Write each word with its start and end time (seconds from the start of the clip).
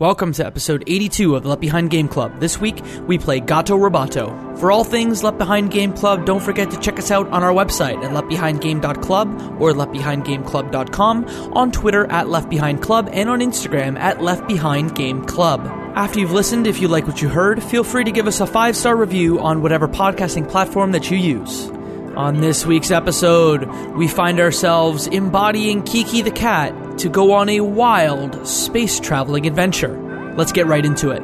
Welcome 0.00 0.32
to 0.32 0.46
episode 0.46 0.82
82 0.86 1.36
of 1.36 1.42
the 1.42 1.50
Left 1.50 1.60
Behind 1.60 1.90
Game 1.90 2.08
Club. 2.08 2.40
This 2.40 2.58
week, 2.58 2.80
we 3.06 3.18
play 3.18 3.38
Gato 3.38 3.76
Roboto. 3.76 4.58
For 4.58 4.72
all 4.72 4.82
things 4.82 5.22
Left 5.22 5.36
Behind 5.36 5.70
Game 5.70 5.92
Club, 5.92 6.24
don't 6.24 6.42
forget 6.42 6.70
to 6.70 6.80
check 6.80 6.98
us 6.98 7.10
out 7.10 7.28
on 7.28 7.42
our 7.42 7.52
website 7.52 8.02
at 8.02 8.10
leftbehindgame.club 8.12 9.60
or 9.60 9.72
leftbehindgameclub.com, 9.72 11.26
on 11.52 11.70
Twitter 11.70 12.10
at 12.10 12.30
Left 12.30 12.48
Behind 12.48 12.80
Club, 12.80 13.10
and 13.12 13.28
on 13.28 13.40
Instagram 13.40 13.98
at 13.98 14.22
Left 14.22 14.48
Behind 14.48 14.94
Game 14.94 15.22
Club. 15.26 15.66
After 15.94 16.18
you've 16.18 16.32
listened, 16.32 16.66
if 16.66 16.80
you 16.80 16.88
like 16.88 17.06
what 17.06 17.20
you 17.20 17.28
heard, 17.28 17.62
feel 17.62 17.84
free 17.84 18.04
to 18.04 18.10
give 18.10 18.26
us 18.26 18.40
a 18.40 18.46
five 18.46 18.78
star 18.78 18.96
review 18.96 19.38
on 19.38 19.60
whatever 19.60 19.86
podcasting 19.86 20.48
platform 20.48 20.92
that 20.92 21.10
you 21.10 21.18
use. 21.18 21.68
On 22.16 22.40
this 22.40 22.64
week's 22.64 22.90
episode, 22.90 23.66
we 23.94 24.08
find 24.08 24.40
ourselves 24.40 25.08
embodying 25.08 25.82
Kiki 25.82 26.22
the 26.22 26.30
cat 26.30 26.74
to 27.00 27.08
go 27.08 27.32
on 27.32 27.48
a 27.48 27.60
wild 27.60 28.46
space 28.46 29.00
traveling 29.00 29.46
adventure. 29.46 30.34
Let's 30.36 30.52
get 30.52 30.66
right 30.66 30.84
into 30.84 31.10
it. 31.10 31.22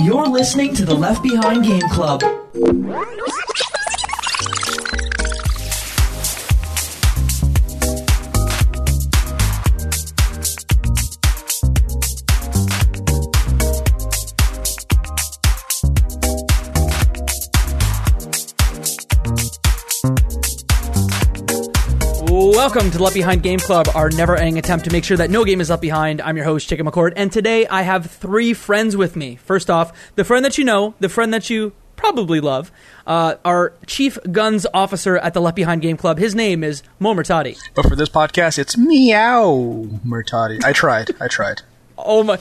You're 0.00 0.28
listening 0.28 0.76
to 0.76 0.84
the 0.84 0.94
Left 0.94 1.24
Behind 1.24 1.64
Game 1.64 1.82
Club. 1.90 2.22
Welcome 22.58 22.90
to 22.90 23.00
Left 23.00 23.14
Behind 23.14 23.40
Game 23.40 23.60
Club, 23.60 23.86
our 23.94 24.10
never-ending 24.10 24.58
attempt 24.58 24.84
to 24.86 24.90
make 24.90 25.04
sure 25.04 25.16
that 25.16 25.30
no 25.30 25.44
game 25.44 25.60
is 25.60 25.70
left 25.70 25.80
behind. 25.80 26.20
I'm 26.20 26.34
your 26.34 26.44
host, 26.44 26.68
Chicken 26.68 26.86
McCord, 26.86 27.12
and 27.14 27.30
today 27.30 27.68
I 27.68 27.82
have 27.82 28.10
three 28.10 28.52
friends 28.52 28.96
with 28.96 29.14
me. 29.14 29.36
First 29.36 29.70
off, 29.70 29.92
the 30.16 30.24
friend 30.24 30.44
that 30.44 30.58
you 30.58 30.64
know, 30.64 30.94
the 30.98 31.08
friend 31.08 31.32
that 31.32 31.50
you 31.50 31.72
probably 31.94 32.40
love, 32.40 32.72
uh, 33.06 33.36
our 33.44 33.74
chief 33.86 34.18
guns 34.32 34.66
officer 34.74 35.16
at 35.18 35.34
the 35.34 35.40
Left 35.40 35.54
Behind 35.54 35.80
Game 35.80 35.96
Club. 35.96 36.18
His 36.18 36.34
name 36.34 36.64
is 36.64 36.82
Mo. 36.98 37.14
But 37.14 37.24
for 37.24 37.94
this 37.94 38.08
podcast, 38.08 38.58
it's 38.58 38.76
meow 38.76 40.00
Murtati. 40.04 40.64
I 40.64 40.72
tried. 40.72 41.12
I 41.20 41.28
tried. 41.28 41.62
Oh 42.08 42.22
my! 42.22 42.38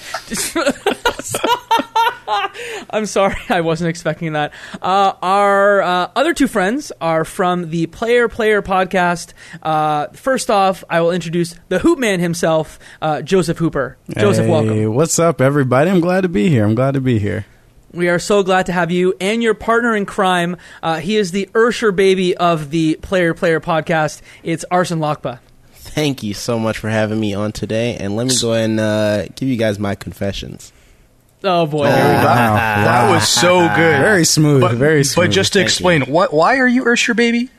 I'm 2.90 3.06
sorry, 3.06 3.36
I 3.50 3.60
wasn't 3.60 3.90
expecting 3.90 4.32
that. 4.32 4.54
Uh, 4.82 5.12
our 5.22 5.82
uh, 5.82 6.12
other 6.16 6.34
two 6.34 6.48
friends 6.48 6.94
are 7.02 7.26
from 7.26 7.70
the 7.70 7.88
Player 7.88 8.30
Player 8.30 8.62
podcast. 8.62 9.34
Uh, 9.62 10.08
first 10.14 10.50
off, 10.50 10.86
I 10.90 11.02
will 11.02 11.12
introduce 11.12 11.54
the 11.68 11.80
Hoop 11.80 12.00
Man 12.00 12.22
himself, 12.22 12.80
uh, 13.02 13.22
Joseph 13.22 13.58
Hooper. 13.58 13.98
Joseph, 14.18 14.46
hey, 14.46 14.52
welcome. 14.52 14.94
What's 14.94 15.20
up, 15.20 15.42
everybody? 15.42 15.92
I'm 15.92 16.00
glad 16.00 16.22
to 16.22 16.30
be 16.30 16.48
here. 16.48 16.64
I'm 16.64 16.76
glad 16.76 16.94
to 16.94 17.02
be 17.02 17.20
here. 17.20 17.46
We 17.92 18.08
are 18.08 18.20
so 18.20 18.44
glad 18.44 18.68
to 18.68 18.72
have 18.72 18.90
you 18.90 19.16
and 19.20 19.44
your 19.44 19.54
partner 19.54 19.98
in 19.98 20.06
crime. 20.06 20.56
Uh, 20.82 21.00
he 21.00 21.18
is 21.18 21.32
the 21.32 21.50
Usher 21.54 21.92
baby 21.92 22.38
of 22.38 22.70
the 22.70 22.96
Player 23.02 23.34
Player 23.34 23.60
podcast. 23.60 24.22
It's 24.44 24.64
Arson 24.72 25.00
Lokpa. 25.00 25.40
Thank 25.98 26.22
you 26.22 26.36
so 26.36 26.60
much 26.60 26.78
for 26.78 26.90
having 26.90 27.20
me 27.20 27.34
on 27.34 27.52
today, 27.52 27.96
and 27.96 28.16
let 28.16 28.28
me 28.28 28.36
go 28.40 28.54
ahead 28.54 28.70
and 28.70 28.80
uh, 28.80 29.26
give 29.36 29.50
you 29.50 29.58
guys 29.58 29.80
my 29.80 29.96
confessions. 29.96 30.72
Oh 31.44 31.66
boy, 31.66 31.88
here 31.88 31.96
we 31.96 32.02
Wow, 32.02 32.56
that 32.56 33.10
was 33.10 33.28
so 33.28 33.62
good. 33.70 34.00
Very 34.00 34.24
smooth. 34.24 34.62
But, 34.62 34.76
very 34.76 35.04
smooth. 35.04 35.26
But 35.26 35.34
just 35.34 35.54
to 35.54 35.60
Thank 35.60 35.70
explain, 35.70 36.02
what? 36.04 36.32
Why 36.32 36.60
are 36.60 36.68
you 36.68 36.86
Usher 36.86 37.16
baby? 37.16 37.50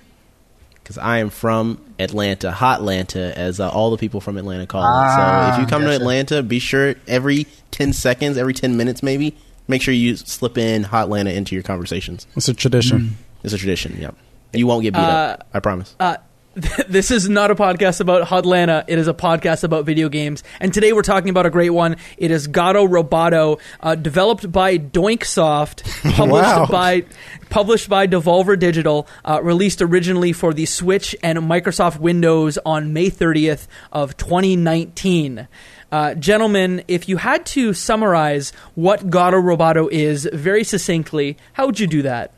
Because 0.74 0.98
I 0.98 1.18
am 1.18 1.30
from 1.30 1.80
Atlanta, 1.98 2.52
hot 2.52 2.78
Atlanta, 2.78 3.36
as 3.36 3.58
uh, 3.58 3.68
all 3.70 3.90
the 3.90 3.98
people 3.98 4.20
from 4.20 4.36
Atlanta 4.36 4.68
call 4.68 4.82
it. 4.82 4.86
Ah, 4.86 5.54
So 5.56 5.60
if 5.60 5.66
you 5.66 5.68
come 5.68 5.82
to. 5.82 5.90
Atlanta, 5.90 6.40
be 6.44 6.60
sure 6.60 6.94
every 7.08 7.48
10 7.72 7.92
seconds, 7.92 8.38
every 8.38 8.54
10 8.54 8.76
minutes 8.76 9.02
maybe, 9.02 9.36
make 9.66 9.82
sure 9.82 9.92
you 9.92 10.14
slip 10.14 10.56
in 10.56 10.84
hot 10.84 11.06
Atlanta 11.06 11.30
into 11.32 11.56
your 11.56 11.64
conversations. 11.64 12.28
it's 12.36 12.46
a 12.46 12.54
tradition. 12.54 13.00
Mm. 13.00 13.10
It's 13.42 13.52
a 13.52 13.58
tradition, 13.58 13.98
yep. 14.00 14.14
You 14.52 14.68
won't 14.68 14.84
get 14.84 14.94
beat 14.94 15.00
up, 15.00 15.48
I 15.52 15.58
promise. 15.58 15.96
Uh, 15.98 16.18
this 16.88 17.10
is 17.12 17.28
not 17.28 17.50
a 17.52 17.54
podcast 17.54 18.00
about 18.00 18.26
Hotlanta. 18.26 18.84
It 18.88 18.98
is 18.98 19.06
a 19.06 19.14
podcast 19.14 19.62
about 19.62 19.84
video 19.84 20.08
games. 20.08 20.42
And 20.58 20.74
today 20.74 20.92
we're 20.92 21.02
talking 21.02 21.30
about 21.30 21.46
a 21.46 21.50
great 21.50 21.70
one. 21.70 21.96
It 22.16 22.32
is 22.32 22.48
Gato 22.48 22.86
Roboto, 22.86 23.60
uh, 23.80 23.94
developed 23.94 24.50
by 24.50 24.76
Doinksoft, 24.78 25.84
published 26.16 26.42
Wow. 26.48 26.66
by 26.66 27.04
published 27.48 27.88
by 27.88 28.06
Devolver 28.08 28.58
Digital, 28.58 29.06
uh, 29.24 29.40
released 29.42 29.80
originally 29.80 30.32
for 30.32 30.52
the 30.52 30.66
Switch 30.66 31.14
and 31.22 31.38
Microsoft 31.38 31.98
Windows 32.00 32.58
on 32.66 32.92
May 32.92 33.08
30th 33.10 33.68
of 33.92 34.16
2019. 34.16 35.46
Uh, 35.92 36.14
gentlemen, 36.14 36.82
if 36.88 37.08
you 37.08 37.18
had 37.18 37.46
to 37.46 37.72
summarize 37.72 38.52
what 38.74 39.08
Gato 39.10 39.36
Roboto 39.40 39.88
is 39.90 40.28
very 40.32 40.64
succinctly, 40.64 41.36
how 41.52 41.66
would 41.66 41.78
you 41.78 41.86
do 41.86 42.02
that? 42.02 42.32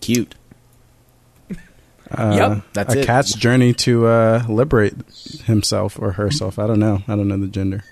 Cute. 0.00 0.36
Uh, 2.10 2.34
Yep. 2.36 2.62
That's 2.72 2.94
a 2.94 3.00
it. 3.00 3.06
cat's 3.06 3.34
journey 3.34 3.72
to 3.74 4.06
uh, 4.06 4.44
liberate 4.48 4.94
himself 5.44 5.98
or 5.98 6.12
herself. 6.12 6.58
I 6.58 6.66
don't 6.66 6.80
know. 6.80 7.02
I 7.06 7.16
don't 7.16 7.28
know 7.28 7.38
the 7.38 7.46
gender. 7.46 7.84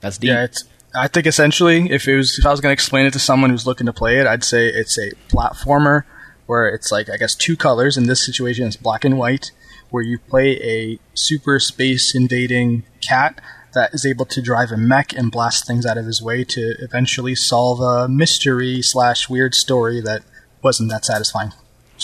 That's 0.00 0.18
deep. 0.18 0.28
Yeah, 0.28 0.44
it's. 0.44 0.64
I 0.94 1.06
think 1.06 1.26
essentially, 1.26 1.90
if 1.90 2.08
it 2.08 2.16
was, 2.16 2.38
if 2.38 2.46
I 2.46 2.50
was 2.50 2.60
going 2.60 2.70
to 2.70 2.74
explain 2.74 3.06
it 3.06 3.12
to 3.12 3.20
someone 3.20 3.50
who's 3.50 3.66
looking 3.66 3.86
to 3.86 3.92
play 3.92 4.18
it, 4.18 4.26
I'd 4.26 4.42
say 4.42 4.66
it's 4.68 4.98
a 4.98 5.10
platformer 5.28 6.04
where 6.46 6.68
it's 6.68 6.90
like 6.90 7.08
I 7.08 7.16
guess 7.16 7.34
two 7.34 7.56
colors. 7.56 7.96
In 7.96 8.06
this 8.06 8.24
situation, 8.24 8.66
it's 8.66 8.76
black 8.76 9.04
and 9.04 9.16
white, 9.16 9.52
where 9.90 10.02
you 10.02 10.18
play 10.18 10.56
a 10.62 10.98
super 11.14 11.60
space 11.60 12.14
invading 12.14 12.82
cat 13.00 13.40
that 13.72 13.94
is 13.94 14.04
able 14.04 14.26
to 14.26 14.42
drive 14.42 14.72
a 14.72 14.76
mech 14.76 15.12
and 15.12 15.30
blast 15.30 15.66
things 15.66 15.86
out 15.86 15.96
of 15.96 16.06
his 16.06 16.20
way 16.20 16.42
to 16.42 16.74
eventually 16.80 17.36
solve 17.36 17.80
a 17.80 18.08
mystery 18.08 18.82
slash 18.82 19.28
weird 19.28 19.54
story 19.54 20.00
that 20.00 20.22
wasn't 20.62 20.90
that 20.90 21.04
satisfying. 21.04 21.52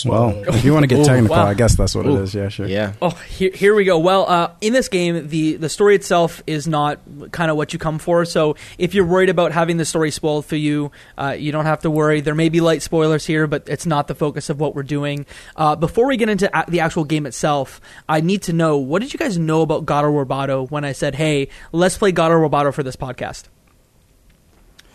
Well, 0.05 0.31
if 0.47 0.63
you 0.63 0.73
want 0.73 0.83
to 0.83 0.87
get 0.87 0.99
Ooh, 1.01 1.03
technical, 1.03 1.35
wow. 1.35 1.47
I 1.47 1.53
guess 1.53 1.75
that's 1.75 1.93
what 1.93 2.05
Ooh. 2.05 2.17
it 2.17 2.21
is. 2.23 2.33
Yeah, 2.33 2.47
sure. 2.47 2.67
Yeah. 2.67 2.93
Oh, 3.01 3.09
here, 3.09 3.51
here 3.53 3.75
we 3.75 3.83
go. 3.83 3.99
Well, 3.99 4.25
uh, 4.27 4.51
in 4.61 4.73
this 4.73 4.87
game, 4.87 5.27
the, 5.27 5.55
the 5.57 5.69
story 5.69 5.95
itself 5.95 6.41
is 6.47 6.67
not 6.67 6.99
kind 7.31 7.51
of 7.51 7.57
what 7.57 7.73
you 7.73 7.79
come 7.79 7.99
for. 7.99 8.23
So 8.23 8.55
if 8.77 8.93
you're 8.93 9.05
worried 9.05 9.29
about 9.29 9.51
having 9.51 9.77
the 9.77 9.85
story 9.85 10.11
spoiled 10.11 10.45
for 10.45 10.55
you, 10.55 10.91
uh, 11.17 11.35
you 11.37 11.51
don't 11.51 11.65
have 11.65 11.81
to 11.81 11.89
worry. 11.91 12.21
There 12.21 12.35
may 12.35 12.49
be 12.49 12.61
light 12.61 12.81
spoilers 12.81 13.25
here, 13.25 13.45
but 13.47 13.67
it's 13.67 13.85
not 13.85 14.07
the 14.07 14.15
focus 14.15 14.49
of 14.49 14.59
what 14.59 14.73
we're 14.73 14.83
doing. 14.83 15.25
Uh, 15.55 15.75
before 15.75 16.07
we 16.07 16.15
get 16.15 16.29
into 16.29 16.49
a- 16.57 16.69
the 16.69 16.79
actual 16.79 17.03
game 17.03 17.25
itself, 17.25 17.81
I 18.07 18.21
need 18.21 18.43
to 18.43 18.53
know 18.53 18.77
what 18.77 19.01
did 19.01 19.11
you 19.11 19.19
guys 19.19 19.37
know 19.37 19.61
about 19.63 19.85
God 19.85 19.97
Gato 19.97 20.11
Roboto 20.11 20.69
when 20.69 20.85
I 20.85 20.91
said, 20.91 21.15
hey, 21.15 21.47
let's 21.71 21.97
play 21.97 22.11
God 22.11 22.27
Gato 22.29 22.47
Roboto 22.47 22.73
for 22.73 22.83
this 22.83 22.95
podcast? 22.95 23.45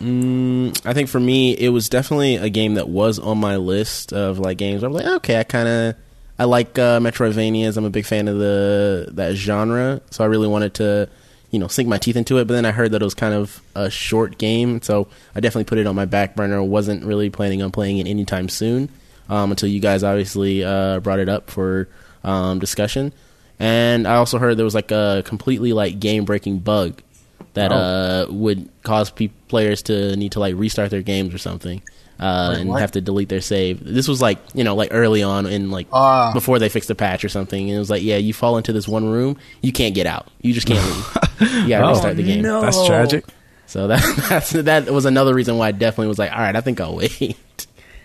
Mm, 0.01 0.85
I 0.85 0.93
think 0.93 1.09
for 1.09 1.19
me, 1.19 1.53
it 1.53 1.69
was 1.69 1.87
definitely 1.89 2.35
a 2.35 2.49
game 2.49 2.75
that 2.75 2.89
was 2.89 3.19
on 3.19 3.37
my 3.37 3.57
list 3.57 4.11
of 4.11 4.39
like 4.39 4.57
games. 4.57 4.83
I'm 4.83 4.93
like, 4.93 5.05
okay, 5.05 5.39
I 5.39 5.43
kind 5.43 5.67
of 5.67 5.95
I 6.37 6.45
like 6.45 6.77
uh, 6.79 6.99
Metroidvanias. 6.99 7.77
I'm 7.77 7.85
a 7.85 7.89
big 7.89 8.05
fan 8.05 8.27
of 8.27 8.37
the 8.37 9.09
that 9.13 9.35
genre, 9.35 10.01
so 10.09 10.23
I 10.23 10.27
really 10.27 10.47
wanted 10.47 10.73
to 10.75 11.09
you 11.51 11.59
know 11.59 11.67
sink 11.67 11.87
my 11.87 11.97
teeth 11.97 12.15
into 12.15 12.37
it. 12.39 12.45
But 12.45 12.55
then 12.55 12.65
I 12.65 12.71
heard 12.71 12.91
that 12.91 13.01
it 13.01 13.05
was 13.05 13.13
kind 13.13 13.33
of 13.33 13.61
a 13.75 13.89
short 13.89 14.37
game, 14.37 14.81
so 14.81 15.07
I 15.35 15.39
definitely 15.39 15.65
put 15.65 15.77
it 15.77 15.87
on 15.87 15.95
my 15.95 16.05
back 16.05 16.35
burner. 16.35 16.61
wasn't 16.63 17.05
really 17.05 17.29
planning 17.29 17.61
on 17.61 17.71
playing 17.71 17.99
it 17.99 18.07
anytime 18.07 18.49
soon 18.49 18.89
um, 19.29 19.51
until 19.51 19.69
you 19.69 19.79
guys 19.79 20.03
obviously 20.03 20.63
uh, 20.63 20.99
brought 20.99 21.19
it 21.19 21.29
up 21.29 21.49
for 21.49 21.87
um, 22.23 22.59
discussion. 22.59 23.13
And 23.59 24.07
I 24.07 24.15
also 24.15 24.39
heard 24.39 24.57
there 24.57 24.65
was 24.65 24.75
like 24.75 24.91
a 24.91 25.23
completely 25.25 25.73
like 25.73 25.99
game 25.99 26.25
breaking 26.25 26.59
bug 26.59 27.01
that 27.53 27.71
Oh. 27.71 27.75
uh, 27.75 28.25
would 28.29 28.69
cause 28.83 29.09
pe- 29.11 29.29
players 29.47 29.81
to 29.83 30.15
need 30.15 30.31
to 30.33 30.39
like 30.39 30.55
restart 30.55 30.89
their 30.91 31.01
games 31.01 31.33
or 31.33 31.37
something 31.37 31.81
uh, 32.19 32.49
Wait, 32.53 32.61
and 32.61 32.69
what? 32.69 32.79
have 32.81 32.91
to 32.91 33.01
delete 33.01 33.29
their 33.29 33.41
save. 33.41 33.83
This 33.83 34.07
was 34.07 34.21
like 34.21 34.37
you 34.53 34.63
know 34.63 34.75
like 34.75 34.89
early 34.91 35.23
on 35.23 35.45
in 35.45 35.69
like 35.71 35.87
Ah. 35.91 36.31
before 36.33 36.59
they 36.59 36.69
fixed 36.69 36.87
the 36.87 36.95
patch 36.95 37.23
or 37.25 37.29
something. 37.29 37.67
And 37.69 37.75
it 37.75 37.79
was 37.79 37.89
like 37.89 38.03
yeah, 38.03 38.17
you 38.17 38.33
fall 38.33 38.57
into 38.57 38.73
this 38.73 38.87
one 38.87 39.05
room, 39.09 39.37
you 39.61 39.71
can't 39.71 39.93
get 39.95 40.05
out. 40.07 40.27
You 40.41 40.53
just 40.53 40.67
can't 40.67 40.83
leave. 40.85 41.17
You 41.63 41.67
gotta 41.69 41.85
Oh. 41.85 41.89
restart 41.89 42.15
the 42.17 42.23
game. 42.23 42.41
no. 42.41 42.61
That's 42.61 42.85
tragic. 42.85 43.25
So 43.65 43.87
that 43.87 44.01
that's, 44.29 44.51
that 44.51 44.89
was 44.91 45.05
another 45.05 45.33
reason 45.33 45.57
why 45.57 45.69
I 45.69 45.71
definitely 45.71 46.07
was 46.07 46.19
like, 46.19 46.31
all 46.31 46.37
right, 46.39 46.55
I 46.55 46.61
think 46.61 46.79
I'll 46.79 46.95
wait. 46.95 47.35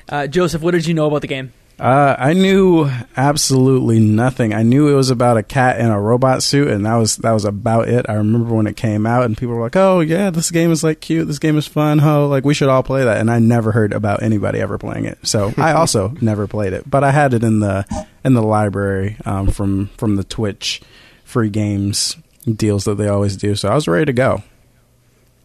Uh, 0.09 0.27
Joseph, 0.27 0.63
what 0.63 0.71
did 0.73 0.87
you 0.87 0.95
know 0.95 1.07
about 1.07 1.21
the 1.21 1.27
game? 1.29 1.53
Uh, 1.79 2.17
I 2.19 2.33
knew 2.33 2.91
absolutely 3.17 4.01
nothing. 4.01 4.53
I 4.53 4.65
knew 4.65 4.89
it 4.89 4.95
was 4.95 5.11
about 5.11 5.37
a 5.37 5.45
cat 5.45 5.79
in 5.79 5.87
a 5.87 6.01
robot 6.01 6.43
suit, 6.43 6.69
and 6.69 6.85
that 6.85 6.97
was 6.97 7.17
that 7.19 7.31
was 7.31 7.45
about 7.45 7.89
it. 7.89 8.07
I 8.09 8.15
remember 8.15 8.53
when 8.55 8.67
it 8.67 8.77
came 8.77 9.07
out, 9.07 9.25
and 9.25 9.39
people 9.39 9.55
were 9.55 9.63
like, 9.63 9.77
"Oh 9.77 10.01
yeah, 10.01 10.31
this 10.31 10.51
game 10.51 10.73
is 10.73 10.83
like 10.83 11.01
cute. 11.01 11.29
This 11.29 11.39
game 11.39 11.57
is 11.57 11.69
fun. 11.69 12.01
Oh, 12.01 12.27
like 12.27 12.45
we 12.45 12.55
should 12.55 12.69
all 12.69 12.83
play 12.83 13.05
that." 13.05 13.19
And 13.19 13.31
I 13.31 13.39
never 13.39 13.71
heard 13.71 13.93
about 13.93 14.25
anybody 14.25 14.59
ever 14.61 14.77
playing 14.77 15.05
it, 15.05 15.19
so 15.23 15.55
I 15.57 15.73
also 15.73 16.15
never 16.21 16.49
played 16.49 16.73
it. 16.73 16.89
But 16.91 17.05
I 17.05 17.13
had 17.13 17.33
it 17.33 17.45
in 17.45 17.61
the 17.61 17.87
in 18.25 18.35
the 18.35 18.43
library 18.43 19.17
um, 19.25 19.47
from 19.47 19.87
from 19.99 20.17
the 20.17 20.25
Twitch 20.25 20.83
free 21.25 21.51
games 21.51 22.17
deals 22.53 22.87
that 22.87 22.97
they 22.97 23.09
always 23.09 23.37
do. 23.37 23.55
So 23.55 23.69
I 23.69 23.75
was 23.75 23.87
ready 23.87 24.07
to 24.07 24.13
go. 24.13 24.43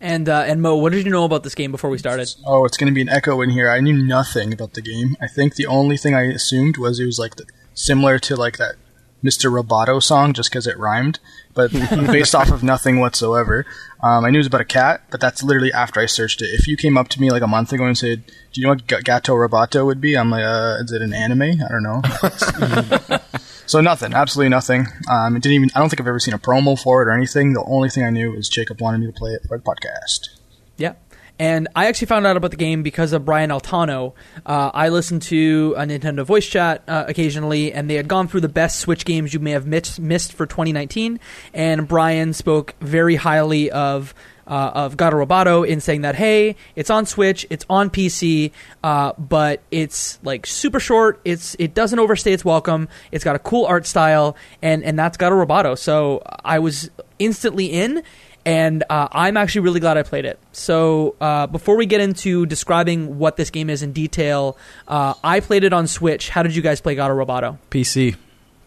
And 0.04 0.28
uh, 0.28 0.44
and 0.46 0.62
Mo, 0.62 0.76
what 0.76 0.92
did 0.92 1.06
you 1.06 1.12
know 1.12 1.24
about 1.24 1.44
this 1.44 1.56
game 1.56 1.72
before 1.72 1.90
we 1.90 1.98
started? 1.98 2.30
Oh, 2.46 2.66
it's 2.66 2.76
going 2.76 2.92
to 2.92 2.94
be 2.94 3.02
an 3.02 3.08
echo 3.08 3.40
in 3.40 3.50
here. 3.50 3.70
I 3.70 3.80
knew 3.80 3.94
nothing 3.94 4.52
about 4.52 4.74
the 4.74 4.82
game. 4.82 5.16
I 5.22 5.28
think 5.28 5.56
the 5.56 5.66
only 5.66 5.96
thing 5.96 6.14
I 6.14 6.24
assumed 6.24 6.76
was 6.76 7.00
it 7.00 7.06
was 7.06 7.18
like 7.18 7.38
the, 7.38 7.46
similar 7.74 8.20
to 8.20 8.36
like 8.36 8.58
that 8.58 8.76
Mr. 9.24 9.50
Roboto 9.50 10.04
song 10.04 10.34
just 10.34 10.50
because 10.50 10.68
it 10.68 10.78
rhymed, 10.78 11.20
but 11.54 11.72
based 12.12 12.36
off 12.36 12.52
of 12.52 12.64
nothing 12.64 13.00
whatsoever. 13.00 13.66
Um, 14.04 14.26
I 14.26 14.30
knew 14.30 14.40
it 14.40 14.42
was 14.42 14.48
about 14.48 14.60
a 14.60 14.66
cat, 14.66 15.04
but 15.10 15.22
that's 15.22 15.42
literally 15.42 15.72
after 15.72 16.02
I 16.02 16.06
searched 16.06 16.42
it. 16.42 16.48
If 16.48 16.68
you 16.68 16.76
came 16.76 16.98
up 16.98 17.08
to 17.08 17.22
me 17.22 17.32
like 17.32 17.42
a 17.42 17.48
month 17.48 17.72
ago 17.72 17.86
and 17.86 17.98
said, 17.98 18.26
"Do 18.52 18.60
you 18.60 18.68
know 18.68 18.74
what 18.74 18.86
G- 18.86 19.02
Gato 19.06 19.36
Roboto 19.36 19.86
would 19.86 20.02
be?" 20.02 20.18
I'm 20.18 20.30
like, 20.30 20.44
uh, 20.44 20.80
"Is 20.82 20.92
it 20.92 21.02
an 21.02 21.14
anime? 21.14 21.44
I 21.64 21.70
don't 21.70 21.84
know." 21.84 23.20
so 23.66 23.82
nothing, 23.82 24.14
absolutely 24.14 24.50
nothing. 24.50 24.88
Um, 25.10 25.34
didn't 25.36 25.54
even. 25.54 25.70
I 25.76 25.80
don't 25.80 25.90
think 25.90 26.02
I've 26.02 26.08
ever 26.08 26.20
seen 26.20 26.34
a 26.34 26.40
promo 26.40 26.80
for 26.80 27.02
it 27.02 27.08
or 27.08 27.12
anything. 27.12 27.54
The 27.54 27.64
only 27.64 27.90
thing 27.90 28.04
I 28.04 28.10
knew 28.10 28.32
was 28.32 28.50
Jacob 28.50 28.82
wanted 28.82 29.00
me 29.00 29.08
to 29.08 29.14
play 29.14 29.32
it 29.32 29.42
for 29.48 29.58
the 29.58 29.64
podcast. 29.64 30.30
Yeah. 30.78 30.94
And 31.40 31.68
I 31.76 31.88
actually 31.88 32.08
found 32.08 32.28
out 32.28 32.38
about 32.38 32.52
the 32.52 32.58
game 32.58 32.84
because 32.84 33.12
of 33.12 33.26
Brian 33.26 33.50
Altano. 33.50 34.14
Uh, 34.46 34.70
I 34.72 34.90
listen 34.90 35.20
to 35.22 35.74
a 35.78 35.84
Nintendo 35.84 36.24
voice 36.24 36.46
chat 36.46 36.84
uh, 36.88 37.06
occasionally, 37.08 37.74
and 37.74 37.90
they 37.90 37.96
had 37.96 38.08
gone 38.08 38.28
through 38.28 38.42
the 38.42 38.50
best 38.50 38.80
Switch 38.80 39.04
games 39.04 39.34
you 39.34 39.40
may 39.40 39.52
have 39.52 39.66
missed 39.66 40.34
for 40.34 40.46
2019. 40.46 41.20
And 41.54 41.88
Brian 41.88 42.34
spoke 42.34 42.76
very 42.82 43.16
highly 43.16 43.72
of 43.72 44.14
uh, 44.48 44.72
of 44.74 44.98
Gato 44.98 45.24
Roboto 45.24 45.68
in 45.68 45.82
saying 45.82 46.02
that 46.02 46.16
hey, 46.16 46.56
it's 46.76 46.90
on 46.90 47.06
Switch, 47.06 47.46
it's 47.50 47.66
on 47.70 47.90
PC, 47.90 48.52
uh, 48.84 49.14
but 49.18 49.62
it's 49.72 50.20
like 50.24 50.46
super 50.46 50.80
short. 50.80 51.20
It's 51.26 51.56
it 51.60 51.74
doesn't 51.74 52.00
overstay 52.00 52.34
its 52.34 52.46
welcome. 52.46 52.88
It's 53.12 53.24
got 53.24 53.36
a 53.36 53.40
cool 53.40 53.66
art 53.66 53.86
style, 53.86 54.36
and 54.62 54.84
and 54.84 54.98
that's 54.98 55.18
Gato 55.18 55.36
Roboto. 55.36 55.78
So 55.78 56.22
I 56.44 56.60
was 56.60 56.90
instantly 57.20 57.68
in 57.68 58.04
and 58.46 58.84
uh, 58.90 59.08
I'm 59.12 59.38
actually 59.38 59.62
really 59.62 59.80
glad 59.80 59.98
I 59.98 60.04
played 60.04 60.26
it. 60.26 60.40
So 60.52 61.16
uh, 61.22 61.48
before 61.48 61.78
we 61.78 61.86
get 61.86 62.02
into 62.02 62.46
describing 62.46 63.18
what 63.18 63.38
this 63.38 63.50
game 63.50 63.70
is 63.70 63.82
in 63.84 63.94
detail, 63.94 64.58
uh, 64.88 65.14
I 65.24 65.40
played 65.40 65.64
it 65.64 65.74
on 65.74 65.88
Switch. 65.88 66.30
How 66.30 66.44
did 66.44 66.56
you 66.56 66.62
guys 66.62 66.82
play 66.82 66.96
Gato 66.96 67.14
Roboto? 67.14 67.58
PC. 67.72 68.16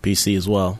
PC 0.02 0.36
as 0.36 0.48
well. 0.48 0.78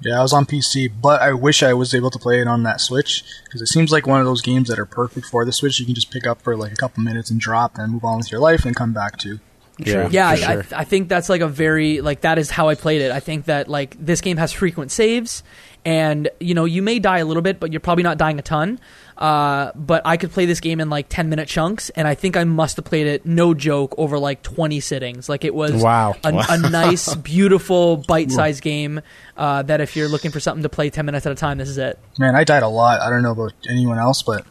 Yeah, 0.00 0.18
I 0.18 0.22
was 0.22 0.32
on 0.32 0.46
PC, 0.46 0.90
but 1.00 1.20
I 1.20 1.32
wish 1.32 1.62
I 1.62 1.74
was 1.74 1.92
able 1.92 2.10
to 2.10 2.18
play 2.18 2.40
it 2.40 2.46
on 2.46 2.62
that 2.62 2.80
Switch 2.80 3.24
because 3.44 3.60
it 3.60 3.66
seems 3.66 3.90
like 3.90 4.06
one 4.06 4.20
of 4.20 4.26
those 4.26 4.42
games 4.42 4.68
that 4.68 4.78
are 4.78 4.86
perfect 4.86 5.26
for 5.26 5.44
the 5.44 5.52
Switch. 5.52 5.80
You 5.80 5.86
can 5.86 5.94
just 5.94 6.10
pick 6.10 6.26
up 6.26 6.40
for 6.40 6.56
like 6.56 6.72
a 6.72 6.76
couple 6.76 7.02
minutes 7.02 7.30
and 7.30 7.40
drop, 7.40 7.78
and 7.78 7.92
move 7.92 8.04
on 8.04 8.18
with 8.18 8.30
your 8.30 8.40
life, 8.40 8.64
and 8.64 8.76
come 8.76 8.92
back 8.92 9.18
to. 9.18 9.40
Yeah, 9.78 10.08
yeah, 10.10 10.28
I, 10.28 10.34
sure. 10.34 10.64
I, 10.72 10.80
I 10.80 10.84
think 10.84 11.08
that's 11.08 11.28
like 11.28 11.40
a 11.40 11.48
very 11.48 12.00
like 12.00 12.22
that 12.22 12.38
is 12.38 12.50
how 12.50 12.68
I 12.68 12.74
played 12.74 13.00
it. 13.00 13.12
I 13.12 13.20
think 13.20 13.44
that 13.44 13.68
like 13.68 13.96
this 13.98 14.20
game 14.20 14.36
has 14.36 14.52
frequent 14.52 14.90
saves, 14.90 15.42
and 15.84 16.28
you 16.40 16.54
know 16.54 16.64
you 16.64 16.82
may 16.82 16.98
die 16.98 17.18
a 17.18 17.24
little 17.24 17.42
bit, 17.42 17.60
but 17.60 17.72
you're 17.72 17.80
probably 17.80 18.04
not 18.04 18.18
dying 18.18 18.38
a 18.38 18.42
ton. 18.42 18.80
Uh, 19.18 19.72
but 19.74 20.00
I 20.04 20.16
could 20.16 20.30
play 20.30 20.46
this 20.46 20.60
game 20.60 20.78
in 20.80 20.88
like 20.90 21.08
ten 21.08 21.28
minute 21.28 21.48
chunks, 21.48 21.90
and 21.90 22.06
I 22.06 22.14
think 22.14 22.36
I 22.36 22.44
must 22.44 22.76
have 22.76 22.84
played 22.84 23.08
it 23.08 23.26
no 23.26 23.52
joke 23.52 23.94
over 23.98 24.16
like 24.18 24.42
twenty 24.42 24.78
sittings. 24.78 25.28
Like 25.28 25.44
it 25.44 25.52
was 25.54 25.72
Wow. 25.82 26.14
a, 26.22 26.28
a 26.48 26.56
nice, 26.70 27.14
beautiful, 27.16 27.96
bite 28.06 28.30
sized 28.30 28.62
game. 28.62 29.00
Uh, 29.36 29.62
that 29.62 29.80
if 29.80 29.96
you're 29.96 30.08
looking 30.08 30.30
for 30.30 30.38
something 30.38 30.62
to 30.62 30.68
play 30.68 30.88
ten 30.88 31.04
minutes 31.04 31.26
at 31.26 31.32
a 31.32 31.34
time, 31.34 31.58
this 31.58 31.68
is 31.68 31.78
it. 31.78 31.98
Man, 32.18 32.36
I 32.36 32.44
died 32.44 32.62
a 32.62 32.68
lot. 32.68 33.00
I 33.00 33.10
don't 33.10 33.22
know 33.22 33.32
about 33.32 33.54
anyone 33.68 33.98
else, 33.98 34.22
but 34.22 34.46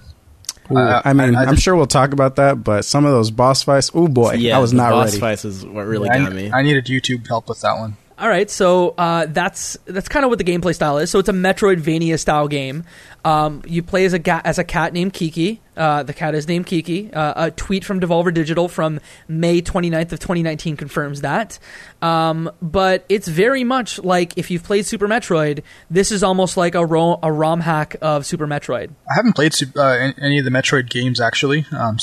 Ooh, 0.70 0.78
Uh, 0.78 1.02
I 1.06 1.14
mean, 1.14 1.34
I- 1.34 1.44
I 1.44 1.46
I, 1.46 1.50
am 1.50 1.56
sure 1.56 1.74
we'll 1.78 1.88
talk 1.88 2.12
about 2.12 2.36
that, 2.36 2.62
but 2.62 2.84
some 2.84 3.06
of 3.06 3.12
those 3.14 3.32
boss 3.32 3.64
fights, 3.64 3.90
oh 3.94 4.10
boy, 4.10 4.34
yeah, 4.34 4.58
I 4.58 4.60
was 4.60 4.72
the 4.72 4.78
not 4.78 4.90
boss 4.92 5.08
ready. 5.12 5.20
fights 5.22 5.46
is 5.46 5.66
what 5.66 5.86
really 5.88 6.10
I, 6.10 6.18
got 6.18 6.34
me. 6.34 6.52
I 6.52 6.62
needed 6.62 6.88
YouTube 6.88 7.26
help 7.26 7.48
with 7.48 7.62
that 7.62 7.78
one. 7.80 7.96
All 8.20 8.28
right, 8.28 8.50
so 8.50 8.96
uh, 8.98 9.28
that's 9.28 9.78
that's 9.86 10.08
kind 10.10 10.26
of 10.26 10.30
what 10.30 10.40
the 10.40 10.44
gameplay 10.44 10.74
style 10.74 10.98
is. 10.98 11.12
So 11.12 11.20
it's 11.20 11.30
a 11.30 11.34
Metroidvania 11.34 12.18
style 12.18 12.48
game. 12.48 12.84
Um, 13.24 13.62
you 13.68 13.84
play 13.84 14.06
as 14.06 14.14
a 14.14 14.18
ga- 14.20 14.42
as 14.44 14.58
a 14.58 14.64
cat 14.64 14.92
named 14.92 15.14
Kiki. 15.14 15.62
Uh, 15.76 16.02
the 16.02 16.16
cat 16.16 16.34
is 16.34 16.48
named 16.48 16.66
Kiki. 16.66 17.14
Uh, 17.14 17.46
a 17.46 17.52
tweet 17.52 17.86
from 17.86 18.00
Devolver 18.00 18.34
Digital 18.34 18.68
from 18.70 19.00
May 19.28 19.62
29th 19.62 20.14
of 20.14 20.20
2019 20.20 20.78
confirms 20.78 21.22
that. 21.22 21.60
Um, 22.02 22.50
but 22.60 23.06
it's 23.08 23.28
very 23.28 23.64
much 23.64 24.00
like 24.00 24.36
if 24.36 24.50
you've 24.50 24.64
played 24.64 24.88
Super 24.88 25.08
Metroid, 25.08 25.62
this 25.92 26.12
is 26.12 26.24
almost 26.24 26.58
like 26.58 26.74
a, 26.74 26.84
ro- 26.84 27.20
a 27.22 27.32
ROM 27.32 27.60
hack 27.60 27.98
of 28.02 28.26
Super 28.26 28.48
Metroid. 28.48 28.90
I 29.12 29.14
haven't 29.16 29.34
played 29.34 29.54
uh, 29.78 30.12
any 30.20 30.40
of 30.40 30.46
the 30.46 30.52
Metroid 30.52 30.90
games 30.90 31.22
actually. 31.22 31.68
Um, 31.72 32.00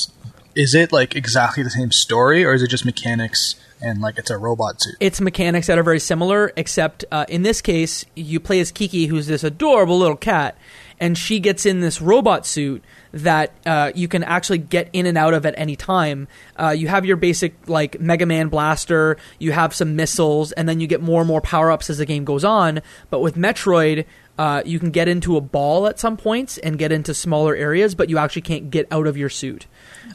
is 0.54 0.74
it 0.74 0.92
like 0.92 1.14
exactly 1.16 1.62
the 1.62 1.70
same 1.70 1.90
story, 1.90 2.44
or 2.44 2.54
is 2.54 2.62
it 2.62 2.68
just 2.68 2.84
mechanics 2.84 3.56
and 3.80 4.00
like 4.00 4.18
it's 4.18 4.30
a 4.30 4.38
robot 4.38 4.80
suit? 4.80 4.94
its 5.00 5.20
mechanics 5.20 5.66
that 5.66 5.78
are 5.78 5.82
very 5.82 6.00
similar, 6.00 6.52
except 6.56 7.04
uh, 7.10 7.26
in 7.28 7.42
this 7.42 7.60
case, 7.60 8.04
you 8.14 8.40
play 8.40 8.60
as 8.60 8.70
Kiki, 8.70 9.06
who's 9.06 9.26
this 9.26 9.44
adorable 9.44 9.98
little 9.98 10.16
cat, 10.16 10.56
and 11.00 11.18
she 11.18 11.40
gets 11.40 11.66
in 11.66 11.80
this 11.80 12.00
robot 12.00 12.46
suit 12.46 12.82
that 13.12 13.52
uh, 13.66 13.92
you 13.94 14.08
can 14.08 14.24
actually 14.24 14.58
get 14.58 14.88
in 14.92 15.06
and 15.06 15.16
out 15.18 15.34
of 15.34 15.46
at 15.46 15.54
any 15.56 15.76
time. 15.76 16.26
Uh, 16.56 16.70
you 16.70 16.88
have 16.88 17.04
your 17.04 17.16
basic 17.16 17.54
like 17.68 18.00
Mega 18.00 18.26
Man 18.26 18.48
blaster, 18.48 19.16
you 19.38 19.52
have 19.52 19.74
some 19.74 19.96
missiles, 19.96 20.52
and 20.52 20.68
then 20.68 20.80
you 20.80 20.86
get 20.86 21.00
more 21.00 21.20
and 21.20 21.28
more 21.28 21.40
power 21.40 21.70
ups 21.70 21.90
as 21.90 21.98
the 21.98 22.06
game 22.06 22.24
goes 22.24 22.44
on. 22.44 22.80
But 23.10 23.20
with 23.20 23.36
Metroid, 23.36 24.04
uh, 24.36 24.62
you 24.64 24.80
can 24.80 24.90
get 24.90 25.06
into 25.06 25.36
a 25.36 25.40
ball 25.40 25.86
at 25.86 26.00
some 26.00 26.16
points 26.16 26.58
and 26.58 26.78
get 26.78 26.90
into 26.90 27.14
smaller 27.14 27.54
areas, 27.54 27.94
but 27.94 28.08
you 28.08 28.18
actually 28.18 28.42
can't 28.42 28.70
get 28.70 28.86
out 28.90 29.06
of 29.06 29.16
your 29.16 29.28
suit. 29.28 29.66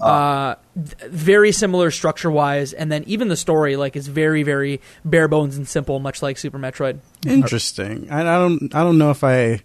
Uh, 0.02 0.56
very 0.76 1.52
similar 1.52 1.92
structure 1.92 2.32
wise, 2.32 2.74
and 2.74 2.92
then 2.92 3.04
even 3.06 3.28
the 3.28 3.36
story 3.36 3.76
like 3.76 3.96
is 3.96 4.08
very 4.08 4.44
very 4.44 4.82
bare 5.04 5.28
bones 5.28 5.58
and 5.58 5.68
simple, 5.68 6.00
much 6.00 6.22
like 6.22 6.38
Super 6.38 6.58
Metroid. 6.58 7.00
Interesting. 7.26 8.10
I, 8.10 8.22
I 8.22 8.38
don't. 8.38 8.74
I 8.74 8.84
don't 8.84 8.98
know 8.98 9.12
if 9.12 9.24
I 9.24 9.62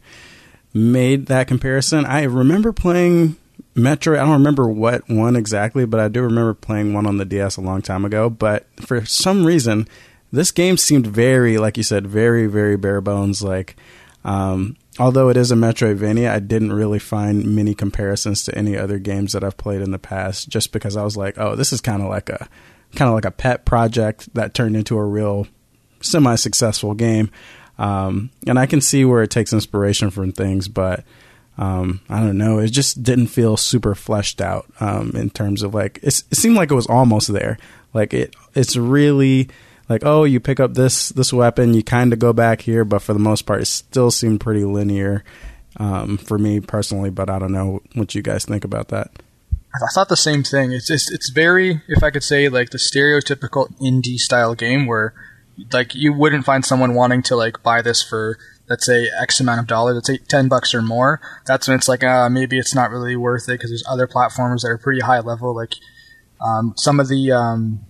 made 0.73 1.27
that 1.27 1.47
comparison. 1.47 2.05
I 2.05 2.25
remember 2.25 2.73
playing 2.73 3.37
Metroid. 3.77 4.19
I 4.19 4.25
don't 4.25 4.33
remember 4.33 4.69
what 4.69 5.09
one 5.09 5.37
exactly, 5.37 5.87
but 5.87 6.01
I 6.01 6.09
do 6.09 6.23
remember 6.23 6.55
playing 6.55 6.93
one 6.93 7.07
on 7.07 7.17
the 7.19 7.25
DS 7.25 7.57
a 7.57 7.61
long 7.61 7.83
time 7.83 8.05
ago. 8.05 8.29
But 8.29 8.67
for 8.81 9.05
some 9.07 9.45
reason, 9.45 9.89
this 10.33 10.51
game 10.51 10.77
seemed 10.77 11.07
very, 11.07 11.59
like 11.59 11.77
you 11.77 11.83
said, 11.83 12.07
very, 12.07 12.47
very 12.47 12.77
bare 12.77 13.01
bones. 13.01 13.43
Like, 13.43 13.77
um, 14.25 14.77
although 14.99 15.29
it 15.29 15.37
is 15.37 15.51
a 15.51 15.57
Metroidvania, 15.57 16.31
I 16.31 16.39
didn't 16.39 16.73
really 16.73 16.99
find 16.99 17.45
many 17.45 17.75
comparisons 17.75 18.45
to 18.45 18.57
any 18.57 18.77
other 18.77 18.99
games 18.99 19.33
that 19.33 19.45
I've 19.45 19.57
played 19.57 19.83
in 19.83 19.91
the 19.91 19.99
past. 19.99 20.49
Just 20.49 20.73
because 20.73 20.97
I 20.97 21.05
was 21.05 21.17
like, 21.17 21.39
oh, 21.39 21.57
this 21.57 21.73
is 21.73 21.81
kind 21.81 22.03
of 22.03 22.09
like 22.09 22.29
a 22.29 22.49
kind 22.95 23.09
of 23.09 23.15
like 23.15 23.25
a 23.25 23.31
pet 23.31 23.65
project 23.65 24.33
that 24.35 24.55
turned 24.55 24.77
into 24.77 24.97
a 24.97 25.05
real 25.05 25.47
semi-successful 26.01 26.95
game. 26.95 27.31
Um, 27.79 28.31
and 28.47 28.59
I 28.59 28.67
can 28.67 28.81
see 28.81 29.05
where 29.05 29.23
it 29.23 29.31
takes 29.31 29.53
inspiration 29.53 30.11
from 30.11 30.31
things, 30.33 30.69
but 30.69 31.05
um, 31.59 32.01
I 32.09 32.21
don't 32.21 32.39
know. 32.39 32.59
It 32.59 32.69
just 32.69 33.03
didn't 33.03 33.29
feel 33.29 33.57
super 33.57 33.95
fleshed 33.95 34.41
out 34.41 34.67
um, 34.81 35.13
in 35.15 35.31
terms 35.31 35.63
of 35.63 35.75
like 35.75 35.99
it 36.03 36.13
seemed 36.33 36.57
like 36.57 36.71
it 36.71 36.75
was 36.75 36.87
almost 36.87 37.33
there. 37.33 37.59
Like 37.93 38.13
it, 38.13 38.35
it's 38.55 38.77
really 38.77 39.49
like 39.89 40.03
oh, 40.05 40.25
you 40.25 40.41
pick 40.41 40.61
up 40.61 40.75
this 40.75 41.11
this 41.11 41.33
weapon, 41.33 41.75
you 41.75 41.83
kind 41.83 42.13
of 42.13 42.19
go 42.19 42.33
back 42.33 42.63
here, 42.63 42.85
but 42.85 43.01
for 43.01 43.13
the 43.13 43.19
most 43.19 43.43
part, 43.43 43.63
it 43.63 43.67
still 43.67 44.11
seemed 44.11 44.41
pretty 44.41 44.65
linear 44.65 45.25
um, 45.77 46.19
for 46.19 46.39
me 46.39 46.61
personally. 46.61 47.11
But 47.11 47.31
I 47.31 47.39
don't 47.39 47.53
know 47.53 47.83
what 47.95 48.15
you 48.15 48.23
guys 48.23 48.45
think 48.45 48.65
about 48.65 48.89
that. 48.89 49.11
I 49.75 49.91
thought 49.93 50.09
the 50.09 50.17
same 50.17 50.45
thing. 50.45 50.71
It's 50.71 50.87
just, 50.87 51.13
it's 51.13 51.31
very, 51.31 51.83
if 51.89 52.05
I 52.05 52.11
could 52.11 52.23
say, 52.23 52.49
like 52.49 52.71
the 52.71 52.79
stereotypical 52.79 53.77
indie 53.81 54.19
style 54.19 54.55
game 54.55 54.87
where, 54.87 55.15
like, 55.73 55.97
you 55.97 56.13
wouldn't 56.13 56.45
find 56.45 56.65
someone 56.65 56.95
wanting 56.95 57.25
to 57.25 57.35
like 57.35 57.61
buy 57.65 57.83
this 57.83 58.01
for, 58.01 58.39
let's 58.69 58.87
say, 58.87 59.09
X 59.21 59.41
amount 59.41 59.59
of 59.59 59.67
dollars, 59.67 59.97
let's 59.97 60.07
say 60.07 60.19
ten 60.29 60.47
bucks 60.47 60.75
or 60.75 60.81
more. 60.81 61.21
That's 61.45 61.67
when 61.67 61.77
it's 61.77 61.89
like, 61.89 62.05
uh, 62.05 62.29
maybe 62.29 62.57
it's 62.57 62.73
not 62.73 62.93
really 62.93 63.17
worth 63.17 63.49
it 63.49 63.55
because 63.55 63.71
there's 63.71 63.83
other 63.89 64.07
platformers 64.07 64.61
that 64.61 64.69
are 64.69 64.79
pretty 64.79 65.01
high 65.01 65.19
level, 65.19 65.53
like 65.53 65.75
um, 66.41 66.75
some 66.77 67.01
of 67.01 67.09
the, 67.09 67.33
um, 67.33 67.81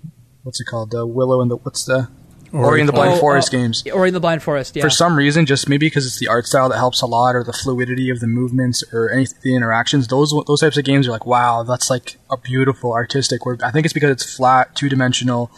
what's 0.44 0.60
it 0.60 0.64
called, 0.64 0.92
the 0.92 1.04
Willow 1.06 1.40
and 1.40 1.50
the 1.50 1.56
what's 1.56 1.84
the 1.84 2.08
Ori 2.52 2.78
and 2.78 2.88
the 2.88 2.92
Blind 2.92 3.14
Oh, 3.14 3.18
Forest 3.18 3.48
uh, 3.52 3.58
games. 3.58 3.82
Ori 3.92 4.10
and 4.10 4.14
the 4.14 4.20
Blind 4.20 4.40
Forest. 4.40 4.76
Yeah, 4.76 4.82
For 4.84 4.90
some 4.90 5.16
reason, 5.16 5.44
just 5.44 5.68
maybe 5.68 5.86
because 5.86 6.06
it's 6.06 6.20
the 6.20 6.28
art 6.28 6.46
style 6.46 6.68
that 6.68 6.76
helps 6.76 7.02
a 7.02 7.06
lot, 7.06 7.34
or 7.34 7.42
the 7.42 7.52
fluidity 7.52 8.10
of 8.10 8.20
the 8.20 8.28
movements, 8.28 8.84
or 8.92 9.10
any 9.10 9.26
the 9.42 9.56
interactions. 9.56 10.06
Those 10.06 10.32
those 10.46 10.60
types 10.60 10.76
of 10.78 10.84
games 10.84 11.08
are 11.08 11.10
like, 11.10 11.26
wow, 11.26 11.64
that's 11.64 11.90
like 11.90 12.16
a 12.30 12.36
beautiful 12.36 12.92
artistic 12.92 13.44
work. 13.44 13.60
I 13.64 13.72
think 13.72 13.86
it's 13.86 13.92
because 13.92 14.10
it's 14.10 14.36
flat, 14.36 14.76
two 14.76 14.88
dimensional, 14.88 15.50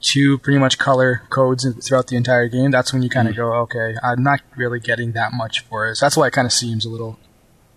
two 0.00 0.38
pretty 0.38 0.60
much 0.60 0.78
color 0.78 1.22
codes 1.30 1.66
throughout 1.84 2.06
the 2.06 2.14
entire 2.16 2.46
game. 2.46 2.70
That's 2.70 2.92
when 2.92 3.02
you 3.02 3.08
kind 3.10 3.26
of 3.26 3.34
go, 3.34 3.52
okay, 3.62 3.96
I'm 4.04 4.22
not 4.22 4.38
really 4.56 4.78
getting 4.78 5.10
that 5.12 5.32
much 5.32 5.60
for 5.64 5.88
it. 5.88 5.96
So 5.96 6.04
that's 6.06 6.16
why 6.16 6.28
it 6.28 6.32
kind 6.34 6.46
of 6.46 6.52
seems 6.52 6.84
a 6.84 6.88
little 6.88 7.18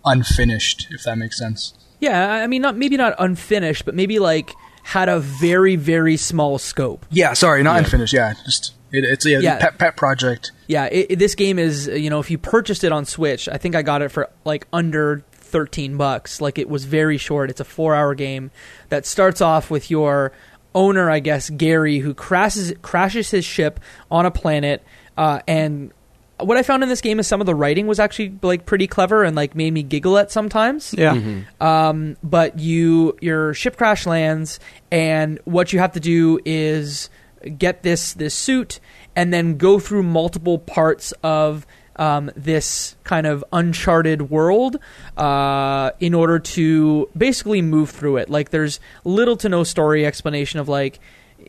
unfinished, 0.06 0.88
if 0.92 1.04
that 1.04 1.18
makes 1.18 1.38
sense. 1.38 1.74
yeah. 2.00 2.32
I 2.34 2.48
mean, 2.48 2.62
not 2.62 2.78
maybe 2.78 2.98
not 2.98 3.16
unfinished, 3.18 3.86
but 3.86 3.96
maybe 3.96 4.20
like 4.20 4.54
had 4.88 5.10
a 5.10 5.20
very 5.20 5.76
very 5.76 6.16
small 6.18 6.58
scope. 6.58 7.06
Yeah, 7.12 7.34
sorry, 7.34 7.62
not 7.64 7.78
unfinished. 7.80 8.14
Yeah, 8.14 8.34
just 8.46 8.74
it, 8.92 9.04
it's 9.04 9.26
yeah, 9.26 9.40
Yeah. 9.40 9.58
pet 9.60 9.78
pet 9.78 9.98
project. 9.98 10.52
Yeah, 10.68 10.86
it, 10.86 11.08
it- 11.12 11.20
this 11.20 11.36
game 11.36 11.60
is 11.60 11.88
you 11.88 12.10
know 12.10 12.20
if 12.20 12.32
you 12.32 12.38
purchased 12.38 12.84
it 12.84 12.92
on 12.92 13.06
Switch, 13.06 13.50
I 13.50 13.58
think 13.58 13.76
I 13.76 13.82
got 13.82 14.02
it 14.02 14.10
for 14.10 14.30
like 14.46 14.66
under 14.72 15.24
thirteen 15.32 15.98
bucks. 15.98 16.40
Like 16.42 16.58
it 16.58 16.70
was 16.70 16.86
very 16.86 17.18
short. 17.18 17.50
It's 17.50 17.60
a 17.60 17.66
four-hour 17.66 18.16
game 18.16 18.50
that 18.90 19.06
starts 19.06 19.42
off 19.42 19.70
with 19.70 19.92
your 19.92 20.32
owner, 20.74 21.10
I 21.10 21.20
guess 21.20 21.50
Gary, 21.50 22.00
who 22.00 22.14
crashes 22.14 22.74
crashes 22.82 23.32
his 23.32 23.44
ship 23.44 23.80
on 24.10 24.26
a 24.26 24.32
planet, 24.32 24.84
uh, 25.18 25.40
and 25.48 25.92
what 26.40 26.58
I 26.58 26.64
found 26.64 26.84
in 26.84 26.90
this 26.90 27.02
game 27.02 27.20
is 27.20 27.28
some 27.28 27.42
of 27.42 27.48
the 27.48 27.56
writing 27.56 27.88
was 27.88 28.00
actually 28.00 28.38
like 28.42 28.66
pretty 28.66 28.86
clever 28.88 29.24
and 29.24 29.36
like 29.36 29.56
made 29.56 29.74
me 29.74 29.84
giggle 29.84 30.18
at 30.18 30.32
sometimes 30.32 30.94
Yeah. 30.98 31.20
um, 31.60 32.16
but 32.24 32.60
you 32.60 33.18
your 33.22 33.54
ship 33.54 33.76
crash 33.78 34.06
lands 34.06 34.60
and 34.92 35.40
what 35.46 35.74
you 35.74 35.80
have 35.80 35.94
to 35.94 36.00
do 36.00 36.40
is 36.46 37.10
get 37.58 37.84
this 37.84 38.14
this 38.14 38.34
suit 38.36 38.80
and 39.16 39.34
then 39.34 39.58
go 39.58 39.80
through 39.80 40.04
multiple 40.04 40.60
parts 40.60 41.12
of 41.24 41.66
um, 41.96 42.30
this 42.36 42.96
kind 43.04 43.26
of 43.26 43.44
uncharted 43.52 44.30
world 44.30 44.78
uh, 45.18 45.90
in 46.00 46.14
order 46.14 46.38
to 46.38 47.10
basically 47.18 47.64
move 47.64 47.90
through 47.90 48.18
it. 48.18 48.30
Like 48.30 48.52
there's 48.52 48.80
little 49.04 49.36
to 49.38 49.50
no 49.50 49.64
story 49.64 50.06
explanation 50.06 50.60
of 50.60 50.70
like 50.70 51.00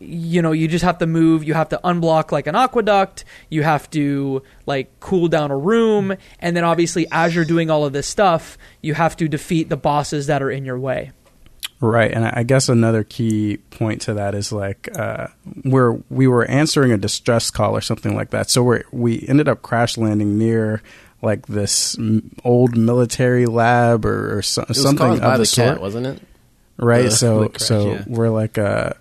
you 0.01 0.41
know 0.43 0.53
you 0.53 0.69
just 0.69 0.85
have 0.85 0.99
to 0.99 1.07
move 1.07 1.45
you 1.45 1.55
have 1.55 1.69
to 1.69 1.81
unblock 1.85 2.31
like 2.33 2.47
an 2.47 2.55
aqueduct 2.55 3.25
you 3.51 3.63
have 3.63 3.89
to 3.91 4.43
like 4.67 4.89
cool 5.01 5.29
down 5.29 5.51
a 5.51 5.57
room 5.57 6.15
and 6.41 6.57
then 6.57 6.65
obviously 6.65 7.07
as 7.11 7.35
you're 7.35 7.45
doing 7.45 7.71
all 7.71 7.85
of 7.85 7.93
this 7.93 8.07
stuff 8.07 8.57
you 8.83 8.95
have 8.95 9.17
to 9.17 9.29
defeat 9.29 9.69
the 9.69 9.77
bosses 9.77 10.27
that 10.27 10.43
are 10.43 10.51
in 10.51 10.65
your 10.65 10.79
way 10.79 11.13
Right, 11.81 12.11
and 12.11 12.25
I 12.25 12.43
guess 12.43 12.69
another 12.69 13.05
key 13.05 13.59
point 13.71 14.03
to 14.03 14.15
that 14.15 14.35
is 14.35 14.51
like 14.51 14.89
uh, 14.99 15.29
where 15.63 15.93
we 16.11 16.27
were 16.27 16.45
answering 16.45 16.91
a 16.91 16.97
distress 16.97 17.53
call 17.53 17.77
or 17.77 17.81
something 17.81 18.17
like 18.17 18.31
that. 18.31 18.51
So 18.51 18.65
we 18.65 18.83
we 18.91 19.25
ended 19.29 19.49
up 19.49 19.63
crash 19.63 19.97
landing 19.97 20.39
near 20.39 20.83
like 21.23 21.47
this 21.47 21.97
m- 21.97 22.33
old 22.43 22.77
military 22.77 23.47
lab 23.47 24.05
or, 24.05 24.39
or 24.39 24.43
so, 24.43 24.63
It 24.63 24.69
was 24.71 24.83
something 24.83 25.07
caused 25.07 25.23
of 25.23 25.29
by 25.29 25.33
the, 25.37 25.43
the 25.43 25.47
sort, 25.47 25.81
wasn't 25.81 26.07
it? 26.07 26.23
right? 26.79 27.03
the- 27.05 27.11
so 27.13 27.43
the 27.45 27.49
crash, 27.51 27.63
so 27.63 27.93
yeah. 27.93 28.05
we're 28.09 28.31
like 28.31 28.59
uh, 28.59 28.95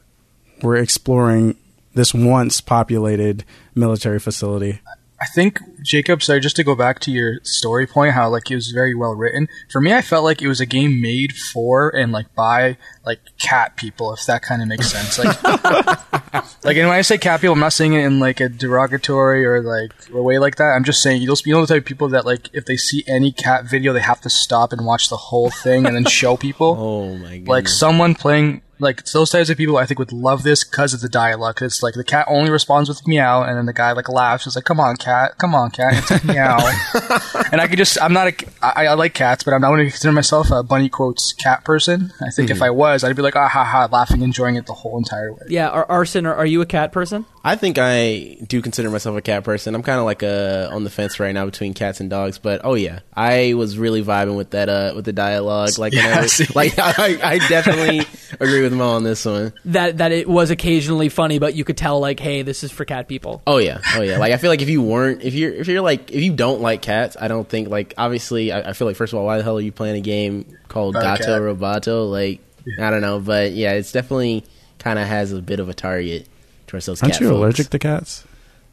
we're 0.62 0.78
exploring 0.78 1.56
this 1.94 2.14
once 2.14 2.62
populated 2.62 3.44
military 3.76 4.20
facility. 4.20 4.80
I 5.20 5.26
think 5.26 5.60
Jacob, 5.82 6.22
sorry, 6.22 6.40
just 6.40 6.56
to 6.58 6.64
go 6.64 6.76
back 6.76 7.00
to 7.00 7.12
your 7.12 7.40
story 7.42 7.88
point, 7.88 8.14
how 8.14 8.30
like 8.30 8.52
it 8.52 8.56
was 8.56 8.68
very 8.68 8.94
well 8.94 9.16
written. 9.16 9.48
For 9.72 9.82
me, 9.82 9.92
I 9.92 10.04
felt 10.04 10.24
like 10.24 10.44
it 10.44 10.48
was 10.48 10.62
a 10.62 10.66
game 10.66 11.02
made 11.02 11.34
for 11.34 11.90
and 11.90 12.12
like 12.12 12.36
by 12.36 12.78
like 13.04 13.20
cat 13.42 13.76
people, 13.78 14.14
if 14.14 14.28
that 14.28 14.44
kind 14.44 14.62
of 14.62 14.68
makes 14.68 14.92
sense. 14.92 15.18
Like, 15.18 15.44
like, 16.64 16.78
and 16.78 16.88
when 16.88 16.98
I 16.98 17.02
say 17.02 17.18
cat 17.18 17.42
people, 17.42 17.54
I'm 17.54 17.60
not 17.60 17.74
saying 17.74 17.94
it 17.94 18.06
in 18.06 18.20
like 18.20 18.40
a 18.40 18.50
derogatory 18.50 19.44
or 19.44 19.64
like 19.64 19.92
a 20.14 20.22
way 20.22 20.38
like 20.38 20.58
that. 20.58 20.76
I'm 20.76 20.84
just 20.84 21.02
saying 21.02 21.26
those 21.26 21.44
you 21.48 21.54
know 21.56 21.62
the 21.62 21.68
type 21.74 21.82
of 21.82 21.86
people 21.86 22.10
that 22.10 22.24
like 22.24 22.54
if 22.54 22.66
they 22.66 22.78
see 22.78 23.04
any 23.08 23.32
cat 23.32 23.66
video, 23.66 23.94
they 23.94 24.02
have 24.02 24.22
to 24.22 24.30
stop 24.30 24.72
and 24.72 24.86
watch 24.86 25.10
the 25.10 25.18
whole 25.18 25.50
thing 25.50 25.88
and 25.88 25.96
then 25.96 26.06
show 26.06 26.38
people. 26.38 26.78
Oh 26.88 27.16
my 27.16 27.40
god! 27.40 27.48
like 27.48 27.68
someone 27.68 28.16
playing 28.16 28.62
like 28.80 29.04
those 29.06 29.30
types 29.30 29.50
of 29.50 29.58
people 29.58 29.78
I 29.78 29.86
think 29.86 30.00
would 30.00 30.12
love 30.14 30.44
this 30.44 30.64
because 30.64 30.94
of 30.94 31.02
the 31.02 31.10
dialogue. 31.10 31.62
It's 31.62 31.82
like 31.84 31.94
the 31.96 32.04
cat 32.04 32.26
only 32.30 32.50
responds 32.52 32.90
with 32.90 33.08
meow, 33.08 33.44
and 33.44 33.58
then 33.58 33.66
the 33.66 33.74
guy 33.74 33.92
like 33.94 34.10
laughs. 34.10 34.46
It's 34.48 34.56
like, 34.56 34.66
"Come 34.66 34.80
on, 34.80 34.98
cat! 34.98 35.38
Come 35.38 35.56
on, 35.56 35.72
cat! 35.72 35.94
It's 35.98 36.12
like 36.12 36.26
meow." 36.26 36.58
and 37.52 37.62
I 37.62 37.68
could 37.68 37.78
just 37.78 38.02
I'm 38.02 38.14
not 38.14 38.28
a 38.28 38.36
I, 38.62 38.88
I 38.88 38.94
like 38.94 39.14
cats, 39.14 39.44
but 39.44 39.54
I'm 39.54 39.62
not 39.62 39.70
going 39.70 39.86
to 39.86 39.92
consider 39.92 40.12
myself 40.12 40.52
a 40.52 40.64
bunny 40.64 40.90
quotes 40.90 41.34
cat 41.34 41.64
person. 41.66 42.12
I 42.26 42.30
think 42.32 42.50
if 42.50 42.62
I 42.62 42.70
was, 42.70 43.04
I'd 43.04 43.16
be 43.16 43.22
like, 43.22 43.36
"Ah 43.36 43.48
ha 43.48 43.64
ha," 43.64 43.88
laughing, 43.92 44.22
enjoying 44.22 44.56
it 44.56 44.66
the 44.66 44.74
whole 44.74 44.98
entire 44.98 45.34
way. 45.34 45.42
yeah 45.50 45.70
Ar- 45.70 45.86
arson 45.90 46.26
are, 46.26 46.36
are 46.36 46.46
you 46.46 46.62
a 46.62 46.66
cat 46.66 46.92
person 46.92 47.26
I 47.44 47.56
think 47.56 47.78
I 47.80 48.38
do 48.46 48.62
consider 48.62 48.90
myself 48.90 49.16
a 49.18 49.22
cat 49.22 49.46
person. 49.46 49.74
I'm 49.74 49.84
kind 49.84 50.00
of 50.00 50.06
like 50.06 50.22
uh 50.22 50.70
on 50.72 50.84
the 50.84 50.90
fence 50.90 51.18
right 51.20 51.34
now 51.34 51.46
between 51.46 51.74
cats 51.74 52.02
and 52.02 52.10
dogs, 52.10 52.38
but 52.40 52.62
oh 52.66 52.74
yeah, 52.74 53.00
I 53.16 53.54
was 53.54 53.78
really 53.78 54.04
vibing 54.04 54.36
with 54.36 54.50
that 54.52 54.68
uh 54.70 54.92
with 54.96 55.06
the 55.06 55.14
dialogue. 55.14 55.78
Like, 55.78 55.94
Yeah, 55.98 56.08
whenever- 56.10 56.28
see. 56.28 56.48
like 56.54 56.74
I, 56.78 57.20
I 57.24 57.38
definitely 57.48 58.02
agree 58.40 58.62
with 58.64 58.67
Mo 58.74 58.90
on 58.92 59.04
this 59.04 59.26
one. 59.26 59.54
that 59.66 59.98
that 60.00 60.12
it 60.12 60.28
was 60.28 60.50
occasionally 60.50 61.10
funny 61.10 61.40
but 61.40 61.56
you 61.56 61.64
could 61.64 61.78
tell 61.78 62.00
like 62.00 62.20
hey 62.20 62.42
this 62.42 62.64
is 62.64 62.72
for 62.72 62.86
cat 62.86 63.08
people 63.08 63.42
Oh 63.48 63.58
yeah, 63.58 63.80
oh 63.96 64.02
yeah. 64.02 64.18
Like 64.18 64.34
I 64.34 64.38
feel 64.38 64.50
like 64.50 64.62
if 64.62 64.70
you 64.70 64.82
weren't, 64.82 65.22
if 65.24 65.34
you're, 65.34 65.54
if 65.54 65.68
you're 65.68 65.82
like, 65.82 66.12
if 66.12 66.22
you 66.24 66.34
don't 66.34 66.62
like 66.62 66.82
cats, 66.82 67.16
I 67.20 67.28
don't 67.28 67.48
think 67.48 67.70
like 67.70 67.94
obviously, 67.98 68.52
I, 68.52 68.70
I 68.70 68.74
feel 68.74 68.88
like 68.88 68.96
first 68.98 69.14
of 69.14 69.20
all, 69.20 69.26
why 69.26 69.38
the 69.38 69.44
hell 69.44 69.58
are 69.58 69.62
you 69.62 69.72
playing 69.72 69.96
a 69.98 70.02
game 70.02 70.46
called 70.68 70.96
About 70.96 71.20
a 71.20 71.24
Gato 71.24 71.34
cat. 71.34 71.42
Roboto? 71.84 72.10
Like 72.12 72.40
I 72.80 72.90
don't 72.90 73.02
know, 73.02 73.20
but 73.20 73.52
yeah, 73.54 73.74
it's 73.74 73.92
definitely 73.92 74.44
kind 74.80 75.00
of 75.00 75.08
has 75.08 75.32
a 75.32 75.42
bit 75.42 75.60
of 75.60 75.70
a 75.70 75.74
target 75.74 76.28
towards 76.68 76.86
those. 76.86 77.02
Aren't 77.02 77.14
cat 77.14 77.22
you 77.22 77.30
folks. 77.30 77.38
allergic 77.38 77.70
to 77.70 77.80
cats? 77.80 78.26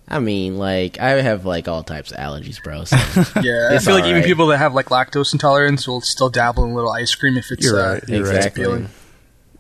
I 0.08 0.18
mean, 0.18 0.58
like 0.58 0.98
I 1.00 1.10
have 1.22 1.46
like 1.46 1.66
all 1.68 1.82
types 1.82 2.10
of 2.12 2.18
allergies, 2.18 2.62
bro. 2.62 2.84
So. 2.84 2.96
Yeah, 3.42 3.68
I 3.70 3.74
It's 3.76 3.84
feel 3.84 3.94
like 3.94 4.04
even 4.04 4.22
people 4.22 4.48
that 4.48 4.58
have 4.58 4.74
like 4.74 4.86
lactose 4.86 5.32
intolerance 5.32 5.86
will 5.88 6.00
still 6.00 6.28
dabble 6.30 6.64
in 6.64 6.70
a 6.72 6.74
little 6.74 6.90
ice 6.92 7.14
cream 7.14 7.36
if 7.36 7.50
it's 7.50 7.64
You're 7.64 7.80
uh, 7.80 7.92
right, 7.94 8.08
you're 8.08 8.24
right. 8.26 8.36
exactly. 8.36 8.64
feeling. 8.64 8.88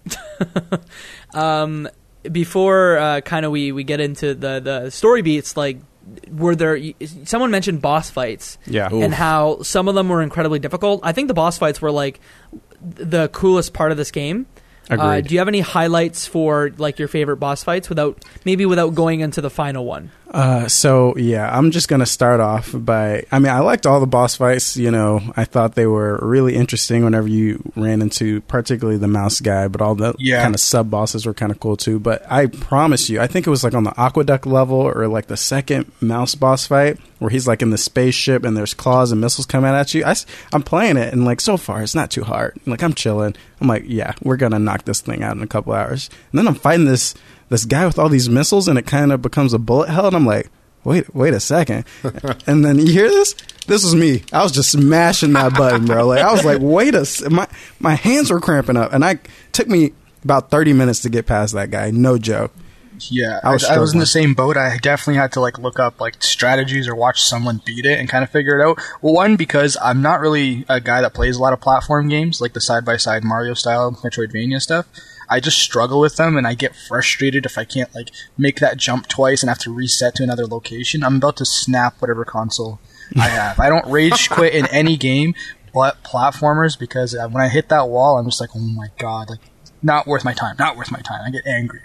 um 1.34 1.88
before 2.30 2.98
uh, 2.98 3.20
kind 3.20 3.44
of 3.44 3.52
we 3.52 3.72
we 3.72 3.84
get 3.84 4.00
into 4.00 4.34
the 4.34 4.60
the 4.60 4.90
story 4.90 5.22
beats 5.22 5.56
like 5.56 5.78
were 6.30 6.54
there 6.54 6.78
someone 7.24 7.50
mentioned 7.50 7.80
boss 7.80 8.10
fights 8.10 8.58
Yeah. 8.66 8.92
Ooh. 8.92 9.02
and 9.02 9.12
how 9.14 9.62
some 9.62 9.88
of 9.88 9.94
them 9.94 10.08
were 10.08 10.22
incredibly 10.22 10.58
difficult 10.58 11.00
i 11.02 11.12
think 11.12 11.28
the 11.28 11.34
boss 11.34 11.58
fights 11.58 11.80
were 11.80 11.90
like 11.90 12.20
the 12.82 13.28
coolest 13.28 13.72
part 13.72 13.90
of 13.90 13.96
this 13.96 14.10
game 14.10 14.46
uh, 14.90 15.20
do 15.22 15.32
you 15.32 15.38
have 15.38 15.48
any 15.48 15.60
highlights 15.60 16.26
for 16.26 16.70
like 16.76 16.98
your 16.98 17.08
favorite 17.08 17.38
boss 17.38 17.64
fights 17.64 17.88
without 17.88 18.22
maybe 18.44 18.66
without 18.66 18.94
going 18.94 19.20
into 19.20 19.40
the 19.40 19.48
final 19.50 19.84
one 19.86 20.10
Uh, 20.34 20.66
so 20.66 21.16
yeah, 21.16 21.48
I'm 21.56 21.70
just 21.70 21.86
gonna 21.86 22.04
start 22.06 22.40
off 22.40 22.72
by. 22.74 23.24
I 23.30 23.38
mean, 23.38 23.52
I 23.52 23.60
liked 23.60 23.86
all 23.86 24.00
the 24.00 24.06
boss 24.06 24.34
fights. 24.34 24.76
You 24.76 24.90
know, 24.90 25.20
I 25.36 25.44
thought 25.44 25.76
they 25.76 25.86
were 25.86 26.18
really 26.22 26.56
interesting. 26.56 27.04
Whenever 27.04 27.28
you 27.28 27.62
ran 27.76 28.02
into, 28.02 28.40
particularly 28.42 28.98
the 28.98 29.06
mouse 29.06 29.40
guy, 29.40 29.68
but 29.68 29.80
all 29.80 29.94
the 29.94 30.12
Yeah. 30.18 30.42
kind 30.42 30.52
of 30.52 30.60
sub 30.60 30.90
bosses 30.90 31.24
were 31.24 31.34
kind 31.34 31.52
of 31.52 31.60
cool 31.60 31.76
too. 31.76 32.00
But 32.00 32.26
I 32.28 32.46
promise 32.46 33.08
you, 33.08 33.20
I 33.20 33.28
think 33.28 33.46
it 33.46 33.50
was 33.50 33.62
like 33.62 33.74
on 33.74 33.84
the 33.84 33.94
aqueduct 33.98 34.44
level 34.44 34.76
or 34.78 35.06
like 35.06 35.28
the 35.28 35.36
second 35.36 35.92
mouse 36.00 36.34
boss 36.34 36.66
fight 36.66 36.98
where 37.20 37.30
he's 37.30 37.46
like 37.46 37.62
in 37.62 37.70
the 37.70 37.78
spaceship 37.78 38.44
and 38.44 38.56
there's 38.56 38.74
claws 38.74 39.12
and 39.12 39.20
missiles 39.20 39.46
coming 39.46 39.70
at 39.70 39.94
you. 39.94 40.04
I, 40.04 40.16
am 40.52 40.62
playing 40.64 40.96
it 40.96 41.12
and 41.12 41.24
like 41.24 41.40
so 41.40 41.56
far 41.56 41.80
it's 41.80 41.94
not 41.94 42.10
too 42.10 42.24
hard. 42.24 42.58
Like 42.66 42.82
I'm 42.82 42.92
chilling. 42.94 43.36
I'm 43.60 43.68
like, 43.68 43.84
yeah, 43.86 44.12
we're 44.20 44.36
gonna 44.36 44.58
knock 44.58 44.84
this 44.84 45.00
thing 45.00 45.22
out 45.22 45.36
in 45.36 45.42
a 45.44 45.46
couple 45.46 45.72
hours. 45.74 46.10
And 46.32 46.38
then 46.40 46.48
I'm 46.48 46.56
fighting 46.56 46.86
this 46.86 47.14
this 47.48 47.64
guy 47.64 47.86
with 47.86 47.98
all 47.98 48.08
these 48.08 48.28
missiles 48.28 48.68
and 48.68 48.78
it 48.78 48.86
kind 48.86 49.12
of 49.12 49.22
becomes 49.22 49.52
a 49.52 49.58
bullet 49.58 49.88
hell 49.88 50.06
and 50.06 50.16
I'm 50.16 50.26
like, 50.26 50.50
wait, 50.84 51.14
wait 51.14 51.34
a 51.34 51.40
second. 51.40 51.84
and 52.46 52.64
then 52.64 52.78
you 52.78 52.92
hear 52.92 53.08
this? 53.08 53.34
This 53.66 53.84
was 53.84 53.94
me. 53.94 54.22
I 54.32 54.42
was 54.42 54.52
just 54.52 54.72
smashing 54.72 55.32
that 55.34 55.54
button, 55.54 55.86
bro. 55.86 56.06
Like 56.06 56.20
I 56.22 56.32
was 56.32 56.44
like, 56.44 56.58
wait 56.62 56.94
a 56.94 57.00
s- 57.00 57.28
my 57.30 57.48
my 57.80 57.94
hands 57.94 58.30
were 58.30 58.40
cramping 58.40 58.76
up 58.76 58.92
and 58.92 59.04
I 59.04 59.18
took 59.52 59.68
me 59.68 59.92
about 60.22 60.50
30 60.50 60.72
minutes 60.72 61.00
to 61.00 61.10
get 61.10 61.26
past 61.26 61.54
that 61.54 61.70
guy. 61.70 61.90
No 61.90 62.18
joke. 62.18 62.52
Yeah, 63.10 63.40
I 63.42 63.48
I 63.48 63.52
was 63.52 63.62
was, 63.62 63.70
I 63.70 63.78
was 63.78 63.92
in 63.92 63.98
the 63.98 64.06
same 64.06 64.34
boat. 64.34 64.56
I 64.56 64.78
definitely 64.78 65.16
had 65.16 65.32
to 65.32 65.40
like 65.40 65.58
look 65.58 65.78
up 65.80 66.00
like 66.00 66.22
strategies 66.22 66.86
or 66.86 66.94
watch 66.94 67.22
someone 67.22 67.60
beat 67.66 67.84
it 67.84 67.98
and 67.98 68.08
kind 68.08 68.22
of 68.22 68.30
figure 68.30 68.58
it 68.58 68.64
out. 68.64 68.78
Well, 69.02 69.12
one 69.14 69.34
because 69.36 69.76
I'm 69.82 70.00
not 70.00 70.20
really 70.20 70.64
a 70.68 70.80
guy 70.80 71.00
that 71.00 71.12
plays 71.12 71.36
a 71.36 71.42
lot 71.42 71.52
of 71.52 71.60
platform 71.60 72.08
games 72.08 72.40
like 72.40 72.52
the 72.52 72.60
side 72.60 72.84
by 72.84 72.96
side 72.96 73.24
Mario 73.24 73.54
style 73.54 73.90
Metroidvania 73.92 74.60
stuff. 74.60 74.86
I 75.28 75.40
just 75.40 75.58
struggle 75.58 76.00
with 76.00 76.16
them 76.16 76.36
and 76.36 76.46
I 76.46 76.54
get 76.54 76.74
frustrated 76.74 77.46
if 77.46 77.58
I 77.58 77.64
can't 77.64 77.94
like 77.94 78.10
make 78.36 78.60
that 78.60 78.76
jump 78.76 79.08
twice 79.08 79.42
and 79.42 79.48
have 79.50 79.58
to 79.60 79.74
reset 79.74 80.14
to 80.16 80.22
another 80.22 80.46
location. 80.46 81.02
I'm 81.02 81.16
about 81.16 81.36
to 81.38 81.44
snap 81.44 82.00
whatever 82.00 82.24
console 82.24 82.80
I 83.16 83.28
have. 83.28 83.60
I 83.60 83.68
don't 83.68 83.86
rage 83.86 84.30
quit 84.30 84.54
in 84.54 84.66
any 84.66 84.96
game 84.96 85.34
but 85.74 86.02
platformers 86.04 86.78
because 86.78 87.14
uh, 87.14 87.28
when 87.28 87.42
I 87.42 87.48
hit 87.48 87.68
that 87.68 87.88
wall, 87.88 88.16
I'm 88.16 88.26
just 88.26 88.40
like, 88.40 88.50
oh 88.54 88.60
my 88.60 88.88
god, 88.96 89.28
like 89.28 89.40
not 89.82 90.06
worth 90.06 90.24
my 90.24 90.32
time, 90.32 90.54
not 90.58 90.76
worth 90.76 90.90
my 90.90 91.00
time. 91.00 91.22
I 91.26 91.30
get 91.30 91.46
angry. 91.46 91.80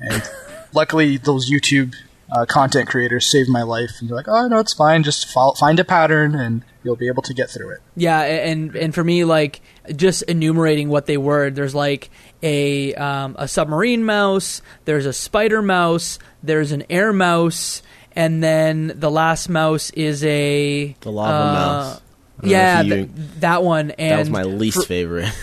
And 0.00 0.28
luckily, 0.74 1.16
those 1.16 1.48
YouTube 1.48 1.94
uh, 2.30 2.44
content 2.44 2.88
creators 2.88 3.30
saved 3.30 3.48
my 3.48 3.62
life. 3.62 3.92
And 4.00 4.08
they're 4.08 4.16
like, 4.16 4.28
"Oh 4.28 4.48
no, 4.48 4.58
it's 4.58 4.74
fine. 4.74 5.04
Just 5.04 5.28
follow, 5.28 5.54
find 5.54 5.78
a 5.78 5.84
pattern, 5.84 6.34
and 6.34 6.64
you'll 6.84 6.96
be 6.96 7.08
able 7.08 7.22
to 7.22 7.34
get 7.34 7.50
through 7.50 7.70
it." 7.70 7.80
Yeah, 7.96 8.20
and 8.22 8.74
and 8.76 8.94
for 8.94 9.02
me, 9.04 9.24
like 9.24 9.60
just 9.94 10.22
enumerating 10.22 10.88
what 10.88 11.06
they 11.06 11.16
were. 11.16 11.50
There's 11.50 11.74
like 11.74 12.10
a 12.42 12.94
um, 12.94 13.36
a 13.38 13.46
submarine 13.48 14.04
mouse. 14.04 14.62
There's 14.84 15.06
a 15.06 15.12
spider 15.12 15.62
mouse. 15.62 16.18
There's 16.42 16.72
an 16.72 16.84
air 16.90 17.12
mouse, 17.12 17.82
and 18.16 18.42
then 18.42 18.92
the 18.96 19.10
last 19.10 19.48
mouse 19.48 19.90
is 19.90 20.24
a 20.24 20.96
The 21.00 21.12
lava 21.12 21.32
uh, 21.32 21.52
mouse. 21.52 21.96
I 21.96 22.42
don't 22.42 22.50
know 22.50 22.50
Yeah, 22.58 22.80
you- 22.82 22.94
th- 22.94 23.08
that 23.40 23.62
one. 23.62 23.90
And 23.92 24.12
that 24.12 24.18
was 24.18 24.30
my 24.30 24.42
least 24.42 24.78
for- 24.78 24.86
favorite. 24.86 25.32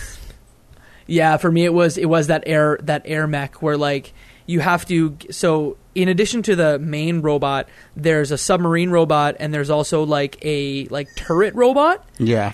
Yeah, 1.06 1.38
for 1.38 1.50
me 1.50 1.64
it 1.64 1.74
was 1.74 1.98
it 1.98 2.04
was 2.08 2.28
that 2.28 2.44
air 2.46 2.78
that 2.82 3.02
air 3.04 3.26
mech 3.26 3.60
where 3.62 3.76
like 3.76 4.12
you 4.50 4.60
have 4.60 4.82
to 4.86 5.16
so 5.30 5.76
in 5.94 6.08
addition 6.08 6.42
to 6.42 6.54
the 6.56 6.78
main 6.78 7.20
robot, 7.20 7.68
there's 7.96 8.30
a 8.30 8.38
submarine 8.38 8.90
robot 8.90 9.36
and 9.40 9.52
there's 9.54 9.70
also 9.70 10.02
like 10.04 10.38
a 10.42 10.84
like 10.86 11.08
turret 11.16 11.54
robot 11.54 12.04
Yeah. 12.18 12.52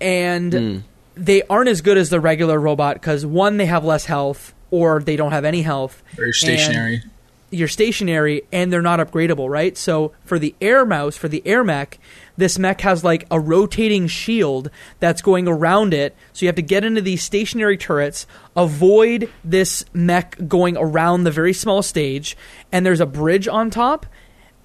and 0.00 0.52
Hmm. 0.52 0.76
they 1.14 1.42
aren't 1.50 1.68
as 1.68 1.80
good 1.80 1.96
as 1.98 2.10
the 2.10 2.20
regular 2.20 2.58
robot 2.58 2.94
because 2.96 3.24
one 3.26 3.56
they 3.56 3.66
have 3.66 3.84
less 3.84 4.04
health 4.06 4.54
or 4.70 5.00
they 5.00 5.16
don't 5.16 5.32
have 5.32 5.44
any 5.44 5.62
health. 5.62 6.02
Very 6.16 6.32
stationary. 6.32 7.02
You're 7.50 7.68
stationary 7.68 8.42
and 8.52 8.70
they're 8.72 8.82
not 8.82 9.00
upgradable, 9.00 9.48
right? 9.48 9.76
So 9.76 10.12
for 10.24 10.38
the 10.38 10.54
air 10.60 10.84
mouse, 10.84 11.16
for 11.16 11.28
the 11.28 11.42
air 11.46 11.64
mech, 11.64 11.98
this 12.38 12.58
mech 12.58 12.80
has 12.80 13.04
like 13.04 13.26
a 13.30 13.38
rotating 13.38 14.06
shield 14.06 14.70
that's 15.00 15.20
going 15.20 15.46
around 15.46 15.92
it. 15.92 16.16
So 16.32 16.46
you 16.46 16.48
have 16.48 16.56
to 16.56 16.62
get 16.62 16.84
into 16.84 17.02
these 17.02 17.22
stationary 17.22 17.76
turrets, 17.76 18.26
avoid 18.56 19.30
this 19.44 19.84
mech 19.92 20.38
going 20.48 20.78
around 20.78 21.24
the 21.24 21.30
very 21.30 21.52
small 21.52 21.82
stage, 21.82 22.36
and 22.72 22.86
there's 22.86 23.00
a 23.00 23.06
bridge 23.06 23.46
on 23.46 23.68
top. 23.68 24.06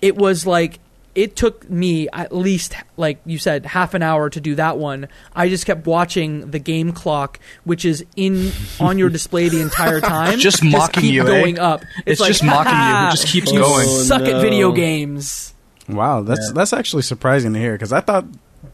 It 0.02 0.16
was 0.16 0.46
like 0.46 0.80
it 1.16 1.36
took 1.36 1.70
me 1.70 2.08
at 2.10 2.36
least 2.36 2.76
like 2.98 3.20
you 3.26 3.38
said 3.38 3.66
half 3.68 3.94
an 3.94 4.02
hour 4.02 4.32
to 4.32 4.42
do 4.42 4.56
that 4.56 4.80
one 4.80 5.08
i 5.36 5.48
just 5.48 5.64
kept 5.64 5.86
watching 5.86 6.50
the 6.50 6.58
game 6.58 6.92
clock 6.92 7.40
which 7.66 7.86
is 7.86 8.04
in 8.16 8.52
on 8.80 8.98
your 8.98 9.10
display 9.10 9.48
the 9.48 9.62
entire 9.62 10.02
time 10.16 10.40
Just 10.40 10.64
mocking 10.64 11.02
keep 11.04 11.14
you, 11.14 11.22
eh? 11.22 11.26
going 11.28 11.60
up 11.60 11.84
It's 12.08 12.20
like, 12.20 12.30
just 12.30 12.44
mocking 12.44 12.74
you. 12.74 13.08
It 13.08 13.12
just 13.12 13.28
keeps 13.28 13.52
you 13.52 13.60
going." 13.60 13.88
suck 13.88 14.24
Oh, 14.24 14.26
at 14.26 14.42
video 14.42 14.72
games 14.72 15.53
Wow, 15.90 16.22
that's 16.24 16.48
Yeah. 16.48 16.54
that's 16.54 16.74
actually 16.74 17.04
surprising 17.04 17.54
to 17.54 17.60
hear 17.60 17.74
because 17.74 17.92
I 17.94 18.00
thought 18.02 18.26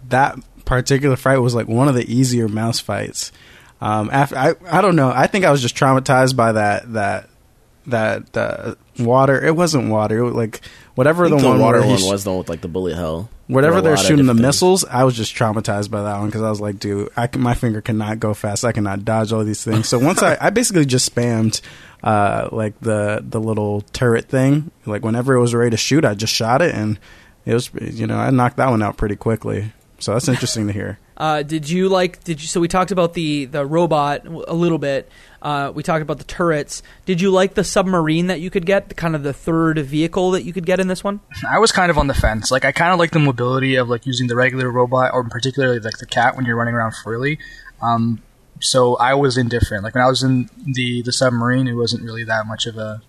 that 0.10 0.38
particular 0.66 1.16
fight 1.16 1.40
was 1.40 1.56
like 1.56 1.68
one 1.68 1.88
of 1.88 1.96
the 1.96 2.12
easier 2.14 2.48
mouse 2.48 2.80
fights. 2.80 3.32
Um, 3.82 4.10
after 4.12 4.38
I, 4.38 4.54
I 4.70 4.82
don't 4.82 4.96
know. 4.96 5.12
I 5.14 5.28
think 5.28 5.46
I 5.46 5.52
was 5.52 5.62
just 5.62 5.76
traumatized 5.76 6.36
by 6.36 6.52
that 6.52 6.94
that 6.94 7.30
that 7.88 8.38
uh, 8.38 8.76
water. 9.00 9.44
It 9.44 9.56
wasn't 9.56 9.90
water. 9.90 10.20
It 10.20 10.24
was 10.24 10.36
like 10.36 10.62
whatever 10.96 11.26
I 11.26 11.30
the 11.30 11.38
the 11.38 11.58
water 11.58 11.80
one 11.80 11.90
was 11.90 12.24
the 12.24 12.30
one 12.32 12.40
with 12.40 12.50
like 12.50 12.62
the 12.62 12.68
bullet 12.68 12.96
hell. 12.96 13.30
Whatever 13.54 13.82
they're 13.82 13.92
were 13.92 13.96
a 13.96 13.98
lot 13.98 14.02
of 14.02 14.08
shooting 14.08 14.26
the 14.28 14.34
different- 14.34 14.48
missiles. 14.48 14.86
I 14.86 15.04
was 15.04 15.16
just 15.16 15.36
traumatized 15.36 15.92
by 15.92 16.04
that 16.04 16.18
one 16.20 16.28
because 16.28 16.42
I 16.42 16.50
was 16.50 16.62
like, 16.62 16.80
dude, 16.80 17.10
I 17.18 17.28
can, 17.28 17.42
my 17.42 17.54
finger 17.54 17.82
cannot 17.82 18.20
go 18.20 18.34
fast. 18.34 18.64
I 18.64 18.72
cannot 18.72 19.04
dodge 19.04 19.34
all 19.34 19.44
these 19.44 19.64
things. 19.64 19.88
So 19.90 20.00
once 20.00 20.24
I, 20.24 20.38
I 20.42 20.50
basically 20.50 20.86
just 20.86 21.14
spammed 21.14 21.62
uh, 22.04 22.48
like 22.52 22.80
the 22.80 23.24
the 23.28 23.40
little 23.42 23.82
turret 23.94 24.30
thing. 24.30 24.72
Like 24.86 25.04
whenever 25.04 25.34
it 25.34 25.42
was 25.42 25.54
ready 25.54 25.72
to 25.72 25.78
shoot, 25.78 26.06
I 26.06 26.14
just 26.14 26.34
shot 26.34 26.62
it 26.62 26.74
and 26.74 26.98
it 27.46 27.54
was 27.54 27.70
you 27.74 28.08
know 28.08 28.18
I 28.18 28.30
knocked 28.30 28.58
that 28.58 28.70
one 28.70 28.82
out 28.84 28.98
pretty 28.98 29.16
quickly. 29.16 29.74
So 30.00 30.14
that's 30.14 30.30
interesting 30.30 30.68
to 30.68 30.74
hear. 30.74 30.98
Uh, 31.20 31.44
did 31.44 31.70
you 31.70 31.90
like? 31.90 32.24
Did 32.24 32.42
you? 32.42 32.48
So 32.48 32.62
we 32.62 32.70
talked 32.70 32.92
about 32.92 33.14
the 33.14 33.46
the 33.46 33.66
robot 33.66 34.26
a 34.26 34.54
little 34.54 34.78
bit. 34.78 35.10
Uh, 35.42 35.72
we 35.76 35.84
talked 35.84 36.02
about 36.02 36.18
the 36.18 36.24
turrets. 36.24 36.82
Did 37.06 37.20
you 37.20 37.30
like 37.30 37.56
the 37.56 37.64
submarine 37.64 38.28
that 38.28 38.40
you 38.40 38.50
could 38.50 38.66
get? 38.66 38.88
The 38.88 38.96
kind 38.96 39.16
of 39.16 39.24
the 39.24 39.34
third 39.34 39.80
vehicle 39.80 40.32
that 40.32 40.44
you 40.44 40.54
could 40.54 40.66
get 40.66 40.80
in 40.80 40.88
this 40.88 41.04
one. 41.04 41.20
I 41.50 41.60
was 41.60 41.74
kind 41.74 41.92
of 41.92 41.98
on 41.98 42.08
the 42.08 42.14
fence. 42.14 42.52
Like 42.52 42.64
I 42.64 42.72
kind 42.72 42.94
of 42.94 43.00
like 43.00 43.12
the 43.12 43.20
mobility 43.20 43.76
of 43.76 43.90
like 43.90 44.06
using 44.06 44.28
the 44.28 44.36
regular 44.36 44.72
robot, 44.72 45.14
or 45.14 45.24
particularly 45.26 45.80
like 45.80 45.98
the 45.98 46.06
cat 46.06 46.38
when 46.38 46.46
you're 46.46 46.56
running 46.56 46.74
around 46.74 46.94
freely. 47.04 47.38
Um, 47.82 48.22
so 48.62 48.96
I 48.96 49.14
was 49.14 49.38
indifferent. 49.38 49.84
Like 49.84 49.96
when 49.96 50.04
I 50.04 50.08
was 50.08 50.24
in 50.24 50.50
the 50.64 51.02
the 51.02 51.12
submarine, 51.12 51.68
it 51.68 51.74
wasn't 51.74 52.04
really 52.04 52.24
that 52.24 52.46
much 52.46 52.66
of 52.66 52.78
a. 52.78 53.02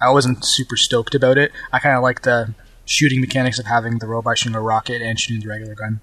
I 0.00 0.10
wasn't 0.10 0.44
super 0.44 0.76
stoked 0.76 1.14
about 1.14 1.36
it. 1.36 1.52
I 1.70 1.80
kind 1.80 1.96
of 1.96 2.02
like 2.02 2.22
the 2.22 2.54
shooting 2.86 3.20
mechanics 3.20 3.58
of 3.58 3.66
having 3.66 3.98
the 3.98 4.06
robot 4.06 4.38
shooting 4.38 4.56
a 4.56 4.60
rocket 4.62 5.02
and 5.02 5.20
shooting 5.20 5.42
the 5.42 5.48
regular 5.48 5.74
gun. 5.74 6.00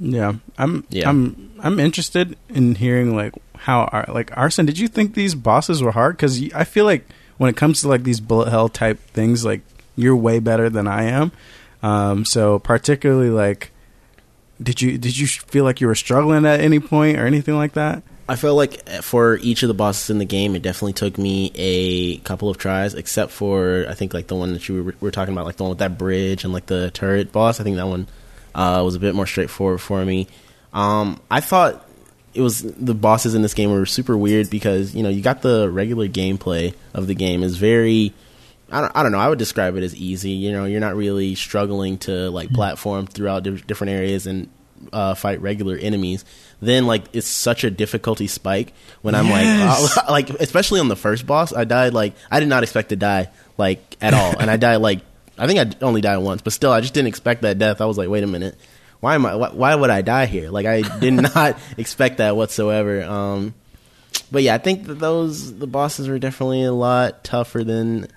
Yeah, 0.00 0.34
I'm 0.58 0.84
Yeah. 0.88 1.08
I'm 1.08 1.52
I'm 1.60 1.78
interested 1.78 2.36
in 2.48 2.74
hearing 2.74 3.14
like 3.14 3.34
how 3.54 3.82
Ar- 3.92 4.08
like 4.08 4.36
Arson. 4.36 4.66
Did 4.66 4.78
you 4.78 4.88
think 4.88 5.14
these 5.14 5.34
bosses 5.34 5.82
were 5.82 5.92
hard? 5.92 6.16
Because 6.16 6.42
I 6.54 6.64
feel 6.64 6.86
like 6.86 7.06
when 7.36 7.50
it 7.50 7.56
comes 7.56 7.82
to 7.82 7.88
like 7.88 8.02
these 8.02 8.20
bullet 8.20 8.50
hell 8.50 8.68
type 8.68 8.98
things, 9.08 9.44
like 9.44 9.60
you're 9.96 10.16
way 10.16 10.38
better 10.38 10.70
than 10.70 10.88
I 10.88 11.04
am. 11.04 11.32
Um, 11.82 12.24
so 12.24 12.58
particularly 12.58 13.30
like, 13.30 13.72
did 14.62 14.80
you 14.80 14.96
did 14.96 15.18
you 15.18 15.26
feel 15.26 15.64
like 15.64 15.80
you 15.82 15.86
were 15.86 15.94
struggling 15.94 16.46
at 16.46 16.60
any 16.60 16.80
point 16.80 17.18
or 17.18 17.26
anything 17.26 17.56
like 17.56 17.74
that? 17.74 18.02
I 18.26 18.36
feel 18.36 18.54
like 18.54 18.88
for 19.02 19.38
each 19.38 19.64
of 19.64 19.68
the 19.68 19.74
bosses 19.74 20.08
in 20.08 20.18
the 20.18 20.24
game, 20.24 20.54
it 20.54 20.62
definitely 20.62 20.92
took 20.92 21.18
me 21.18 21.50
a 21.56 22.18
couple 22.18 22.48
of 22.48 22.58
tries, 22.58 22.94
except 22.94 23.32
for 23.32 23.84
I 23.88 23.94
think 23.94 24.14
like 24.14 24.28
the 24.28 24.36
one 24.36 24.52
that 24.54 24.68
you 24.68 24.84
were, 24.84 24.94
were 25.00 25.10
talking 25.10 25.34
about, 25.34 25.46
like 25.46 25.56
the 25.56 25.64
one 25.64 25.70
with 25.70 25.80
that 25.80 25.98
bridge 25.98 26.44
and 26.44 26.52
like 26.52 26.66
the 26.66 26.90
turret 26.92 27.32
boss. 27.32 27.60
I 27.60 27.64
think 27.64 27.76
that 27.76 27.88
one 27.88 28.06
uh, 28.54 28.82
was 28.84 28.94
a 28.94 29.00
bit 29.00 29.14
more 29.14 29.26
straightforward 29.26 29.80
for 29.80 30.04
me. 30.04 30.26
Um, 30.72 31.20
I 31.30 31.40
thought 31.40 31.86
it 32.32 32.40
was 32.42 32.62
the 32.62 32.94
bosses 32.94 33.34
in 33.34 33.42
this 33.42 33.54
game 33.54 33.70
were 33.72 33.84
super 33.86 34.16
weird 34.16 34.50
because 34.50 34.94
you 34.94 35.02
know 35.02 35.08
you 35.08 35.20
got 35.22 35.42
the 35.42 35.68
regular 35.68 36.06
gameplay 36.08 36.74
of 36.94 37.06
the 37.06 37.14
game 37.14 37.42
is 37.42 37.56
very. 37.56 38.12
I 38.72 38.82
don't, 38.82 38.92
I 38.94 39.02
don't 39.02 39.10
know. 39.10 39.18
I 39.18 39.28
would 39.28 39.38
describe 39.40 39.74
it 39.76 39.82
as 39.82 39.96
easy. 39.96 40.30
You 40.30 40.52
know, 40.52 40.64
you're 40.64 40.78
not 40.80 40.94
really 40.94 41.34
struggling 41.34 41.98
to 41.98 42.30
like 42.30 42.50
platform 42.52 43.08
throughout 43.08 43.42
di- 43.42 43.60
different 43.66 43.90
areas 43.94 44.28
and 44.28 44.48
uh, 44.92 45.14
fight 45.14 45.40
regular 45.42 45.76
enemies. 45.76 46.24
Then 46.62 46.86
like 46.86 47.02
it's 47.12 47.26
such 47.26 47.64
a 47.64 47.70
difficulty 47.70 48.28
spike 48.28 48.72
when 49.02 49.16
I'm 49.16 49.26
Yes. 49.26 49.96
like, 49.96 50.08
like 50.30 50.30
especially 50.40 50.78
on 50.78 50.86
the 50.86 50.94
first 50.94 51.26
boss, 51.26 51.52
I 51.52 51.64
died 51.64 51.94
like 51.94 52.14
I 52.30 52.38
did 52.38 52.48
not 52.48 52.62
expect 52.62 52.90
to 52.90 52.96
die 52.96 53.30
like 53.58 53.96
at 54.00 54.14
all, 54.14 54.38
and 54.38 54.48
I 54.48 54.56
died 54.56 54.76
like 54.76 55.00
I 55.40 55.46
think 55.46 55.58
I 55.58 55.84
only 55.84 56.02
died 56.02 56.18
once, 56.18 56.42
but 56.42 56.52
still 56.52 56.70
I 56.70 56.80
just 56.80 56.92
didn't 56.92 57.08
expect 57.08 57.42
that 57.42 57.58
death. 57.58 57.80
I 57.80 57.86
was 57.86 57.96
like, 57.96 58.10
wait 58.10 58.22
a 58.22 58.26
minute, 58.26 58.56
why 59.00 59.14
am 59.14 59.24
I? 59.24 59.34
Why, 59.34 59.48
why 59.48 59.74
would 59.74 59.90
I 59.90 60.02
die 60.02 60.26
here? 60.26 60.50
Like 60.50 60.66
I 60.66 60.82
did 60.98 61.12
not 61.34 61.58
expect 61.78 62.18
that 62.18 62.36
whatsoever. 62.36 63.02
Um, 63.02 63.54
but 64.30 64.42
yeah, 64.42 64.54
I 64.54 64.58
think 64.58 64.86
that 64.86 64.98
those 64.98 65.58
the 65.58 65.66
bosses 65.66 66.08
were 66.08 66.18
definitely 66.18 66.64
a 66.64 66.72
lot 66.72 67.24
tougher 67.24 67.64
than 67.64 68.08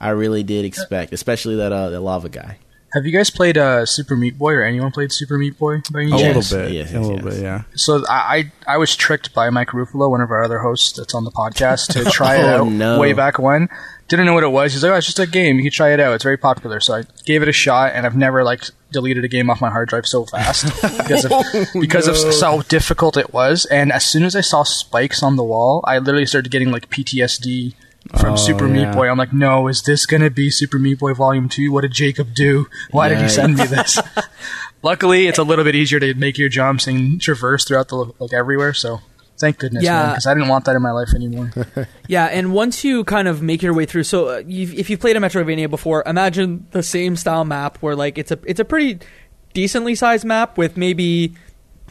I 0.00 0.10
really 0.10 0.42
did 0.42 0.64
expect, 0.64 1.12
especially 1.12 1.56
that 1.56 1.72
uh, 1.72 1.90
the 1.90 2.00
lava 2.00 2.30
guy. 2.30 2.58
Have 2.92 3.06
you 3.06 3.12
guys 3.12 3.30
played 3.30 3.56
uh, 3.56 3.86
Super 3.86 4.16
Meat 4.16 4.36
Boy 4.36 4.52
or 4.52 4.64
anyone 4.64 4.90
played 4.90 5.12
Super 5.12 5.38
Meat 5.38 5.56
Boy 5.58 5.80
by 5.92 6.00
any 6.02 6.12
A 6.12 6.18
chance? 6.18 6.50
little 6.52 6.66
bit, 6.68 6.74
Yes, 6.74 6.92
a 6.92 7.00
little 7.00 7.16
yes. 7.16 7.24
bit, 7.36 7.42
yeah. 7.42 7.62
So 7.76 8.04
I, 8.08 8.50
I 8.66 8.74
I 8.74 8.76
was 8.78 8.96
tricked 8.96 9.32
by 9.32 9.48
Mike 9.50 9.68
Ruffalo, 9.68 10.10
one 10.10 10.20
of 10.20 10.30
our 10.30 10.42
other 10.42 10.58
hosts 10.58 10.96
that's 10.98 11.14
on 11.14 11.24
the 11.24 11.30
podcast, 11.30 11.92
to 11.92 12.04
try 12.10 12.36
it 12.36 12.44
Oh, 12.44 12.64
out 12.64 12.72
no. 12.72 12.98
way 12.98 13.12
back 13.12 13.38
when. 13.38 13.68
Didn't 14.08 14.26
know 14.26 14.34
what 14.34 14.42
it 14.42 14.48
was. 14.50 14.72
He's 14.72 14.82
like, 14.82 14.90
oh, 14.90 14.96
it's 14.96 15.06
just 15.06 15.20
a 15.20 15.26
game. 15.26 15.56
You 15.58 15.62
can 15.62 15.70
try 15.70 15.92
it 15.92 16.00
out. 16.00 16.12
It's 16.14 16.24
very 16.24 16.36
popular. 16.36 16.80
So 16.80 16.94
I 16.94 17.02
gave 17.24 17.42
it 17.42 17.48
a 17.48 17.52
shot, 17.52 17.92
and 17.94 18.04
I've 18.06 18.16
never 18.16 18.42
like 18.42 18.64
deleted 18.90 19.22
a 19.24 19.28
game 19.28 19.48
off 19.50 19.60
my 19.60 19.70
hard 19.70 19.88
drive 19.88 20.04
so 20.04 20.24
fast 20.24 20.64
because 20.98 21.24
of 21.26 21.32
because 21.80 22.08
of 22.08 22.16
how 22.40 22.62
difficult 22.62 23.16
it 23.16 23.32
was. 23.32 23.66
And 23.66 23.92
as 23.92 24.04
soon 24.04 24.24
as 24.24 24.34
I 24.34 24.40
saw 24.40 24.64
spikes 24.64 25.22
on 25.22 25.36
the 25.36 25.44
wall, 25.44 25.84
I 25.86 25.98
literally 25.98 26.26
started 26.26 26.50
getting 26.50 26.72
like 26.72 26.90
PTSD 26.90 27.74
from 28.18 28.32
Oh, 28.32 28.36
Super 28.36 28.66
yeah. 28.66 28.86
Meat 28.86 28.94
Boy. 28.94 29.08
I'm 29.08 29.18
like, 29.18 29.32
no, 29.32 29.68
is 29.68 29.82
this 29.82 30.06
gonna 30.06 30.30
be 30.30 30.50
Super 30.50 30.78
Meat 30.78 30.98
Boy 30.98 31.14
Volume 31.14 31.48
Two? 31.48 31.72
What 31.72 31.82
did 31.82 31.92
Jacob 31.92 32.34
do? 32.34 32.66
Why 32.90 33.08
did 33.08 33.18
he 33.18 33.28
send 33.28 33.56
me 33.56 33.66
this? 33.66 33.98
Luckily, 34.82 35.26
it's 35.26 35.38
a 35.38 35.42
little 35.42 35.64
bit 35.64 35.74
easier 35.74 36.00
to 36.00 36.14
make 36.14 36.38
your 36.38 36.48
jumps 36.48 36.86
and 36.86 37.20
traverse 37.20 37.64
throughout 37.64 37.88
the 37.88 38.12
like 38.18 38.32
everywhere. 38.32 38.72
So 38.72 39.00
thank 39.38 39.58
goodness, 39.58 39.84
Yeah. 39.84 40.10
because 40.10 40.26
I 40.26 40.34
didn't 40.34 40.48
want 40.48 40.64
that 40.66 40.76
in 40.76 40.82
my 40.82 40.90
life 40.90 41.08
anymore. 41.14 41.50
Yeah, 42.08 42.26
and 42.26 42.52
once 42.52 42.82
you 42.84 43.04
kind 43.04 43.28
of 43.28 43.40
make 43.42 43.62
your 43.62 43.72
way 43.74 43.86
through, 43.86 44.02
so 44.04 44.28
uh, 44.28 44.42
you've, 44.46 44.74
if 44.74 44.90
you've 44.90 44.98
played 45.00 45.16
a 45.16 45.20
Metroidvania 45.20 45.70
before, 45.70 46.02
imagine 46.06 46.66
the 46.72 46.82
same 46.82 47.14
style 47.16 47.44
map 47.44 47.78
where 47.78 47.94
like 47.94 48.18
it's 48.18 48.30
a 48.32 48.38
it's 48.44 48.58
a 48.58 48.64
pretty 48.64 48.98
decently 49.54 49.94
sized 49.94 50.24
map 50.24 50.56
with 50.58 50.76
maybe 50.76 51.34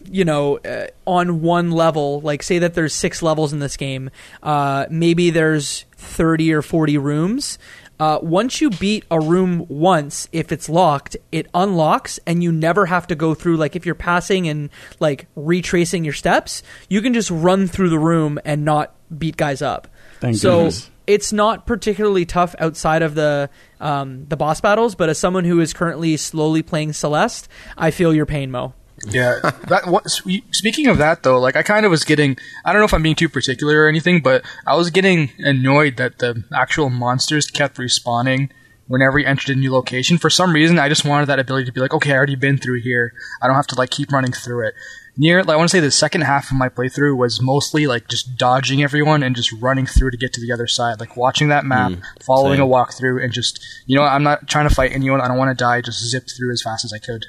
you 0.05 0.25
know 0.25 0.57
uh, 0.59 0.87
on 1.05 1.41
one 1.41 1.71
level, 1.71 2.21
like 2.21 2.43
say 2.43 2.59
that 2.59 2.73
there's 2.73 2.93
six 2.93 3.21
levels 3.21 3.53
in 3.53 3.59
this 3.59 3.77
game, 3.77 4.09
uh, 4.43 4.85
maybe 4.89 5.29
there's 5.29 5.85
thirty 5.93 6.53
or 6.53 6.61
forty 6.61 6.97
rooms. 6.97 7.57
Uh, 7.99 8.17
once 8.21 8.61
you 8.61 8.69
beat 8.69 9.03
a 9.11 9.19
room 9.19 9.65
once, 9.67 10.29
if 10.31 10.53
it's 10.53 10.69
locked, 10.69 11.17
it 11.33 11.47
unlocks, 11.53 12.17
and 12.25 12.41
you 12.41 12.49
never 12.49 12.85
have 12.85 13.05
to 13.07 13.15
go 13.15 13.33
through. 13.33 13.57
Like 13.57 13.75
if 13.75 13.85
you're 13.85 13.93
passing 13.93 14.47
and 14.47 14.69
like 15.01 15.27
retracing 15.35 16.05
your 16.05 16.13
steps, 16.13 16.63
you 16.87 17.01
can 17.01 17.13
just 17.13 17.29
run 17.29 17.67
through 17.67 17.89
the 17.89 17.99
room 17.99 18.39
and 18.45 18.63
not 18.63 18.95
beat 19.17 19.35
guys 19.35 19.61
up. 19.61 19.89
Thank 20.21 20.37
so 20.37 20.57
goodness. 20.57 20.89
it's 21.07 21.33
not 21.33 21.67
particularly 21.67 22.25
tough 22.25 22.55
outside 22.59 23.01
of 23.01 23.15
the 23.15 23.49
um, 23.81 24.25
the 24.29 24.37
boss 24.37 24.61
battles, 24.61 24.95
but 24.95 25.09
as 25.09 25.17
someone 25.17 25.43
who 25.43 25.59
is 25.59 25.73
currently 25.73 26.15
slowly 26.15 26.61
playing 26.61 26.93
Celeste, 26.93 27.49
I 27.77 27.91
feel 27.91 28.13
your 28.13 28.25
pain, 28.25 28.49
Mo. 28.49 28.73
Yeah. 29.07 29.39
That 29.69 29.87
what, 29.87 30.09
speaking 30.09 30.87
of 30.87 30.97
that 30.97 31.23
though, 31.23 31.39
like 31.39 31.55
I 31.55 31.63
kind 31.63 31.85
of 31.85 31.91
was 31.91 32.03
getting. 32.03 32.37
I 32.65 32.71
don't 32.71 32.81
know 32.81 32.85
if 32.85 32.93
I'm 32.93 33.03
being 33.03 33.15
too 33.15 33.29
particular 33.29 33.83
or 33.83 33.87
anything, 33.87 34.21
but 34.21 34.43
I 34.65 34.75
was 34.75 34.89
getting 34.89 35.31
annoyed 35.39 35.97
that 35.97 36.19
the 36.19 36.43
actual 36.53 36.89
monsters 36.89 37.51
kept 37.51 37.77
respawning 37.77 38.49
whenever 38.89 39.19
you 39.19 39.27
entered 39.27 39.55
a 39.55 39.59
new 39.59 39.71
location. 39.71 40.17
For 40.17 40.31
some 40.31 40.51
reason, 40.51 40.79
I 40.79 40.89
just 40.89 41.05
wanted 41.05 41.27
that 41.27 41.37
ability 41.37 41.65
to 41.65 41.71
be 41.71 41.79
like, 41.79 41.93
okay, 41.93 42.11
I 42.11 42.15
already 42.15 42.35
been 42.35 42.57
through 42.57 42.81
here. 42.81 43.13
I 43.41 43.47
don't 43.47 43.55
have 43.55 43.67
to 43.67 43.75
like 43.75 43.91
keep 43.91 44.11
running 44.11 44.33
through 44.33 44.67
it. 44.67 44.73
Near, 45.15 45.43
like, 45.43 45.53
I 45.53 45.57
want 45.57 45.69
to 45.69 45.77
say 45.77 45.79
the 45.79 45.91
second 45.91 46.21
half 46.21 46.49
of 46.49 46.57
my 46.57 46.69
playthrough 46.69 47.15
was 47.15 47.41
mostly 47.41 47.85
like 47.85 48.07
just 48.07 48.37
dodging 48.37 48.81
everyone 48.81 49.21
and 49.21 49.35
just 49.35 49.51
running 49.51 49.85
through 49.85 50.11
to 50.11 50.17
get 50.17 50.33
to 50.33 50.41
the 50.41 50.51
other 50.51 50.65
side. 50.65 50.99
Like 50.99 51.15
watching 51.15 51.49
that 51.49 51.65
map, 51.65 51.91
hmm, 51.91 52.01
following 52.21 52.57
same. 52.57 52.65
a 52.65 52.69
walkthrough, 52.69 53.23
and 53.23 53.31
just 53.31 53.63
you 53.85 53.95
know, 53.95 54.03
I'm 54.03 54.23
not 54.23 54.47
trying 54.47 54.67
to 54.67 54.73
fight 54.73 54.91
anyone. 54.91 55.21
I 55.21 55.27
don't 55.27 55.37
want 55.37 55.55
to 55.55 55.61
die. 55.61 55.81
Just 55.81 56.09
zip 56.09 56.27
through 56.35 56.51
as 56.51 56.61
fast 56.63 56.83
as 56.85 56.93
I 56.93 56.99
could. 56.99 57.25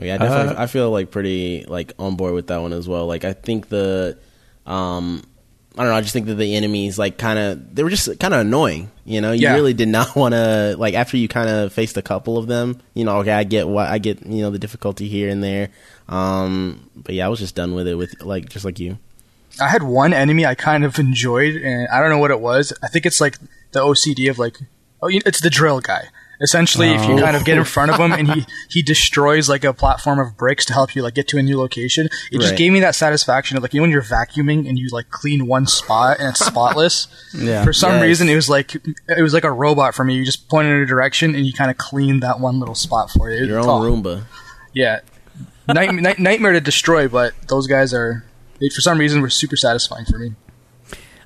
Yeah, 0.00 0.18
definitely. 0.18 0.56
Uh, 0.56 0.62
I 0.62 0.66
feel 0.66 0.90
like 0.90 1.10
pretty 1.10 1.64
like 1.66 1.92
on 1.98 2.16
board 2.16 2.34
with 2.34 2.48
that 2.48 2.58
one 2.60 2.72
as 2.72 2.88
well. 2.88 3.06
Like 3.06 3.24
I 3.24 3.32
think 3.32 3.68
the, 3.68 4.18
um, 4.66 5.22
I 5.76 5.82
don't 5.82 5.90
know. 5.90 5.96
I 5.96 6.00
just 6.00 6.12
think 6.12 6.26
that 6.26 6.34
the 6.34 6.56
enemies 6.56 6.98
like 6.98 7.18
kind 7.18 7.38
of 7.38 7.74
they 7.74 7.82
were 7.84 7.90
just 7.90 8.18
kind 8.20 8.34
of 8.34 8.40
annoying. 8.40 8.90
You 9.04 9.20
know, 9.20 9.32
you 9.32 9.42
Yeah. 9.42 9.54
really 9.54 9.74
did 9.74 9.88
not 9.88 10.14
want 10.16 10.32
to 10.34 10.76
like 10.78 10.94
after 10.94 11.16
you 11.16 11.28
kind 11.28 11.48
of 11.48 11.72
faced 11.72 11.96
a 11.96 12.02
couple 12.02 12.38
of 12.38 12.46
them. 12.46 12.80
You 12.94 13.04
know, 13.04 13.18
okay, 13.18 13.32
I 13.32 13.44
get 13.44 13.68
what 13.68 13.88
I 13.88 13.98
get. 13.98 14.24
You 14.26 14.42
know, 14.42 14.50
the 14.50 14.58
difficulty 14.58 15.08
here 15.08 15.28
and 15.30 15.42
there. 15.42 15.70
Um, 16.08 16.90
but 16.96 17.14
yeah, 17.14 17.26
I 17.26 17.28
was 17.28 17.38
just 17.40 17.54
done 17.54 17.74
with 17.74 17.86
it. 17.88 17.94
With 17.94 18.20
like 18.22 18.48
just 18.48 18.64
like 18.64 18.78
you. 18.78 18.98
I 19.60 19.68
had 19.68 19.84
one 19.84 20.12
enemy 20.12 20.44
I 20.44 20.56
kind 20.56 20.84
of 20.84 20.98
enjoyed, 20.98 21.54
and 21.54 21.86
I 21.88 22.00
don't 22.00 22.10
know 22.10 22.18
what 22.18 22.32
it 22.32 22.40
was. 22.40 22.72
I 22.82 22.88
think 22.88 23.06
it's 23.06 23.20
like 23.20 23.38
the 23.70 23.80
OCD 23.80 24.28
of 24.28 24.38
like, 24.38 24.58
oh, 25.00 25.08
it's 25.08 25.40
the 25.40 25.50
drill 25.50 25.80
guy. 25.80 26.08
Essentially, 26.40 26.88
if 26.90 27.04
you 27.06 27.14
Oh. 27.14 27.20
kind 27.22 27.36
of 27.36 27.44
get 27.44 27.56
in 27.58 27.64
front 27.64 27.90
of 27.92 27.98
him 28.00 28.12
and 28.12 28.30
he, 28.32 28.46
he 28.68 28.82
destroys 28.82 29.48
like 29.48 29.62
a 29.64 29.72
platform 29.72 30.18
of 30.18 30.36
bricks 30.36 30.64
to 30.66 30.72
help 30.72 30.94
you 30.94 31.02
like 31.02 31.14
get 31.14 31.28
to 31.28 31.38
a 31.38 31.42
new 31.42 31.58
location, 31.58 32.08
it 32.32 32.40
just 32.40 32.56
gave 32.56 32.72
me 32.72 32.80
that 32.80 32.94
satisfaction 32.94 33.56
of 33.56 33.62
like 33.62 33.72
you 33.72 33.80
know 33.80 33.82
when 33.82 33.90
you're 33.90 34.02
vacuuming 34.02 34.68
and 34.68 34.78
you 34.78 34.88
like 34.90 35.10
clean 35.10 35.46
one 35.46 35.66
spot 35.66 36.18
and 36.18 36.28
it's 36.30 36.44
spotless. 36.44 37.06
Yeah. 37.34 37.64
For 37.64 37.72
some 37.72 37.92
Yes. 37.94 38.02
reason, 38.02 38.28
it 38.28 38.34
was 38.36 38.48
like 38.48 38.74
it 38.74 39.22
was 39.22 39.34
like 39.34 39.44
a 39.44 39.52
robot 39.52 39.94
for 39.94 40.04
me. 40.04 40.14
You 40.14 40.24
just 40.24 40.48
point 40.48 40.66
in 40.68 40.72
a 40.74 40.86
direction 40.86 41.34
and 41.34 41.46
you 41.46 41.52
kind 41.52 41.70
of 41.70 41.76
clean 41.78 42.20
that 42.20 42.40
one 42.40 42.58
little 42.60 42.74
spot 42.74 43.10
for 43.10 43.30
you. 43.30 43.44
Your 43.46 43.58
own 43.60 43.68
Oh, 43.68 43.80
Roomba. 43.80 44.24
Yeah, 44.72 45.00
Night, 45.68 45.92
night, 45.94 46.18
nightmare 46.18 46.52
to 46.52 46.60
destroy, 46.60 47.08
but 47.08 47.32
those 47.48 47.66
guys 47.66 47.94
are 47.94 48.24
they, 48.60 48.68
for 48.68 48.80
some 48.80 48.98
reason 48.98 49.20
were 49.22 49.30
super 49.30 49.56
satisfying 49.56 50.04
for 50.04 50.18
me. 50.18 50.34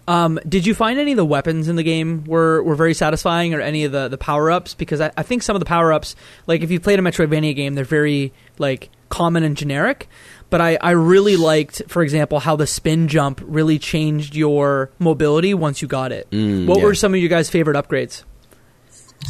Um, 0.09 0.41
did 0.49 0.67
you 0.67 0.75
find 0.75 0.99
any 0.99 1.13
of 1.13 1.19
the 1.19 1.25
weapons 1.25 1.69
in 1.69 1.77
the 1.77 1.83
game 1.83 2.25
were, 2.25 2.63
were 2.63 2.75
very 2.75 2.95
satisfying, 2.95 3.53
or 3.53 3.61
any 3.61 3.85
of 3.85 3.93
the, 3.93 4.09
the 4.09 4.17
power 4.17 4.51
ups? 4.51 4.73
Because 4.73 5.03
I, 5.03 5.13
I 5.19 5.23
think 5.23 5.43
some 5.43 5.55
of 5.55 5.61
the 5.61 5.67
power 5.67 5.93
ups, 5.93 6.17
like 6.47 6.63
if 6.63 6.71
you 6.71 6.81
played 6.81 6.99
a 6.99 7.03
Metroidvania 7.03 7.55
game, 7.55 7.75
they're 7.75 7.85
very 7.85 8.33
like 8.59 8.89
common 9.11 9.43
and 9.43 9.55
generic. 9.55 10.09
But 10.51 10.63
I, 10.63 10.79
I 10.81 10.93
really 10.93 11.37
liked, 11.37 11.83
for 11.89 12.03
example, 12.03 12.41
how 12.41 12.57
the 12.57 12.67
spin 12.67 13.09
jump 13.09 13.43
really 13.45 13.79
changed 13.79 14.35
your 14.35 14.91
mobility 14.99 15.53
once 15.53 15.83
you 15.83 15.89
got 15.89 16.11
it. 16.11 16.31
Mm, 16.31 16.67
what 16.67 16.79
yeah. 16.79 16.85
were 16.85 16.95
some 16.95 17.13
of 17.13 17.21
your 17.21 17.29
guys' 17.29 17.51
favorite 17.51 17.77
upgrades? 17.77 18.25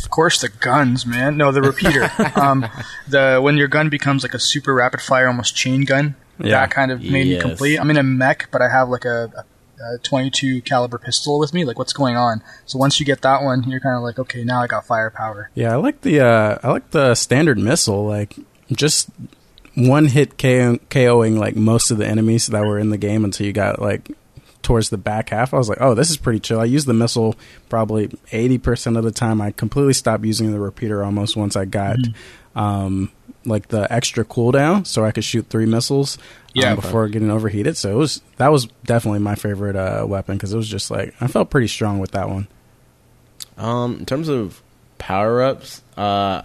Of 0.04 0.10
course, 0.10 0.40
the 0.40 0.48
guns, 0.48 1.06
man. 1.06 1.36
No, 1.36 1.50
the 1.50 1.62
repeater. 1.62 2.08
um, 2.40 2.64
the 3.08 3.40
when 3.42 3.56
your 3.56 3.66
gun 3.66 3.88
becomes 3.88 4.22
like 4.22 4.34
a 4.34 4.38
super 4.38 4.74
rapid 4.74 5.00
fire, 5.00 5.26
almost 5.26 5.56
chain 5.56 5.84
gun. 5.84 6.14
Yeah. 6.38 6.60
That 6.60 6.70
kind 6.70 6.92
of 6.92 7.02
made 7.02 7.26
Yes. 7.26 7.42
me 7.42 7.48
complete. 7.50 7.78
I'm 7.78 7.90
in 7.90 7.96
a 7.96 8.02
mech, 8.04 8.48
but 8.52 8.62
I 8.62 8.68
have 8.68 8.88
like 8.88 9.04
a, 9.04 9.32
a, 9.36 9.44
a 9.80 9.98
22 9.98 10.62
caliber 10.62 10.98
pistol 10.98 11.38
with 11.38 11.52
me. 11.54 11.64
Like, 11.64 11.78
what's 11.78 11.92
going 11.92 12.16
on? 12.16 12.42
So 12.66 12.78
once 12.78 12.98
you 13.00 13.06
get 13.06 13.22
that 13.22 13.42
one, 13.42 13.68
you're 13.68 13.80
kind 13.80 13.96
of 13.96 14.02
like, 14.02 14.18
okay, 14.18 14.44
now 14.44 14.62
I 14.62 14.66
got 14.66 14.86
firepower. 14.86 15.50
Yeah, 15.54 15.72
I 15.72 15.76
like 15.76 16.00
the 16.02 16.20
uh, 16.20 16.58
I 16.62 16.70
like 16.70 16.90
the 16.90 17.14
standard 17.14 17.58
missile. 17.58 18.06
Like 18.06 18.34
just 18.72 19.10
one 19.74 20.06
hit 20.06 20.38
KO- 20.38 20.78
KOing 20.90 21.38
like 21.38 21.56
most 21.56 21.90
of 21.90 21.98
the 21.98 22.06
enemies 22.06 22.48
that 22.48 22.64
were 22.64 22.78
in 22.78 22.90
the 22.90 22.98
game 22.98 23.24
until 23.24 23.46
you 23.46 23.52
got 23.52 23.80
like 23.80 24.10
towards 24.62 24.90
the 24.90 24.98
back 24.98 25.30
half. 25.30 25.54
I 25.54 25.58
was 25.58 25.68
like, 25.68 25.80
oh, 25.80 25.94
this 25.94 26.10
is 26.10 26.16
pretty 26.16 26.40
chill. 26.40 26.60
I 26.60 26.64
used 26.64 26.86
the 26.86 26.94
missile 26.94 27.36
probably 27.68 28.10
eighty 28.32 28.58
percent 28.58 28.96
of 28.96 29.04
the 29.04 29.12
time. 29.12 29.40
I 29.40 29.52
completely 29.52 29.94
stopped 29.94 30.24
using 30.24 30.52
the 30.52 30.60
repeater 30.60 31.04
almost 31.04 31.36
once 31.36 31.56
I 31.56 31.64
got. 31.64 31.98
Um, 32.56 33.12
like 33.48 33.68
the 33.68 33.90
extra 33.92 34.24
cooldown, 34.24 34.86
so 34.86 35.04
I 35.04 35.10
could 35.10 35.24
shoot 35.24 35.46
three 35.48 35.66
missiles 35.66 36.16
um, 36.18 36.22
Yeah. 36.54 36.74
before 36.74 37.08
getting 37.08 37.30
overheated. 37.30 37.76
So 37.76 37.90
it 37.90 37.96
was 37.96 38.20
that 38.36 38.52
was 38.52 38.66
definitely 38.84 39.20
my 39.20 39.34
favorite 39.34 39.76
uh, 39.76 40.04
weapon 40.06 40.36
because 40.36 40.52
it 40.52 40.56
was 40.56 40.68
just 40.68 40.90
like 40.90 41.14
I 41.20 41.26
felt 41.26 41.50
pretty 41.50 41.68
strong 41.68 41.98
with 41.98 42.12
that 42.12 42.28
one. 42.28 42.46
Um, 43.56 43.96
in 44.00 44.06
terms 44.06 44.28
of 44.28 44.62
power 44.98 45.42
ups, 45.42 45.82
uh, 45.96 46.42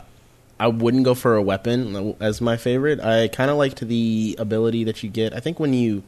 I 0.59 0.67
wouldn't 0.67 1.03
go 1.03 1.13
for 1.13 1.35
a 1.35 1.41
weapon 1.41 2.15
as 2.19 2.41
my 2.41 2.57
favorite. 2.57 2.99
I 2.99 3.27
kind 3.27 3.51
of 3.51 3.57
liked 3.57 3.79
the 3.87 4.35
ability 4.39 4.85
that 4.85 5.03
you 5.03 5.09
get. 5.09 5.33
I 5.33 5.39
think 5.39 5.59
when 5.59 5.73
you, 5.73 6.03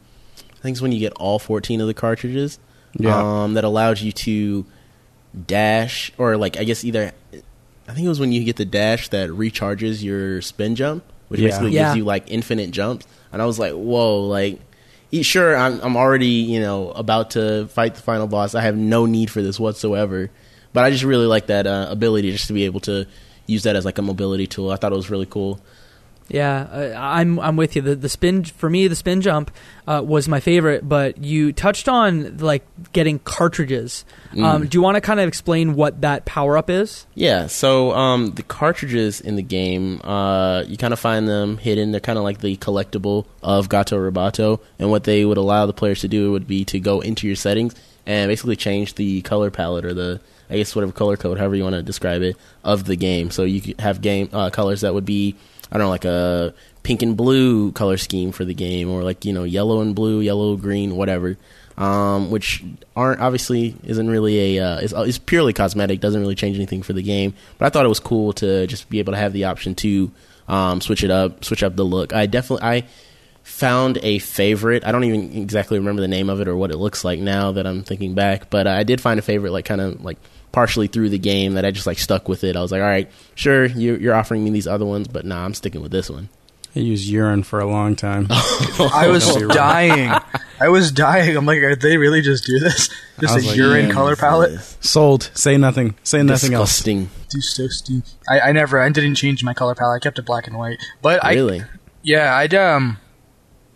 I 0.58 0.62
think 0.62 0.74
it's 0.74 0.80
when 0.82 0.92
you 0.92 0.98
get 0.98 1.12
all 1.14 1.38
fourteen 1.38 1.80
of 1.80 1.86
the 1.86 1.94
cartridges. 1.94 2.58
Yeah. 2.98 3.42
Um, 3.42 3.54
that 3.54 3.64
allows 3.64 4.00
you 4.02 4.10
to 4.12 4.64
dash, 5.46 6.12
or 6.18 6.36
like 6.36 6.56
I 6.56 6.64
guess 6.64 6.84
either. 6.84 7.12
I 7.88 7.92
think 7.94 8.04
it 8.06 8.08
was 8.08 8.20
when 8.20 8.32
you 8.32 8.42
get 8.44 8.56
the 8.56 8.64
dash 8.64 9.08
that 9.10 9.30
recharges 9.30 10.02
your 10.02 10.42
spin 10.42 10.74
jump, 10.74 11.04
which 11.28 11.40
Yeah. 11.40 11.48
basically 11.48 11.72
Yeah. 11.72 11.84
gives 11.88 11.96
you 11.98 12.04
like 12.04 12.24
infinite 12.30 12.70
jumps. 12.72 13.06
And 13.32 13.40
I 13.42 13.46
was 13.46 13.58
like, 13.58 13.72
whoa, 13.72 14.26
like. 14.26 14.60
e- 15.12 15.22
Sure, 15.22 15.56
I'm 15.56 15.80
I'm 15.82 15.96
already 15.96 16.26
you 16.26 16.58
know 16.60 16.90
about 16.90 17.30
to 17.32 17.66
fight 17.68 17.94
the 17.94 18.02
final 18.02 18.26
boss. 18.26 18.54
I 18.54 18.62
have 18.62 18.76
no 18.76 19.06
need 19.06 19.30
for 19.30 19.40
this 19.42 19.58
whatsoever. 19.60 20.30
But 20.72 20.84
I 20.84 20.90
just 20.90 21.04
really 21.04 21.26
like 21.26 21.46
that 21.46 21.66
uh, 21.66 21.86
ability 21.88 22.32
just 22.32 22.48
to 22.48 22.52
be 22.52 22.64
able 22.64 22.80
to 22.80 23.06
use 23.46 23.62
that 23.62 23.76
as 23.76 23.84
like 23.84 23.98
a 23.98 24.02
mobility 24.02 24.46
tool. 24.46 24.70
I 24.70 24.76
thought 24.76 24.92
it 24.92 24.96
was 24.96 25.08
really 25.08 25.24
cool. 25.26 25.60
Yeah, 26.28 26.62
uh, 26.62 26.94
I'm 26.98 27.38
I'm 27.38 27.56
with 27.56 27.76
you. 27.76 27.82
The 27.82 27.94
the 27.94 28.08
spin 28.08 28.42
for 28.44 28.68
me, 28.68 28.88
the 28.88 28.96
spin 28.96 29.20
jump 29.20 29.50
uh, 29.86 30.02
was 30.04 30.26
my 30.28 30.40
favorite. 30.40 30.88
But 30.88 31.18
you 31.22 31.52
touched 31.52 31.88
on 31.88 32.38
like 32.38 32.66
getting 32.92 33.18
cartridges. 33.20 34.04
Um, 34.32 34.64
Mm. 34.64 34.70
do 34.70 34.76
you 34.78 34.82
want 34.82 34.96
to 34.96 35.00
kind 35.00 35.20
of 35.20 35.28
explain 35.28 35.74
what 35.76 36.00
that 36.02 36.24
power 36.24 36.58
up 36.58 36.68
is? 36.68 37.06
Yeah, 37.14 37.46
so 37.46 37.92
um, 37.92 38.32
the 38.32 38.42
cartridges 38.42 39.20
in 39.20 39.36
the 39.36 39.42
game, 39.42 40.00
uh, 40.02 40.64
you 40.66 40.76
kind 40.76 40.92
of 40.92 40.98
find 40.98 41.28
them 41.28 41.58
hidden. 41.58 41.92
They're 41.92 42.00
kind 42.00 42.18
of 42.18 42.24
like 42.24 42.40
the 42.40 42.56
collectible 42.56 43.24
of 43.42 43.68
Gato 43.68 43.96
Roboto, 43.96 44.60
and 44.78 44.90
what 44.90 45.04
they 45.04 45.24
would 45.24 45.38
allow 45.38 45.64
the 45.66 45.72
players 45.72 46.00
to 46.00 46.08
do 46.08 46.32
would 46.32 46.46
be 46.48 46.64
to 46.66 46.80
go 46.80 47.00
into 47.00 47.26
your 47.28 47.36
settings 47.36 47.74
and 48.04 48.28
basically 48.28 48.56
change 48.56 48.94
the 48.96 49.22
color 49.22 49.50
palette 49.50 49.84
or 49.84 49.94
the, 49.94 50.20
I 50.50 50.56
guess, 50.58 50.74
whatever 50.76 50.92
color 50.92 51.16
code, 51.16 51.38
however 51.38 51.54
you 51.56 51.62
want 51.62 51.74
to 51.76 51.82
describe 51.82 52.22
it, 52.22 52.36
of 52.62 52.84
the 52.84 52.96
game. 52.96 53.30
So 53.30 53.44
you 53.44 53.60
could 53.60 53.80
have 53.80 54.00
game 54.00 54.28
uh, 54.32 54.50
colors 54.50 54.82
that 54.82 54.92
would 54.94 55.04
be, 55.06 55.34
I 55.70 55.78
don't 55.78 55.86
know, 55.86 55.90
like 55.90 56.04
a 56.04 56.54
pink 56.82 57.02
and 57.02 57.16
blue 57.16 57.72
color 57.72 57.96
scheme 57.96 58.32
for 58.32 58.44
the 58.44 58.54
game, 58.54 58.90
or 58.90 59.02
like 59.02 59.24
you 59.24 59.32
know, 59.32 59.44
yellow 59.44 59.80
and 59.80 59.94
blue, 59.94 60.20
yellow 60.20 60.56
green, 60.56 60.96
whatever. 60.96 61.36
Um, 61.78 62.30
which 62.30 62.64
aren't 62.94 63.20
obviously 63.20 63.76
isn't 63.84 64.08
really 64.08 64.56
a 64.56 64.64
uh, 64.64 64.78
is 64.78 64.92
is 64.94 65.18
purely 65.18 65.52
cosmetic, 65.52 66.00
doesn't 66.00 66.20
really 66.20 66.34
change 66.34 66.56
anything 66.56 66.82
for 66.82 66.94
the 66.94 67.02
game. 67.02 67.34
But 67.58 67.66
I 67.66 67.68
thought 67.70 67.84
it 67.84 67.90
was 67.90 68.00
cool 68.00 68.32
to 68.34 68.66
just 68.66 68.88
be 68.88 68.98
able 68.98 69.12
to 69.12 69.18
have 69.18 69.34
the 69.34 69.44
option 69.44 69.74
to 69.76 70.10
um, 70.48 70.80
switch 70.80 71.04
it 71.04 71.10
up, 71.10 71.44
switch 71.44 71.62
up 71.62 71.76
the 71.76 71.84
look. 71.84 72.14
I 72.14 72.26
definitely 72.26 72.66
I 72.66 72.84
found 73.42 73.98
a 74.02 74.18
favorite. 74.18 74.84
I 74.84 74.92
don't 74.92 75.04
even 75.04 75.36
exactly 75.36 75.78
remember 75.78 76.00
the 76.02 76.08
name 76.08 76.30
of 76.30 76.40
it 76.40 76.48
or 76.48 76.56
what 76.56 76.70
it 76.70 76.78
looks 76.78 77.04
like 77.04 77.20
now 77.20 77.52
that 77.52 77.66
I'm 77.66 77.82
thinking 77.82 78.14
back, 78.14 78.50
but 78.50 78.66
I 78.66 78.82
did 78.82 79.00
find 79.00 79.18
a 79.18 79.22
favorite, 79.22 79.52
like 79.52 79.64
kind 79.64 79.80
of 79.80 80.04
like 80.04 80.18
partially 80.52 80.86
through 80.86 81.10
the 81.10 81.18
game 81.18 81.54
that 81.54 81.64
I 81.64 81.70
just 81.70 81.86
like 81.86 81.98
stuck 81.98 82.28
with 82.28 82.44
it. 82.44 82.56
I 82.56 82.62
was 82.62 82.72
like, 82.72 82.80
all 82.80 82.88
right, 82.88 83.10
sure, 83.34 83.66
you're, 83.66 83.98
you're 83.98 84.14
offering 84.14 84.44
me 84.44 84.50
these 84.50 84.66
other 84.66 84.84
ones, 84.86 85.08
but 85.08 85.24
nah, 85.24 85.44
I'm 85.44 85.54
sticking 85.54 85.82
with 85.82 85.92
this 85.92 86.08
one. 86.08 86.28
I 86.76 86.80
used 86.80 87.08
urine 87.08 87.42
for 87.42 87.58
a 87.58 87.66
long 87.66 87.96
time. 87.96 88.26
I 88.30 89.08
was 89.10 89.34
dying. 89.46 90.10
I 90.60 90.68
was 90.68 90.92
dying. 90.92 91.34
I'm 91.34 91.46
like, 91.46 91.62
are 91.62 91.74
they 91.74 91.96
really 91.96 92.20
just 92.20 92.44
do 92.44 92.58
this? 92.58 92.90
Just 93.18 93.38
a 93.38 93.48
like, 93.48 93.56
urine 93.56 93.86
yeah, 93.86 93.94
color 93.94 94.14
palette? 94.14 94.60
Sold. 94.82 95.30
Say 95.32 95.56
nothing. 95.56 95.94
Say 96.02 96.22
nothing 96.22 96.52
else. 96.52 96.76
Disgusting. 96.76 97.10
Disgusting. 97.30 98.02
I, 98.28 98.40
I 98.40 98.52
never. 98.52 98.78
I 98.78 98.90
didn't 98.90 99.14
change 99.14 99.42
my 99.42 99.54
color 99.54 99.74
palette. 99.74 100.02
I 100.02 100.04
kept 100.04 100.18
it 100.18 100.26
black 100.26 100.48
and 100.48 100.58
white. 100.58 100.76
But 101.00 101.24
I 101.24 101.32
Really? 101.32 101.62
Yeah, 102.02 102.36
I'd 102.36 102.54
um, 102.54 102.98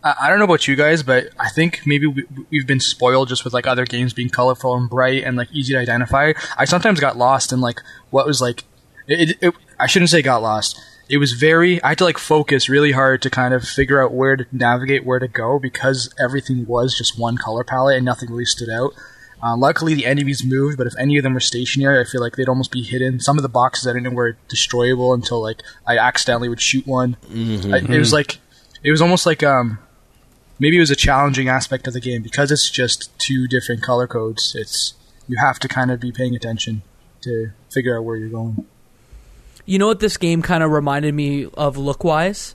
I, 0.02 0.28
don't 0.28 0.38
know 0.38 0.46
about 0.46 0.66
you 0.66 0.76
guys, 0.76 1.02
but 1.02 1.28
I 1.38 1.50
think 1.50 1.82
maybe 1.84 2.06
we, 2.06 2.26
we've 2.50 2.66
been 2.66 2.80
spoiled 2.80 3.28
just 3.28 3.44
with 3.44 3.52
like 3.52 3.66
other 3.66 3.84
games 3.84 4.12
being 4.12 4.30
colorful 4.30 4.74
and 4.74 4.88
bright 4.88 5.24
and 5.24 5.36
like 5.36 5.52
easy 5.52 5.74
to 5.74 5.78
identify. 5.78 6.32
I 6.56 6.64
sometimes 6.64 7.00
got 7.00 7.16
lost 7.16 7.52
in 7.52 7.60
like 7.60 7.80
what 8.10 8.26
was 8.26 8.40
like, 8.40 8.64
it, 9.06 9.36
it, 9.40 9.54
I 9.78 9.86
shouldn't 9.86 10.10
say 10.10 10.22
got 10.22 10.42
lost. 10.42 10.80
It 11.08 11.18
was 11.18 11.32
very. 11.32 11.82
I 11.82 11.88
had 11.88 11.98
to 11.98 12.04
like 12.04 12.18
focus 12.18 12.68
really 12.68 12.92
hard 12.92 13.20
to 13.22 13.30
kind 13.30 13.52
of 13.52 13.64
figure 13.64 14.00
out 14.00 14.12
where 14.12 14.36
to 14.36 14.46
navigate, 14.52 15.04
where 15.04 15.18
to 15.18 15.26
go, 15.26 15.58
because 15.58 16.14
everything 16.20 16.66
was 16.66 16.96
just 16.96 17.18
one 17.18 17.36
color 17.36 17.64
palette 17.64 17.96
and 17.96 18.04
nothing 18.04 18.30
really 18.30 18.44
stood 18.44 18.70
out. 18.70 18.92
Uh, 19.42 19.56
luckily, 19.56 19.94
the 19.94 20.06
enemies 20.06 20.44
moved, 20.44 20.78
but 20.78 20.86
if 20.86 20.92
any 20.98 21.16
of 21.16 21.24
them 21.24 21.34
were 21.34 21.40
stationary, 21.40 21.98
I 22.00 22.04
feel 22.04 22.20
like 22.20 22.36
they'd 22.36 22.48
almost 22.48 22.70
be 22.70 22.82
hidden. 22.82 23.18
Some 23.18 23.38
of 23.38 23.42
the 23.42 23.48
boxes 23.48 23.88
I 23.88 23.92
didn't 23.92 24.04
know 24.04 24.10
were 24.10 24.36
destroyable 24.48 25.12
until 25.12 25.42
like 25.42 25.62
I 25.84 25.98
accidentally 25.98 26.48
would 26.48 26.60
shoot 26.60 26.86
one. 26.86 27.16
I, 27.72 27.78
it 27.78 27.98
was 27.98 28.12
like 28.12 28.38
it 28.84 28.90
was 28.90 29.02
almost 29.02 29.26
like 29.26 29.42
um 29.42 29.78
maybe 30.61 30.77
it 30.77 30.81
was 30.81 30.90
a 30.92 30.96
challenging 30.96 31.49
aspect 31.49 31.88
of 31.88 31.92
the 31.94 32.01
game 32.01 32.23
because 32.23 32.53
it's 32.53 32.70
just 32.70 33.11
two 33.18 33.49
different 33.49 33.83
color 33.83 34.07
codes. 34.07 34.55
It's 34.57 34.94
you 35.27 35.37
have 35.38 35.59
to 35.61 35.66
kind 35.68 35.90
of 35.90 35.99
be 35.99 36.12
paying 36.12 36.37
attention 36.37 36.83
to 37.23 37.51
figure 37.73 37.96
out 37.99 38.05
where 38.05 38.16
you're 38.16 38.29
going. 38.29 38.64
You 39.66 39.79
know 39.79 39.87
what 39.88 40.01
this 40.01 40.16
game 40.16 40.42
kind 40.42 40.62
of 40.62 40.70
reminded 40.70 41.14
me 41.14 41.46
of 41.55 41.77
look 41.77 42.05
wise. 42.05 42.55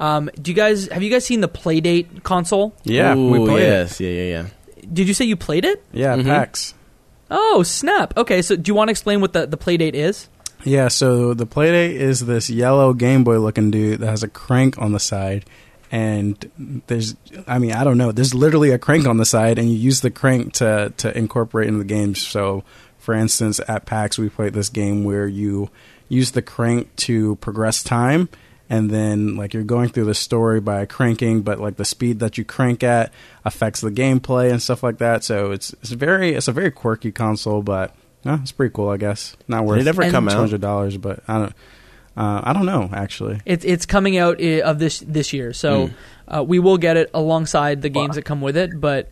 Um, 0.00 0.28
do 0.40 0.50
you 0.50 0.54
guys 0.56 0.88
have 0.88 1.02
you 1.02 1.10
guys 1.10 1.24
seen 1.24 1.40
the 1.40 1.48
Playdate 1.48 2.22
console? 2.24 2.74
Yeah, 2.84 3.14
Ooh, 3.14 3.30
we 3.30 3.38
played 3.38 3.62
it. 3.62 3.66
yes, 3.66 4.00
yeah, 4.00 4.10
yeah, 4.10 4.22
yeah. 4.42 4.46
Did 4.92 5.08
you 5.08 5.14
say 5.14 5.24
you 5.24 5.36
played 5.36 5.64
it? 5.64 5.84
Yeah, 5.92 6.16
Mhm. 6.16 6.24
PAX. 6.24 6.74
Oh 7.30 7.62
snap! 7.62 8.12
Okay, 8.16 8.42
so 8.42 8.54
do 8.56 8.68
you 8.70 8.74
want 8.74 8.88
to 8.88 8.90
explain 8.90 9.20
what 9.20 9.32
the 9.32 9.46
the 9.46 9.56
Playdate 9.56 9.94
is? 9.94 10.28
Yeah, 10.64 10.88
so 10.88 11.32
the 11.34 11.46
Playdate 11.46 11.92
is 11.94 12.26
this 12.26 12.50
yellow 12.50 12.92
Game 12.92 13.22
Boy 13.24 13.38
looking 13.38 13.70
dude 13.70 14.00
that 14.00 14.06
has 14.08 14.22
a 14.22 14.28
crank 14.28 14.78
on 14.78 14.92
the 14.92 15.00
side. 15.00 15.44
And 15.94 16.82
there's, 16.88 17.14
I 17.46 17.60
mean, 17.60 17.70
I 17.70 17.84
don't 17.84 17.98
know. 17.98 18.10
There's 18.10 18.34
literally 18.34 18.72
a 18.72 18.80
crank 18.80 19.06
on 19.06 19.16
the 19.16 19.24
side, 19.24 19.60
and 19.60 19.70
you 19.70 19.76
use 19.76 20.00
the 20.00 20.10
crank 20.10 20.54
to, 20.54 20.92
to 20.96 21.16
incorporate 21.16 21.68
into 21.68 21.78
the 21.78 21.84
game. 21.84 22.16
So, 22.16 22.64
for 22.98 23.14
instance, 23.14 23.60
at 23.68 23.86
PAX, 23.86 24.18
we 24.18 24.28
played 24.28 24.54
this 24.54 24.68
game 24.68 25.04
where 25.04 25.28
you 25.28 25.70
use 26.08 26.32
the 26.32 26.42
crank 26.42 26.96
to 26.96 27.36
progress 27.36 27.84
time. 27.84 28.28
And 28.68 28.90
then, 28.90 29.36
like, 29.36 29.54
you're 29.54 29.62
going 29.62 29.88
through 29.88 30.06
the 30.06 30.16
story 30.16 30.60
by 30.60 30.84
cranking, 30.84 31.42
but 31.42 31.60
like 31.60 31.76
the 31.76 31.84
speed 31.84 32.18
that 32.18 32.38
you 32.38 32.44
crank 32.44 32.82
at 32.82 33.12
affects 33.44 33.80
the 33.80 33.90
gameplay 33.92 34.50
and 34.50 34.60
stuff 34.60 34.82
like 34.82 34.98
that. 34.98 35.22
So 35.22 35.52
it's 35.52 35.74
it's 35.74 35.90
very 35.90 36.34
it's 36.34 36.48
a 36.48 36.52
very 36.52 36.72
quirky 36.72 37.12
console, 37.12 37.62
but 37.62 37.94
no, 38.24 38.40
it's 38.42 38.50
pretty 38.50 38.72
cool, 38.74 38.88
I 38.88 38.96
guess. 38.96 39.36
Not 39.46 39.64
worth 39.64 39.80
it 39.80 39.86
ever 39.86 40.10
come 40.10 40.28
out? 40.28 40.34
hundred 40.34 40.60
dollars, 40.60 40.96
but 40.96 41.22
I 41.28 41.38
don't. 41.38 41.52
Uh, 42.16 42.40
I 42.44 42.52
don't 42.52 42.66
know 42.66 42.88
actually. 42.92 43.40
It's 43.44 43.64
it's 43.64 43.86
coming 43.86 44.16
out 44.16 44.40
i- 44.40 44.62
of 44.62 44.78
this 44.78 45.00
this 45.00 45.32
year, 45.32 45.52
so 45.52 45.90
uh, 46.28 46.44
we 46.46 46.58
will 46.58 46.78
get 46.78 46.96
it 46.96 47.10
alongside 47.12 47.82
the 47.82 47.88
games 47.88 48.14
that 48.16 48.22
come 48.22 48.40
with 48.40 48.56
it. 48.56 48.70
But 48.80 49.10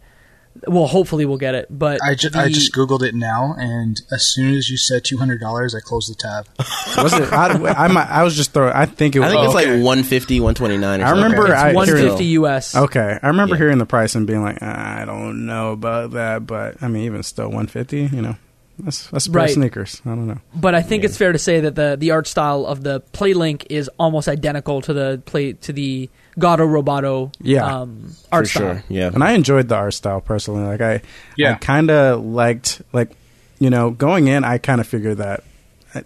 well, 0.68 0.86
hopefully 0.86 1.24
we'll 1.24 1.38
get 1.38 1.54
it. 1.54 1.66
But 1.70 2.00
I, 2.02 2.14
ju- 2.14 2.28
I 2.34 2.44
the- 2.44 2.50
just 2.50 2.72
googled 2.74 3.02
it 3.02 3.14
now, 3.14 3.54
and 3.58 4.00
as 4.12 4.26
soon 4.26 4.54
as 4.54 4.68
you 4.70 4.76
said 4.76 5.02
two 5.02 5.16
hundred 5.18 5.40
dollars, 5.40 5.74
I 5.74 5.80
closed 5.80 6.10
the 6.10 6.14
tab. 6.14 6.46
Was 7.02 7.12
it? 7.14 7.32
I, 7.32 7.48
I, 7.84 7.88
might, 7.88 8.08
I 8.08 8.22
was 8.22 8.36
just 8.36 8.52
throwing. 8.52 8.72
I 8.74 8.84
think 8.86 9.16
it 9.16 9.22
I 9.22 9.24
was. 9.24 9.32
think 9.32 9.44
it's 9.46 9.54
okay. 9.56 9.76
like 9.76 9.84
150, 9.84 10.40
129 10.40 11.00
or 11.00 11.04
I 11.04 11.08
something. 11.08 11.24
remember 11.24 11.54
I- 11.56 11.72
one 11.72 11.86
hearing- 11.88 12.18
US. 12.18 12.76
Okay, 12.76 13.18
I 13.22 13.26
remember 13.28 13.54
Yeah. 13.54 13.60
hearing 13.60 13.78
the 13.78 13.86
price 13.86 14.14
and 14.14 14.26
being 14.26 14.42
like, 14.42 14.58
"Ah, 14.60 15.00
I 15.00 15.04
don't 15.06 15.46
know 15.46 15.72
about 15.72 16.10
that, 16.12 16.46
but 16.46 16.76
I 16.82 16.88
mean, 16.88 17.04
even 17.04 17.22
still, 17.22 17.48
one 17.50 17.66
fifty. 17.66 18.02
You 18.12 18.20
know, 18.22 18.36
that's 18.82 19.08
that's 19.10 19.26
a 19.26 19.30
pair 19.30 19.44
of 19.44 19.50
sneakers. 19.50 20.02
I 20.04 20.10
don't 20.10 20.26
know. 20.26 20.38
But 20.54 20.74
I 20.74 20.82
think 20.82 21.04
it's 21.04 21.16
fair 21.16 21.32
to 21.32 21.38
say 21.38 21.60
that 21.60 21.74
the 21.74 21.96
the 21.98 22.10
art 22.10 22.26
style 22.26 22.66
of 22.66 22.82
the 22.82 23.00
PlayLink 23.12 23.66
is 23.70 23.88
almost 23.98 24.28
identical 24.28 24.82
to 24.82 24.92
the 24.92 25.22
play 25.24 25.52
to 25.54 25.72
the 25.72 26.10
Gato 26.38 26.66
Roboto 26.66 27.32
Yeah. 27.40 27.64
um, 27.82 28.12
art 28.30 28.46
For 28.46 28.50
style. 28.50 28.74
sure. 28.74 28.84
Yeah. 28.88 29.08
And 29.14 29.22
I 29.22 29.32
enjoyed 29.32 29.68
the 29.68 29.76
art 29.76 29.94
style 29.94 30.20
personally. 30.20 30.64
Like 30.64 30.80
I, 30.80 31.02
Yeah. 31.36 31.52
I 31.52 31.54
kind 31.54 31.90
of 31.90 32.24
liked 32.24 32.82
like, 32.92 33.10
you 33.58 33.70
know, 33.70 33.90
going 33.90 34.28
in. 34.28 34.42
I 34.44 34.58
kind 34.58 34.80
of 34.80 34.86
figured 34.86 35.18
that 35.18 35.44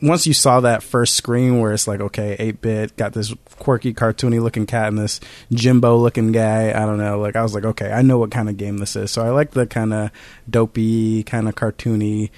once 0.03 0.27
you 0.27 0.35
saw 0.35 0.59
that 0.59 0.83
first 0.83 1.15
screen 1.15 1.61
where 1.61 1.73
it's 1.73 1.87
like, 1.87 2.01
okay, 2.01 2.35
eight 2.41 2.61
bit, 2.61 2.97
got 2.97 3.13
this 3.13 3.33
quirky, 3.61 3.95
cartoony 3.95 4.43
looking 4.43 4.67
cat 4.67 4.89
and 4.89 4.99
this 4.99 5.21
Jimbo 5.53 5.97
looking 5.99 6.33
guy. 6.33 6.71
I 6.71 6.85
don't 6.87 6.99
know. 6.99 7.21
Like 7.21 7.37
I 7.37 7.43
was 7.43 7.55
like, 7.55 7.65
okay, 7.65 7.93
I 7.93 8.03
know 8.03 8.19
what 8.19 8.33
kind 8.33 8.49
of 8.49 8.57
game 8.57 8.79
this 8.79 8.97
is. 8.97 9.13
So 9.13 9.25
I 9.25 9.31
like 9.31 9.53
the 9.53 9.65
kind 9.65 9.95
of 9.95 10.11
dopey, 10.51 11.23
kind 11.23 11.49
of 11.49 11.55
cartoony. 11.55 12.31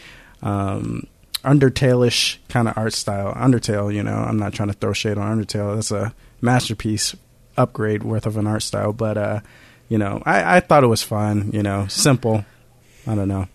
Um, 0.43 1.07
Undertale-ish 1.45 2.41
kind 2.49 2.69
of 2.69 2.77
art 2.77 2.93
style. 2.93 3.33
Undertale, 3.35 3.95
you 3.95 4.03
know, 4.03 4.17
I'm 4.17 4.39
not 4.39 4.53
trying 4.53 4.69
to 4.69 4.75
throw 4.75 4.93
shade 4.93 5.19
on 5.19 5.39
Undertale. 5.39 5.77
That's 5.77 5.93
a 5.93 6.13
masterpiece 6.41 7.15
upgrade 7.57 8.03
worth 8.03 8.27
of 8.27 8.37
an 8.37 8.47
art 8.47 8.63
style, 8.63 8.93
but 8.93 9.17
uh, 9.17 9.41
you 9.89 9.99
know, 9.99 10.23
I, 10.27 10.57
I 10.57 10.61
thought 10.61 10.85
it 10.85 10.89
was 10.89 11.03
fun. 11.03 11.51
You 11.53 11.63
know, 11.63 11.87
simple. 11.89 12.45
I 13.07 13.15
don't 13.15 13.29
know. 13.29 13.47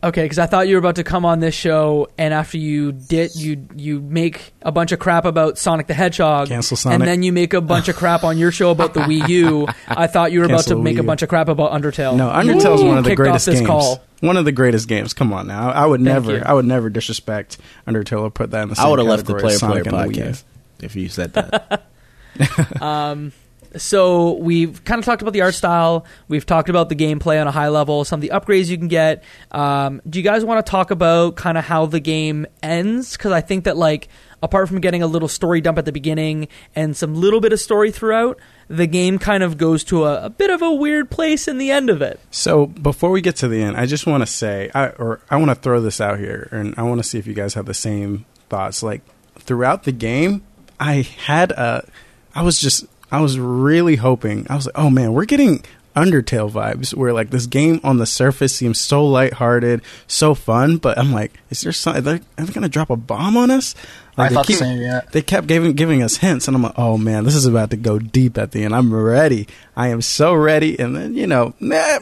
Okay, 0.00 0.22
because 0.22 0.38
I 0.38 0.46
thought 0.46 0.68
you 0.68 0.76
were 0.76 0.78
about 0.78 0.94
to 0.96 1.04
come 1.04 1.24
on 1.24 1.40
this 1.40 1.56
show, 1.56 2.06
and 2.16 2.32
after 2.32 2.56
you 2.56 2.92
did, 2.92 3.34
you 3.34 3.66
you 3.74 4.00
make 4.00 4.52
a 4.62 4.70
bunch 4.70 4.92
of 4.92 5.00
crap 5.00 5.24
about 5.24 5.58
Sonic 5.58 5.88
the 5.88 5.94
Hedgehog, 5.94 6.46
Cancel 6.46 6.76
Sonic. 6.76 7.00
and 7.00 7.08
then 7.08 7.24
you 7.24 7.32
make 7.32 7.52
a 7.52 7.60
bunch 7.60 7.88
of 7.88 7.96
crap 7.96 8.22
on 8.22 8.38
your 8.38 8.52
show 8.52 8.70
about 8.70 8.94
the 8.94 9.00
Wii 9.00 9.28
U. 9.28 9.66
I 9.88 10.06
thought 10.06 10.30
you 10.30 10.38
were 10.38 10.46
about 10.46 10.66
to 10.66 10.76
make 10.76 10.98
a 10.98 11.02
bunch 11.02 11.22
of 11.22 11.28
crap 11.28 11.48
about 11.48 11.72
Undertale. 11.72 12.16
No, 12.16 12.28
Undertale's 12.28 12.80
You 12.80 12.86
one 12.88 12.98
of 12.98 13.04
the 13.04 13.10
kicked 13.10 13.20
off 13.20 13.24
greatest 13.24 13.46
this 13.46 13.58
games. 13.58 13.66
Call. 13.66 14.00
One 14.20 14.36
of 14.36 14.44
the 14.44 14.52
greatest 14.52 14.86
games. 14.86 15.14
Come 15.14 15.32
on 15.32 15.48
now. 15.48 15.70
I 15.70 15.84
would 15.84 16.00
never. 16.00 16.36
you. 16.36 16.42
I 16.46 16.52
would 16.54 16.64
never 16.64 16.90
disrespect 16.90 17.58
Undertale 17.86 18.22
or 18.22 18.30
put 18.30 18.52
that 18.52 18.62
in 18.62 18.68
the 18.68 18.76
same 18.76 18.86
I 18.86 18.90
would 18.90 19.00
have 19.00 19.08
left 19.08 19.26
the 19.26 19.32
category 19.32 19.56
Player 19.56 19.58
Player 19.58 19.82
Sonic 19.82 19.86
and 19.86 20.14
the 20.14 20.20
Wii 20.20 20.26
U. 20.26 20.30
podcast 20.32 20.44
if 20.80 20.94
you 20.94 21.08
said 21.08 21.32
that. 21.32 21.86
Um, 22.80 23.32
So 23.76 24.34
we've 24.34 24.82
kind 24.84 24.98
of 24.98 25.04
talked 25.04 25.22
about 25.22 25.32
the 25.32 25.42
art 25.42 25.54
style. 25.54 26.04
We've 26.28 26.46
talked 26.46 26.68
about 26.68 26.88
the 26.88 26.96
gameplay 26.96 27.40
on 27.40 27.46
a 27.46 27.50
high 27.50 27.68
level, 27.68 28.04
some 28.04 28.18
of 28.18 28.22
the 28.22 28.30
upgrades 28.30 28.68
you 28.68 28.78
can 28.78 28.88
get. 28.88 29.24
Um, 29.50 30.00
do 30.08 30.18
you 30.18 30.24
guys 30.24 30.44
want 30.44 30.64
to 30.64 30.70
talk 30.70 30.90
about 30.90 31.36
kind 31.36 31.58
of 31.58 31.64
how 31.64 31.86
the 31.86 32.00
game 32.00 32.46
ends? 32.62 33.16
Because 33.16 33.32
I 33.32 33.40
think 33.40 33.64
that 33.64 33.76
like 33.76 34.08
apart 34.42 34.68
from 34.68 34.80
getting 34.80 35.02
a 35.02 35.06
little 35.06 35.28
story 35.28 35.60
dump 35.60 35.78
at 35.78 35.84
the 35.84 35.92
beginning 35.92 36.48
and 36.74 36.96
some 36.96 37.14
little 37.14 37.40
bit 37.40 37.52
of 37.52 37.60
story 37.60 37.90
throughout, 37.90 38.38
the 38.68 38.86
game 38.86 39.18
kind 39.18 39.42
of 39.42 39.56
goes 39.56 39.84
to 39.84 40.04
a, 40.04 40.26
a 40.26 40.30
bit 40.30 40.50
of 40.50 40.62
a 40.62 40.72
weird 40.72 41.10
place 41.10 41.48
in 41.48 41.58
the 41.58 41.70
end 41.70 41.90
of 41.90 42.02
it. 42.02 42.20
So 42.30 42.66
before 42.66 43.10
we 43.10 43.20
get 43.20 43.36
to 43.36 43.48
the 43.48 43.62
end, 43.62 43.76
I 43.76 43.86
just 43.86 44.06
want 44.06 44.22
to 44.22 44.26
say, 44.26 44.70
I, 44.74 44.88
or 44.90 45.20
I 45.30 45.36
want 45.36 45.50
to 45.50 45.54
throw 45.54 45.80
this 45.80 46.00
out 46.00 46.18
here, 46.18 46.48
and 46.52 46.74
I 46.76 46.82
want 46.82 46.98
to 47.00 47.08
see 47.08 47.18
if 47.18 47.26
you 47.26 47.34
guys 47.34 47.54
have 47.54 47.66
the 47.66 47.74
same 47.74 48.26
thoughts. 48.48 48.82
Like 48.82 49.02
throughout 49.38 49.84
the 49.84 49.92
game, 49.92 50.44
I 50.78 51.02
had 51.02 51.50
a, 51.52 51.88
I 52.34 52.42
was 52.42 52.60
just, 52.60 52.86
I 53.10 53.20
was 53.20 53.38
really 53.38 53.96
hoping. 53.96 54.46
I 54.50 54.56
was 54.56 54.66
like, 54.66 54.78
oh 54.78 54.90
man, 54.90 55.12
we're 55.12 55.24
getting 55.24 55.62
Undertale 55.98 56.50
vibes, 56.50 56.94
where 56.94 57.12
like 57.12 57.30
this 57.30 57.46
game 57.46 57.80
on 57.82 57.98
the 57.98 58.06
surface 58.06 58.54
seems 58.54 58.78
so 58.78 59.04
lighthearted, 59.04 59.82
so 60.06 60.32
fun, 60.32 60.76
but 60.76 60.96
I'm 60.96 61.12
like, 61.12 61.32
is 61.50 61.62
there 61.62 61.72
something? 61.72 62.06
Are 62.06 62.18
they, 62.18 62.24
are 62.38 62.46
they 62.46 62.52
gonna 62.52 62.68
drop 62.68 62.90
a 62.90 62.96
bomb 62.96 63.36
on 63.36 63.50
us? 63.50 63.74
Like, 64.16 64.26
I 64.26 64.28
they 64.28 64.34
thought 64.34 64.46
the 64.46 64.52
same, 64.52 64.80
yeah. 64.80 65.00
they 65.10 65.22
kept 65.22 65.48
giving 65.48 65.72
giving 65.72 66.02
us 66.02 66.18
hints, 66.18 66.46
and 66.46 66.56
I'm 66.56 66.62
like, 66.62 66.78
oh 66.78 66.98
man, 66.98 67.24
this 67.24 67.34
is 67.34 67.46
about 67.46 67.70
to 67.70 67.76
go 67.76 67.98
deep 67.98 68.38
at 68.38 68.52
the 68.52 68.64
end. 68.64 68.76
I'm 68.76 68.94
ready. 68.94 69.48
I 69.76 69.88
am 69.88 70.00
so 70.00 70.34
ready. 70.34 70.78
And 70.78 70.94
then 70.94 71.14
you 71.14 71.26
know, 71.26 71.54
nah, 71.58 71.98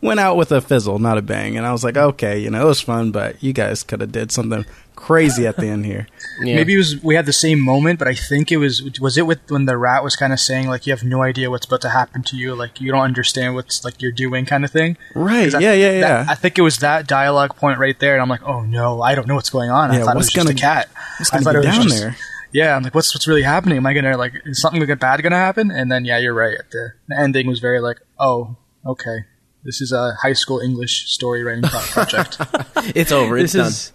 went 0.00 0.20
out 0.20 0.38
with 0.38 0.50
a 0.50 0.62
fizzle, 0.62 0.98
not 0.98 1.18
a 1.18 1.22
bang. 1.22 1.58
And 1.58 1.66
I 1.66 1.72
was 1.72 1.84
like, 1.84 1.98
okay, 1.98 2.38
you 2.38 2.48
know, 2.48 2.62
it 2.62 2.68
was 2.68 2.80
fun, 2.80 3.10
but 3.10 3.42
you 3.42 3.52
guys 3.52 3.82
could 3.82 4.00
have 4.00 4.12
did 4.12 4.32
something 4.32 4.64
crazy 5.06 5.46
at 5.46 5.56
the 5.56 5.66
end 5.68 5.84
here. 5.86 6.06
Yeah. 6.42 6.56
Maybe 6.56 6.74
it 6.74 6.78
was 6.78 7.00
we 7.00 7.14
had 7.14 7.26
the 7.26 7.32
same 7.32 7.60
moment, 7.60 8.00
but 8.00 8.08
I 8.08 8.14
think 8.14 8.50
it 8.50 8.56
was 8.56 8.82
was 8.98 9.16
it 9.16 9.24
with 9.24 9.38
when 9.50 9.66
the 9.66 9.76
rat 9.76 10.02
was 10.02 10.16
kind 10.16 10.32
of 10.32 10.40
saying 10.40 10.66
like 10.66 10.84
you 10.84 10.92
have 10.92 11.04
no 11.04 11.22
idea 11.22 11.48
what's 11.48 11.64
about 11.64 11.80
to 11.82 11.90
happen 11.90 12.24
to 12.24 12.36
you, 12.36 12.56
like 12.56 12.80
you 12.80 12.90
don't 12.90 13.02
understand 13.02 13.54
what's 13.54 13.84
like 13.84 14.02
you're 14.02 14.10
doing 14.24 14.44
kind 14.44 14.64
of 14.64 14.72
thing. 14.72 14.96
Right? 15.14 15.44
'Cause 15.44 15.54
I- 15.54 15.60
Yeah, 15.60 15.72
yeah, 15.74 15.90
yeah. 15.92 16.00
that- 16.00 16.28
I 16.28 16.34
think 16.34 16.58
it 16.58 16.62
was 16.62 16.78
that 16.78 17.06
dialogue 17.06 17.54
point 17.54 17.78
right 17.78 17.96
there, 18.00 18.14
and 18.14 18.20
I'm 18.22 18.28
like, 18.28 18.42
oh 18.42 18.62
no, 18.62 19.00
I 19.00 19.14
don't 19.14 19.28
know 19.28 19.36
what's 19.36 19.48
going 19.58 19.70
on. 19.70 19.92
I 19.92 19.98
Yeah, 19.98 20.04
thought 20.06 20.16
what's 20.16 20.34
it 20.34 20.36
was 20.36 20.46
just 20.46 20.58
gonna- 20.58 20.58
a 20.58 20.74
cat. 20.74 20.88
What's 21.18 21.32
I 21.32 21.36
gonna 21.36 21.44
thought 21.44 21.52
be 21.52 21.56
it 21.58 21.66
was 21.68 21.76
down 21.76 21.84
just- 21.88 22.00
there? 22.00 22.16
Yeah, 22.52 22.74
I'm 22.76 22.82
like, 22.82 22.94
what's 22.96 23.14
what's 23.14 23.28
really 23.28 23.42
happening? 23.42 23.76
Am 23.76 23.86
I 23.86 23.92
gonna 23.94 24.16
like 24.16 24.32
is 24.44 24.60
something 24.60 24.84
good 24.84 24.98
bad 24.98 25.22
gonna 25.22 25.36
happen? 25.36 25.70
And 25.70 25.86
then 25.92 26.04
yeah, 26.04 26.18
you're 26.18 26.34
right. 26.34 26.58
The, 26.72 26.94
the 27.06 27.16
ending 27.16 27.46
was 27.46 27.60
very 27.60 27.80
like, 27.80 27.98
oh, 28.18 28.56
okay, 28.84 29.18
this 29.62 29.80
is 29.80 29.92
a 29.92 30.14
high 30.20 30.32
school 30.32 30.58
English 30.58 31.06
story 31.12 31.44
writing 31.44 31.62
project. 31.62 32.38
it's 32.96 33.12
over. 33.12 33.38
It's 33.38 33.52
this 33.52 33.60
done. 33.62 33.68
is 33.68 33.92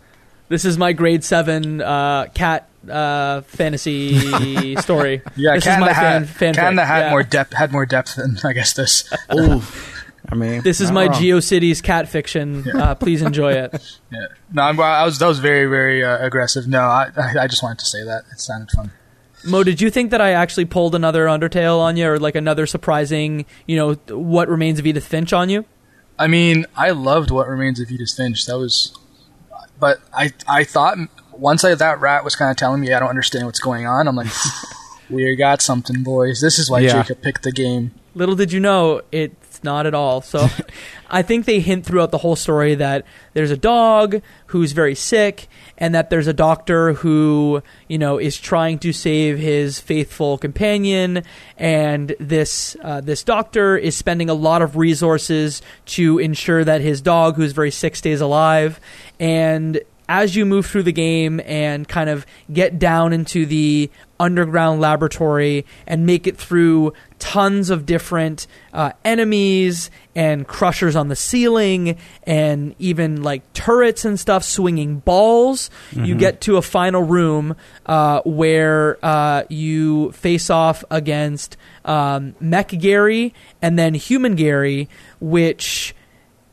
this 0.49 0.65
is 0.65 0.77
my 0.77 0.93
grade 0.93 1.23
seven 1.23 1.81
uh, 1.81 2.25
cat 2.33 2.67
uh, 2.89 3.41
fantasy 3.41 4.75
story. 4.77 5.21
Yeah, 5.35 5.55
this 5.55 5.63
Cat 5.63 5.77
is 5.77 5.81
my 5.81 5.87
the 5.89 5.93
fan, 5.93 6.23
Hat. 6.25 6.35
fanfic. 6.37 6.55
Cat 6.55 6.69
in 6.69 6.75
the 6.75 6.85
Hat 6.85 6.99
yeah. 7.05 7.09
more 7.11 7.23
depth 7.23 7.53
had 7.53 7.71
more 7.71 7.85
depth 7.85 8.15
than 8.15 8.37
I 8.43 8.53
guess 8.53 8.73
this. 8.73 9.11
I 10.31 10.35
mean, 10.35 10.61
This 10.61 10.79
is 10.79 10.91
my 10.91 11.05
wrong. 11.05 11.13
GeoCities 11.15 11.81
cat 11.81 12.07
fiction. 12.07 12.69
Uh, 12.69 12.93
please 12.93 13.21
enjoy 13.21 13.53
it. 13.53 13.97
Yeah. 14.11 14.25
No, 14.51 14.63
I'm, 14.63 14.79
I 14.79 15.05
was 15.05 15.19
that 15.19 15.27
was 15.27 15.37
very 15.39 15.67
very 15.67 16.03
uh, 16.03 16.17
aggressive. 16.25 16.67
No, 16.67 16.79
I 16.81 17.09
I 17.15 17.43
I 17.43 17.47
just 17.47 17.61
wanted 17.61 17.77
to 17.79 17.85
say 17.85 18.03
that 18.03 18.23
it 18.31 18.39
sounded 18.39 18.71
fun. 18.71 18.91
Mo, 19.45 19.63
did 19.63 19.79
you 19.81 19.89
think 19.91 20.09
that 20.11 20.19
I 20.19 20.31
actually 20.31 20.65
pulled 20.65 20.95
another 20.95 21.25
Undertale 21.27 21.79
on 21.79 21.95
you, 21.95 22.09
or 22.09 22.19
like 22.19 22.35
another 22.35 22.65
surprising, 22.65 23.45
you 23.67 23.75
know, 23.77 23.93
what 24.17 24.49
remains 24.49 24.79
of 24.79 24.85
Edith 24.87 25.05
Finch 25.07 25.31
on 25.31 25.49
you? 25.49 25.63
I 26.17 26.27
mean, 26.27 26.65
I 26.75 26.89
loved 26.89 27.29
what 27.31 27.47
remains 27.47 27.79
of 27.79 27.89
Edith 27.91 28.11
Finch. 28.17 28.45
That 28.47 28.57
was, 28.57 28.97
but 29.79 29.99
I 30.13 30.31
I 30.47 30.63
thought 30.63 30.97
once 31.31 31.63
I, 31.63 31.73
that 31.75 31.99
rat 31.99 32.23
was 32.23 32.35
kind 32.35 32.51
of 32.51 32.57
telling 32.57 32.81
me 32.81 32.93
I 32.93 32.99
don't 32.99 33.09
understand 33.09 33.45
what's 33.45 33.59
going 33.59 33.85
on. 33.87 34.07
I'm 34.07 34.15
like, 34.15 34.27
we 35.09 35.35
got 35.35 35.61
something, 35.61 36.03
boys. 36.03 36.41
This 36.41 36.59
is 36.59 36.69
why 36.69 36.79
Yeah. 36.79 37.01
Jacob 37.01 37.21
picked 37.21 37.43
the 37.43 37.51
game. 37.51 37.91
Little 38.15 38.35
did 38.35 38.51
you 38.51 38.59
know, 38.59 39.01
not 39.63 39.85
at 39.85 39.93
all. 39.93 40.21
So 40.21 40.47
I 41.09 41.21
think 41.21 41.45
they 41.45 41.59
hint 41.59 41.85
throughout 41.85 42.11
the 42.11 42.17
whole 42.17 42.35
story 42.35 42.75
that 42.75 43.05
there's 43.33 43.51
a 43.51 43.57
dog 43.57 44.21
who's 44.47 44.71
very 44.71 44.95
sick 44.95 45.47
and 45.77 45.95
that 45.95 46.09
there's 46.09 46.27
a 46.27 46.33
doctor 46.33 46.93
who, 46.93 47.63
you 47.87 47.97
know, 47.97 48.17
is 48.17 48.37
trying 48.37 48.79
to 48.79 48.93
save 48.93 49.39
his 49.39 49.79
faithful 49.79 50.37
companion 50.37 51.23
and 51.57 52.15
this 52.19 52.75
uh, 52.83 53.01
this 53.01 53.23
doctor 53.23 53.77
is 53.77 53.95
spending 53.95 54.29
a 54.29 54.33
lot 54.33 54.61
of 54.61 54.77
resources 54.77 55.61
to 55.85 56.19
ensure 56.19 56.63
that 56.63 56.81
his 56.81 57.01
dog 57.01 57.35
who's 57.35 57.53
very 57.53 57.71
sick 57.71 57.95
stays 57.95 58.21
alive 58.21 58.79
and 59.19 59.81
as 60.09 60.35
you 60.35 60.43
move 60.43 60.65
through 60.65 60.81
the 60.83 60.91
game 60.91 61.39
and 61.45 61.87
kind 61.87 62.09
of 62.09 62.25
get 62.51 62.79
down 62.79 63.13
into 63.13 63.45
the 63.45 63.89
underground 64.19 64.81
laboratory 64.81 65.65
and 65.87 66.05
make 66.05 66.27
it 66.27 66.35
through 66.35 66.91
tons 67.19 67.69
of 67.69 67.85
different 67.85 68.47
uh, 68.73 68.91
enemies 69.05 69.91
and 70.15 70.47
crushers 70.47 70.95
on 70.95 71.07
the 71.09 71.15
ceiling 71.15 71.97
and 72.23 72.75
even 72.79 73.21
like 73.21 73.53
turrets 73.53 74.03
and 74.03 74.19
stuff 74.19 74.43
swinging 74.43 74.99
balls 74.99 75.69
you 75.93 76.15
get 76.15 76.41
to 76.41 76.57
a 76.57 76.61
final 76.61 77.03
room 77.03 77.55
uh, 77.85 78.21
where 78.25 78.97
uh, 79.05 79.43
you 79.47 80.11
face 80.13 80.49
off 80.49 80.83
against 80.89 81.55
um, 81.85 82.35
mech 82.41 82.69
gary 82.69 83.33
and 83.61 83.77
then 83.77 83.93
human 83.93 84.35
gary 84.35 84.89
which 85.21 85.93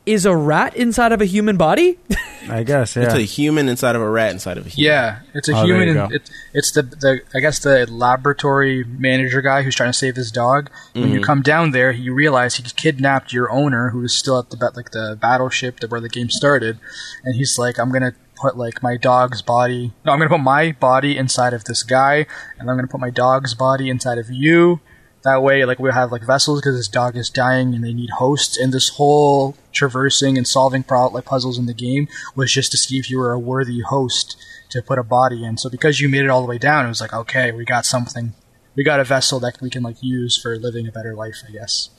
is 0.07 0.25
a 0.25 0.35
rat 0.35 0.75
inside 0.75 1.11
of 1.11 1.21
a 1.21 1.25
human 1.25 1.57
body 1.57 1.97
I 2.49 2.63
guess. 2.63 2.95
Yeah. 2.95 3.03
It's 3.03 3.13
a 3.13 3.21
human 3.21 3.69
inside 3.69 3.95
of 3.95 4.01
a 4.01 4.09
rat 4.09 4.31
inside 4.31 4.57
of 4.57 4.65
a 4.65 4.69
human. 4.69 4.91
Yeah, 4.91 5.19
it's 5.33 5.49
a 5.49 5.53
Oh, 5.53 5.65
human. 5.65 5.87
you 5.87 5.99
and 5.99 6.09
go. 6.09 6.15
it, 6.15 6.29
it's 6.53 6.71
the 6.71 6.83
the 6.83 7.21
I 7.33 7.39
guess 7.39 7.59
the 7.59 7.85
laboratory 7.91 8.83
manager 8.83 9.41
guy 9.41 9.63
who's 9.63 9.75
trying 9.75 9.89
to 9.89 9.97
save 9.97 10.15
his 10.15 10.31
dog. 10.31 10.69
When 10.93 11.09
you 11.09 11.15
mm-hmm. 11.15 11.23
come 11.23 11.41
down 11.41 11.71
there, 11.71 11.91
you 11.91 12.13
realize 12.13 12.55
he 12.55 12.63
kidnapped 12.63 13.33
your 13.33 13.51
owner, 13.51 13.89
who 13.89 14.03
is 14.03 14.17
still 14.17 14.39
at 14.39 14.49
the 14.49 14.71
like 14.75 14.91
the 14.91 15.17
battleship 15.19 15.79
that 15.81 15.91
where 15.91 16.01
the 16.01 16.09
game 16.09 16.29
started, 16.29 16.79
and 17.23 17.35
he's 17.35 17.57
like, 17.57 17.79
I'm 17.79 17.91
gonna 17.91 18.13
put 18.35 18.57
like 18.57 18.81
my 18.81 18.97
dog's 18.97 19.41
body. 19.41 19.93
No, 20.05 20.11
I'm 20.13 20.19
gonna 20.19 20.29
put 20.29 20.39
my 20.39 20.71
body 20.71 21.17
inside 21.17 21.53
of 21.53 21.65
this 21.65 21.83
guy, 21.83 22.25
and 22.59 22.69
I'm 22.69 22.77
gonna 22.77 22.87
put 22.87 23.01
my 23.01 23.09
dog's 23.11 23.53
body 23.53 23.89
inside 23.89 24.17
of 24.17 24.29
you. 24.29 24.79
That 25.27 25.43
way, 25.43 25.65
like 25.65 25.77
we'll 25.79 25.91
have 25.91 26.11
like 26.11 26.25
vessels 26.25 26.61
because 26.61 26.77
this 26.77 26.87
dog 26.87 27.17
is 27.17 27.29
dying 27.29 27.75
and 27.75 27.83
they 27.83 27.93
need 27.93 28.11
hosts. 28.11 28.57
And 28.57 28.73
this 28.73 28.87
whole 28.97 29.55
traversing 29.73 30.37
and 30.37 30.47
solving 30.47 30.83
pro- 30.83 31.09
like 31.09 31.25
puzzles 31.25 31.57
in 31.59 31.65
the 31.65 31.73
game 31.73 32.07
was 32.35 32.51
just 32.51 32.71
to 32.71 32.77
see 32.77 32.97
if 32.97 33.09
you 33.11 33.19
were 33.19 33.33
a 33.33 33.39
worthy 33.39 33.81
host 33.81 34.37
to 34.69 34.81
put 34.81 34.97
a 34.97 35.03
body 35.03 35.43
in. 35.43 35.57
So 35.57 35.69
because 35.69 35.99
you 35.99 36.07
made 36.07 36.23
it 36.23 36.29
all 36.29 36.41
the 36.41 36.47
way 36.47 36.57
down, 36.57 36.85
it 36.85 36.89
was 36.89 37.01
like 37.01 37.13
okay, 37.13 37.51
we 37.51 37.65
got 37.65 37.85
something. 37.85 38.33
We 38.75 38.83
got 38.85 38.99
a 38.99 39.03
vessel 39.03 39.39
that 39.41 39.59
we 39.61 39.69
can 39.69 39.83
like 39.83 39.97
use 40.01 40.37
for 40.41 40.57
living 40.57 40.87
a 40.87 40.91
better 40.91 41.13
life, 41.15 41.37
I 41.47 41.51
guess. 41.51 41.89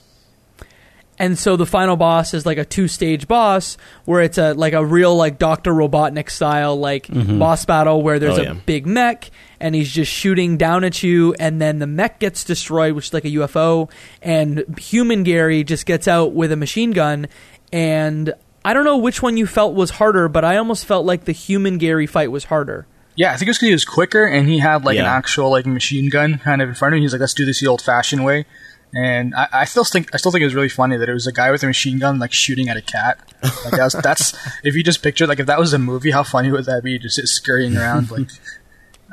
and 1.19 1.37
so 1.37 1.57
the 1.57 1.65
final 1.65 1.97
boss 1.97 2.33
is 2.33 2.45
like 2.45 2.57
a 2.57 2.63
two 2.65 2.87
stage 2.87 3.27
boss 3.27 3.75
where 4.05 4.21
it's 4.21 4.37
a 4.37 4.53
like 4.53 4.73
a 4.73 4.85
real 4.85 5.15
like 5.15 5.37
Doctor 5.37 5.73
Robotnik 5.73 6.29
style 6.29 6.77
like 6.79 7.07
mm-hmm. 7.07 7.37
boss 7.37 7.65
battle 7.65 8.01
where 8.01 8.17
there's 8.19 8.37
Oh, 8.37 8.41
a 8.41 8.45
yeah. 8.45 8.53
big 8.65 8.87
mech 8.87 9.29
and 9.59 9.75
he's 9.75 9.91
just 9.91 10.11
shooting 10.11 10.57
down 10.57 10.83
at 10.83 11.03
you 11.03 11.33
and 11.39 11.61
then 11.61 11.79
the 11.79 11.87
mech 11.87 12.19
gets 12.19 12.43
destroyed 12.43 12.93
which 12.93 13.07
is 13.07 13.13
like 13.13 13.25
a 13.25 13.29
UFO 13.29 13.89
and 14.21 14.63
human 14.79 15.23
Gary 15.23 15.63
just 15.63 15.85
gets 15.85 16.07
out 16.07 16.33
with 16.33 16.51
a 16.51 16.55
machine 16.55 16.91
gun 16.91 17.27
and 17.71 18.33
I 18.63 18.73
don't 18.73 18.85
know 18.85 18.97
which 18.97 19.21
one 19.21 19.37
you 19.37 19.47
felt 19.47 19.73
was 19.73 19.91
harder 19.91 20.27
but 20.27 20.45
I 20.45 20.57
almost 20.57 20.85
felt 20.85 21.05
like 21.05 21.25
the 21.25 21.31
human 21.31 21.77
Gary 21.77 22.07
fight 22.07 22.31
was 22.31 22.45
harder. 22.45 22.87
Yeah, 23.19 23.33
I 23.33 23.35
think 23.35 23.47
it 23.47 23.49
was 23.49 23.57
because 23.57 23.67
he 23.67 23.73
was 23.73 23.85
quicker 23.85 24.25
and 24.25 24.47
he 24.47 24.59
had 24.59 24.85
like 24.85 24.97
an 24.97 25.03
actual 25.03 25.49
like 25.49 25.65
machine 25.65 26.09
gun 26.09 26.37
kind 26.37 26.61
of 26.61 26.69
in 26.69 26.75
front 26.75 26.93
of 26.93 26.97
him. 26.97 27.01
He's 27.01 27.11
like, 27.11 27.19
let's 27.19 27.33
do 27.33 27.43
this 27.45 27.59
the 27.59 27.67
old 27.67 27.81
fashioned 27.81 28.23
way. 28.23 28.45
And 28.93 29.35
I, 29.35 29.47
I 29.51 29.65
still 29.65 29.83
think 29.83 30.09
I 30.13 30.17
still 30.17 30.31
think 30.31 30.41
it 30.41 30.45
was 30.45 30.55
really 30.55 30.69
funny 30.69 30.95
that 30.95 31.09
it 31.09 31.13
was 31.13 31.27
a 31.27 31.33
guy 31.33 31.51
with 31.51 31.61
a 31.61 31.67
machine 31.67 31.99
gun 31.99 32.17
like 32.17 32.31
shooting 32.31 32.69
at 32.69 32.77
a 32.77 32.81
cat. 32.81 33.19
Like 33.65 33.73
that's, 33.73 34.01
that's 34.01 34.33
if 34.63 34.73
you 34.73 34.83
just 34.83 35.03
picture 35.03 35.27
like 35.27 35.39
if 35.39 35.47
that 35.47 35.59
was 35.59 35.73
a 35.73 35.79
movie, 35.79 36.11
how 36.11 36.23
funny 36.23 36.49
would 36.49 36.63
that 36.65 36.81
be? 36.81 36.97
Just 36.97 37.17
sit 37.17 37.27
scurrying 37.27 37.75
around 37.75 38.09
like 38.09 38.29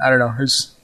I 0.04 0.10
don't 0.10 0.18
know. 0.18 0.32
It 0.36 0.40
was 0.40 0.74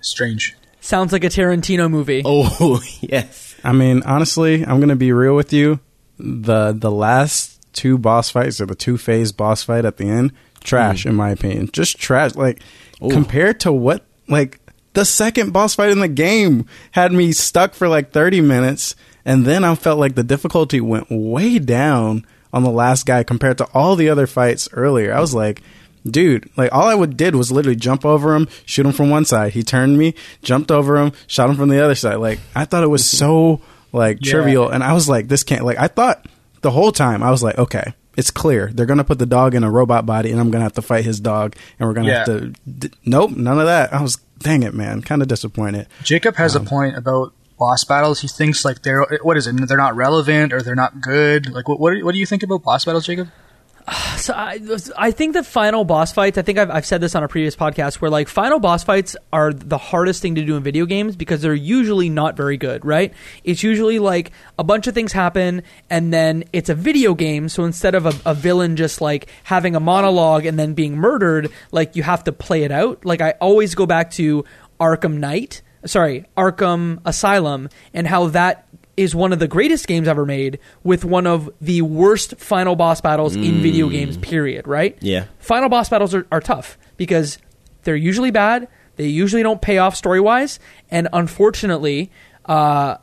strange. 0.00 0.56
Sounds 0.80 1.12
like 1.12 1.24
a 1.24 1.28
Tarantino 1.28 1.88
movie. 1.88 2.22
Oh 2.26 2.82
yes. 3.00 3.54
I 3.64 3.72
mean, 3.72 4.02
honestly, 4.04 4.64
I'm 4.64 4.80
gonna 4.80 4.96
be 4.96 5.12
real 5.12 5.36
with 5.36 5.52
you. 5.52 5.80
The 6.18 6.72
the 6.72 6.90
last 6.90 7.60
two 7.72 7.98
boss 7.98 8.30
fights 8.30 8.60
or 8.60 8.66
the 8.66 8.74
two 8.74 8.98
phase 8.98 9.32
boss 9.32 9.62
fight 9.62 9.84
at 9.84 9.96
the 9.96 10.08
end, 10.08 10.32
trash 10.62 11.04
hmm. 11.04 11.10
in 11.10 11.14
my 11.14 11.30
opinion. 11.30 11.70
Just 11.72 11.98
trash. 11.98 12.34
Like 12.34 12.60
compared 13.00 13.60
to 13.60 13.72
what 13.72 14.04
like 14.28 14.60
the 14.94 15.04
second 15.04 15.52
boss 15.52 15.74
fight 15.74 15.90
in 15.90 16.00
the 16.00 16.08
game 16.08 16.66
had 16.90 17.12
me 17.12 17.32
stuck 17.32 17.74
for 17.74 17.88
like 17.88 18.10
30 18.10 18.40
minutes, 18.40 18.96
and 19.24 19.44
then 19.44 19.64
I 19.64 19.74
felt 19.76 20.00
like 20.00 20.16
the 20.16 20.24
difficulty 20.24 20.80
went 20.80 21.06
way 21.10 21.58
down 21.60 22.26
on 22.52 22.64
the 22.64 22.70
last 22.70 23.06
guy 23.06 23.22
compared 23.22 23.58
to 23.58 23.68
all 23.72 23.94
the 23.94 24.08
other 24.08 24.26
fights 24.26 24.68
earlier. 24.72 25.14
I 25.14 25.20
was 25.20 25.34
like. 25.34 25.62
Dude, 26.04 26.50
like 26.56 26.72
all 26.72 26.88
I 26.88 26.94
would 26.94 27.16
did 27.16 27.36
was 27.36 27.52
literally 27.52 27.76
jump 27.76 28.04
over 28.04 28.34
him, 28.34 28.48
shoot 28.66 28.84
him 28.86 28.92
from 28.92 29.10
one 29.10 29.24
side. 29.24 29.52
He 29.52 29.62
turned 29.62 29.96
me, 29.98 30.14
jumped 30.42 30.70
over 30.70 30.96
him, 30.96 31.12
shot 31.26 31.48
him 31.48 31.56
from 31.56 31.68
the 31.68 31.82
other 31.82 31.94
side. 31.94 32.16
Like 32.16 32.40
I 32.56 32.64
thought 32.64 32.82
it 32.82 32.88
was 32.88 33.04
so 33.04 33.60
like 33.92 34.18
Yeah. 34.20 34.32
trivial, 34.32 34.68
and 34.68 34.82
I 34.82 34.94
was 34.94 35.08
like, 35.08 35.28
this 35.28 35.44
can't. 35.44 35.64
Like 35.64 35.78
I 35.78 35.86
thought 35.88 36.26
the 36.62 36.70
whole 36.72 36.92
time, 36.92 37.22
I 37.22 37.30
was 37.30 37.42
like, 37.42 37.56
okay, 37.58 37.94
it's 38.16 38.30
clear 38.30 38.70
they're 38.72 38.86
gonna 38.86 39.04
put 39.04 39.18
the 39.18 39.26
dog 39.26 39.54
in 39.54 39.62
a 39.64 39.70
robot 39.70 40.04
body, 40.04 40.32
and 40.32 40.40
I'm 40.40 40.50
gonna 40.50 40.64
have 40.64 40.72
to 40.74 40.82
fight 40.82 41.04
his 41.04 41.20
dog, 41.20 41.54
and 41.78 41.88
we're 41.88 41.94
gonna 41.94 42.12
have 42.14 42.26
to. 42.26 42.52
D- 42.68 42.90
nope, 43.04 43.30
none 43.32 43.58
of 43.60 43.66
that. 43.66 43.92
I 43.94 44.02
was 44.02 44.16
dang 44.38 44.64
it, 44.64 44.74
man, 44.74 45.02
kind 45.02 45.22
of 45.22 45.28
disappointed. 45.28 45.86
Jacob 46.02 46.34
has 46.36 46.56
a 46.56 46.60
um, 46.60 46.66
point 46.66 46.96
about 46.96 47.32
boss 47.58 47.84
battles. 47.84 48.20
He 48.20 48.26
thinks 48.28 48.64
like 48.64 48.82
they're 48.82 49.06
what 49.22 49.36
is 49.36 49.46
it? 49.46 49.54
They're 49.68 49.76
not 49.76 49.94
relevant 49.94 50.52
or 50.52 50.62
they're 50.62 50.74
not 50.74 51.00
good. 51.00 51.48
Like 51.52 51.68
what 51.68 51.78
what, 51.78 52.02
what 52.02 52.12
do 52.12 52.18
you 52.18 52.26
think 52.26 52.42
about 52.42 52.64
boss 52.64 52.84
battles, 52.84 53.06
Jacob? 53.06 53.28
So 54.22 54.34
I, 54.34 54.60
I 54.96 55.10
think 55.10 55.32
the 55.34 55.42
final 55.42 55.84
boss 55.84 56.12
fights. 56.12 56.38
I 56.38 56.42
think 56.42 56.56
I've, 56.56 56.70
I've 56.70 56.86
said 56.86 57.00
this 57.00 57.16
on 57.16 57.24
a 57.24 57.28
previous 57.28 57.56
podcast 57.56 57.96
where 57.96 58.08
like 58.08 58.28
final 58.28 58.60
boss 58.60 58.84
fights 58.84 59.16
are 59.32 59.52
the 59.52 59.78
hardest 59.78 60.22
thing 60.22 60.36
to 60.36 60.44
do 60.44 60.56
in 60.56 60.62
video 60.62 60.86
games 60.86 61.16
because 61.16 61.42
they're 61.42 61.54
usually 61.54 62.08
not 62.08 62.36
very 62.36 62.56
good. 62.56 62.84
Right? 62.84 63.12
It's 63.42 63.64
usually 63.64 63.98
like 63.98 64.30
a 64.60 64.62
bunch 64.62 64.86
of 64.86 64.94
things 64.94 65.12
happen 65.12 65.64
and 65.90 66.12
then 66.12 66.44
it's 66.52 66.68
a 66.68 66.74
video 66.76 67.14
game. 67.14 67.48
So 67.48 67.64
instead 67.64 67.96
of 67.96 68.06
a, 68.06 68.30
a 68.30 68.32
villain 68.32 68.76
just 68.76 69.00
like 69.00 69.28
having 69.42 69.74
a 69.74 69.80
monologue 69.80 70.46
and 70.46 70.56
then 70.56 70.74
being 70.74 70.96
murdered, 70.96 71.50
like 71.72 71.96
you 71.96 72.04
have 72.04 72.22
to 72.24 72.32
play 72.32 72.62
it 72.62 72.70
out. 72.70 73.04
Like 73.04 73.20
I 73.20 73.32
always 73.40 73.74
go 73.74 73.86
back 73.86 74.12
to 74.12 74.44
Arkham 74.78 75.14
Knight. 75.14 75.62
Sorry, 75.84 76.26
Arkham 76.36 77.00
Asylum, 77.04 77.68
and 77.92 78.06
how 78.06 78.28
that 78.28 78.68
is 78.96 79.14
one 79.14 79.32
of 79.32 79.38
the 79.38 79.48
greatest 79.48 79.86
games 79.86 80.06
ever 80.06 80.26
made 80.26 80.58
with 80.84 81.04
one 81.04 81.26
of 81.26 81.48
the 81.60 81.80
worst 81.82 82.36
final 82.36 82.76
boss 82.76 83.00
battles 83.00 83.34
in 83.34 83.62
video 83.62 83.88
games 83.88 84.16
period 84.18 84.66
right 84.68 84.98
Yeah. 85.00 85.24
final 85.38 85.68
boss 85.68 85.88
battles 85.88 86.14
are, 86.14 86.26
are 86.30 86.40
tough 86.40 86.76
because 86.96 87.38
they're 87.84 87.96
usually 87.96 88.30
bad 88.30 88.68
they 88.96 89.06
usually 89.06 89.42
don't 89.42 89.62
pay 89.62 89.78
off 89.78 89.96
story 89.96 90.20
wise 90.20 90.58
and 90.90 91.08
unfortunately 91.12 92.10
uh, 92.44 92.96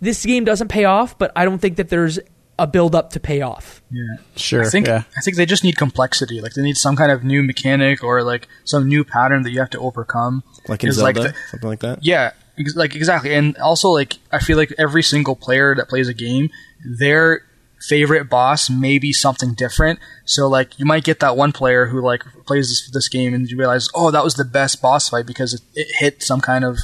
this 0.00 0.24
game 0.24 0.44
doesn't 0.44 0.68
pay 0.68 0.84
off 0.84 1.18
but 1.18 1.32
i 1.34 1.44
don't 1.44 1.58
think 1.58 1.76
that 1.76 1.88
there's 1.88 2.18
a 2.56 2.66
build 2.68 2.94
up 2.94 3.10
to 3.10 3.18
pay 3.18 3.40
off 3.40 3.82
Yeah. 3.90 4.04
Sure, 4.36 4.62
I 4.64 4.68
think 4.70 4.86
yeah. 4.86 5.02
I 5.16 5.20
think 5.22 5.36
they 5.36 5.44
just 5.46 5.64
need 5.64 5.76
complexity. 5.76 6.40
Like 6.40 6.52
they 6.54 6.62
need 6.62 6.76
some 6.76 6.94
kind 6.94 7.10
of 7.10 7.24
new 7.24 7.42
mechanic 7.42 8.04
or 8.04 8.22
like 8.22 8.46
some 8.62 8.86
new 8.88 9.02
pattern 9.04 9.42
that 9.42 9.50
you 9.50 9.58
have 9.58 9.70
to 9.70 9.80
overcome. 9.80 10.44
Like 10.68 10.84
in 10.84 10.90
'Cause, 10.90 10.98
Zelda, 10.98 11.22
the- 11.22 11.34
something 11.50 11.68
like 11.68 11.80
that. 11.80 12.04
yeah, 12.04 12.30
ex- 12.30 12.36
like 12.74 12.94
exactly. 12.94 13.34
And 13.34 13.56
also 13.58 13.90
like 13.90 14.18
I 14.32 14.38
feel 14.38 14.56
like 14.56 14.72
every 14.78 15.02
single 15.02 15.36
player 15.36 15.74
that 15.74 15.88
plays 15.88 16.08
a 16.08 16.14
game, 16.14 16.50
their 16.98 17.42
favorite 17.80 18.30
boss 18.30 18.70
may 18.70 18.98
be 18.98 19.12
something 19.12 19.54
different. 19.54 19.98
So 20.24 20.48
like 20.48 20.78
you 20.78 20.86
might 20.86 21.04
get 21.04 21.20
that 21.20 21.36
one 21.36 21.52
player 21.52 21.86
who 21.86 22.00
like 22.00 22.22
plays 22.46 22.68
this, 22.68 22.90
this 22.90 23.08
game 23.08 23.34
and 23.34 23.48
you 23.48 23.56
realize, 23.56 23.88
"Oh, 23.94 24.10
that 24.10 24.24
was 24.24 24.34
the 24.34 24.44
best 24.44 24.80
boss 24.80 25.08
fight 25.08 25.26
because 25.26 25.54
it, 25.54 25.60
it 25.74 25.88
hit 25.98 26.22
some 26.22 26.40
kind 26.40 26.64
of 26.64 26.78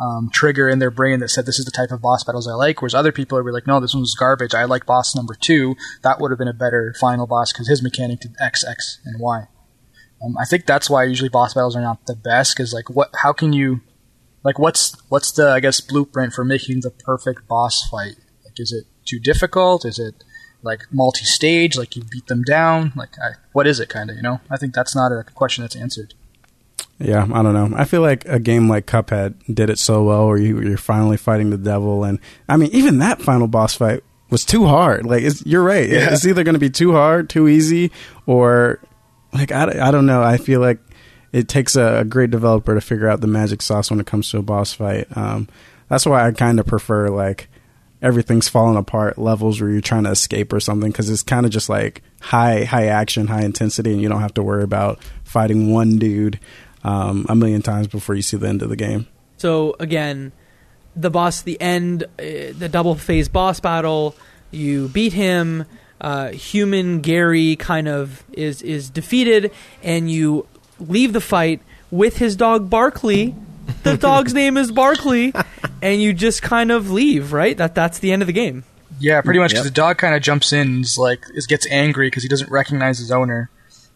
um, 0.00 0.30
trigger 0.32 0.68
in 0.68 0.78
their 0.78 0.90
brain 0.90 1.20
that 1.20 1.28
said 1.28 1.44
this 1.44 1.58
is 1.58 1.66
the 1.66 1.70
type 1.70 1.90
of 1.90 2.00
boss 2.00 2.24
battles 2.24 2.48
I 2.48 2.54
like. 2.54 2.80
Whereas 2.80 2.94
other 2.94 3.12
people 3.12 3.36
are 3.36 3.52
like, 3.52 3.66
no, 3.66 3.80
this 3.80 3.94
one 3.94 4.00
was 4.00 4.16
garbage. 4.18 4.54
I 4.54 4.64
like 4.64 4.86
boss 4.86 5.14
number 5.14 5.34
two. 5.34 5.76
That 6.02 6.20
would 6.20 6.30
have 6.30 6.38
been 6.38 6.48
a 6.48 6.54
better 6.54 6.94
final 6.98 7.26
boss 7.26 7.52
because 7.52 7.68
his 7.68 7.82
mechanic 7.82 8.20
did 8.20 8.34
X, 8.40 8.64
X, 8.64 8.98
and 9.04 9.20
Y. 9.20 9.46
Um, 10.24 10.36
I 10.38 10.44
think 10.44 10.66
that's 10.66 10.88
why 10.88 11.04
usually 11.04 11.28
boss 11.28 11.54
battles 11.54 11.76
are 11.76 11.82
not 11.82 12.06
the 12.06 12.16
best 12.16 12.56
because 12.56 12.72
like 12.72 12.88
what? 12.90 13.10
How 13.14 13.32
can 13.32 13.52
you? 13.52 13.80
Like 14.42 14.58
what's 14.58 14.96
what's 15.08 15.32
the 15.32 15.50
I 15.50 15.60
guess 15.60 15.80
blueprint 15.80 16.32
for 16.32 16.44
making 16.44 16.80
the 16.80 16.90
perfect 16.90 17.46
boss 17.48 17.88
fight? 17.90 18.16
Like 18.44 18.58
is 18.58 18.72
it 18.72 18.86
too 19.04 19.18
difficult? 19.18 19.84
Is 19.84 19.98
it 19.98 20.24
like 20.62 20.86
multi-stage? 20.90 21.76
Like 21.76 21.96
you 21.96 22.04
beat 22.04 22.26
them 22.26 22.42
down? 22.42 22.92
Like 22.96 23.18
I, 23.22 23.32
what 23.52 23.66
is 23.66 23.80
it 23.80 23.88
kind 23.88 24.10
of? 24.10 24.16
You 24.16 24.22
know? 24.22 24.40
I 24.50 24.56
think 24.56 24.74
that's 24.74 24.94
not 24.94 25.12
a 25.12 25.24
question 25.24 25.62
that's 25.62 25.76
answered. 25.76 26.14
Yeah, 26.98 27.26
I 27.32 27.42
don't 27.42 27.54
know. 27.54 27.70
I 27.76 27.84
feel 27.84 28.02
like 28.02 28.26
a 28.26 28.38
game 28.38 28.68
like 28.68 28.86
Cuphead 28.86 29.34
did 29.52 29.70
it 29.70 29.78
so 29.78 30.02
well, 30.04 30.26
where 30.26 30.36
you, 30.36 30.60
you're 30.60 30.76
finally 30.76 31.16
fighting 31.16 31.48
the 31.48 31.56
devil, 31.56 32.04
and 32.04 32.18
I 32.46 32.58
mean, 32.58 32.68
even 32.72 32.98
that 32.98 33.22
final 33.22 33.48
boss 33.48 33.74
fight 33.74 34.04
was 34.28 34.44
too 34.44 34.66
hard. 34.66 35.06
Like, 35.06 35.22
it's, 35.22 35.44
you're 35.46 35.62
right. 35.62 35.88
Yeah. 35.88 36.12
It's 36.12 36.26
either 36.26 36.44
going 36.44 36.54
to 36.54 36.60
be 36.60 36.68
too 36.68 36.92
hard, 36.92 37.30
too 37.30 37.48
easy, 37.48 37.90
or 38.26 38.80
like 39.32 39.50
I, 39.50 39.88
I 39.88 39.90
don't 39.90 40.04
know. 40.04 40.22
I 40.22 40.36
feel 40.36 40.60
like 40.60 40.78
it 41.32 41.48
takes 41.48 41.76
a, 41.76 42.00
a 42.00 42.04
great 42.04 42.30
developer 42.30 42.74
to 42.74 42.80
figure 42.80 43.08
out 43.08 43.20
the 43.20 43.26
magic 43.26 43.62
sauce 43.62 43.90
when 43.90 44.00
it 44.00 44.06
comes 44.06 44.30
to 44.30 44.38
a 44.38 44.42
boss 44.42 44.72
fight. 44.72 45.06
Um, 45.16 45.48
that's 45.88 46.06
why 46.06 46.26
I 46.26 46.32
kind 46.32 46.58
of 46.60 46.66
prefer 46.66 47.08
like 47.08 47.48
everything's 48.02 48.48
falling 48.48 48.76
apart 48.76 49.18
levels 49.18 49.60
where 49.60 49.70
you're 49.70 49.80
trying 49.80 50.04
to 50.04 50.10
escape 50.10 50.52
or 50.52 50.60
something 50.60 50.90
because 50.90 51.10
it's 51.10 51.22
kind 51.22 51.44
of 51.44 51.52
just 51.52 51.68
like 51.68 52.02
high 52.20 52.64
high 52.64 52.86
action 52.86 53.26
high 53.26 53.42
intensity 53.42 53.92
and 53.92 54.00
you 54.00 54.08
don't 54.08 54.22
have 54.22 54.32
to 54.34 54.42
worry 54.42 54.62
about 54.62 54.98
fighting 55.22 55.70
one 55.70 55.98
dude 55.98 56.40
um, 56.82 57.26
a 57.28 57.34
million 57.34 57.60
times 57.60 57.86
before 57.86 58.14
you 58.14 58.22
see 58.22 58.38
the 58.38 58.48
end 58.48 58.62
of 58.62 58.70
the 58.70 58.76
game 58.76 59.06
So 59.36 59.76
again, 59.78 60.32
the 60.96 61.10
boss, 61.10 61.42
the 61.42 61.60
end, 61.60 62.04
uh, 62.04 62.06
the 62.58 62.68
double 62.70 62.94
phase 62.94 63.28
boss 63.28 63.60
battle, 63.60 64.14
you 64.50 64.88
beat 64.88 65.12
him. 65.12 65.64
Uh, 66.00 66.28
human 66.30 67.00
Gary 67.00 67.56
kind 67.56 67.86
of 67.86 68.24
is 68.32 68.62
is 68.62 68.88
defeated, 68.88 69.52
and 69.82 70.10
you 70.10 70.46
leave 70.80 71.12
the 71.12 71.20
fight 71.20 71.60
with 71.90 72.18
his 72.18 72.36
dog 72.36 72.70
Barkley. 72.70 73.34
The 73.82 73.96
dog's 74.08 74.34
name 74.34 74.56
is 74.56 74.70
Barkley, 74.72 75.32
and 75.82 76.02
you 76.02 76.12
just 76.12 76.42
kind 76.42 76.70
of 76.72 76.90
leave. 76.90 77.32
Right? 77.32 77.56
That 77.56 77.74
that's 77.74 77.98
the 77.98 78.12
end 78.12 78.22
of 78.22 78.26
the 78.26 78.32
game. 78.32 78.64
Yeah, 78.98 79.20
pretty 79.22 79.40
much. 79.40 79.52
Because 79.52 79.64
Yep. 79.64 79.74
the 79.74 79.80
dog 79.80 79.98
kind 79.98 80.14
of 80.14 80.22
jumps 80.22 80.52
in, 80.52 80.60
and 80.68 80.84
is 80.84 80.98
like, 80.98 81.24
is 81.34 81.46
gets 81.46 81.66
angry 81.70 82.08
because 82.08 82.22
he 82.22 82.28
doesn't 82.28 82.50
recognize 82.50 82.98
his 82.98 83.10
owner, 83.10 83.48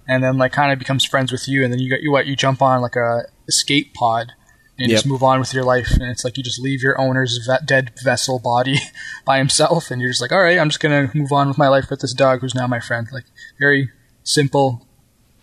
and 0.08 0.22
then 0.24 0.38
like 0.38 0.52
kind 0.52 0.72
of 0.72 0.78
becomes 0.78 1.04
friends 1.04 1.30
with 1.32 1.46
you, 1.48 1.62
and 1.64 1.72
then 1.72 1.80
you 1.80 1.90
got 1.90 2.00
you 2.02 2.10
what 2.12 2.26
you 2.26 2.36
jump 2.36 2.62
on 2.62 2.80
like 2.80 2.96
a 2.96 3.24
escape 3.48 3.92
pod 3.94 4.32
and 4.78 4.88
Yep. 4.88 4.96
just 4.96 5.06
move 5.06 5.22
on 5.22 5.38
with 5.40 5.52
your 5.54 5.62
life, 5.64 5.90
and 5.92 6.02
it's 6.04 6.24
like 6.24 6.36
you 6.38 6.42
just 6.42 6.58
leave 6.60 6.82
your 6.82 6.98
owner's 7.00 7.38
ve- 7.46 7.64
dead 7.66 7.92
vessel 8.02 8.38
body 8.38 8.76
by 9.26 9.38
himself, 9.38 9.90
and 9.90 10.00
you're 10.00 10.10
just 10.10 10.20
like, 10.22 10.32
all 10.32 10.42
right, 10.42 10.58
I'm 10.58 10.68
just 10.70 10.80
gonna 10.80 11.10
move 11.14 11.32
on 11.32 11.48
with 11.48 11.58
my 11.58 11.68
life 11.68 11.90
with 11.90 12.00
this 12.00 12.14
dog 12.14 12.40
who's 12.40 12.54
now 12.54 12.66
my 12.66 12.80
friend. 12.80 13.06
Like 13.12 13.24
very 13.60 13.90
simple, 14.22 14.86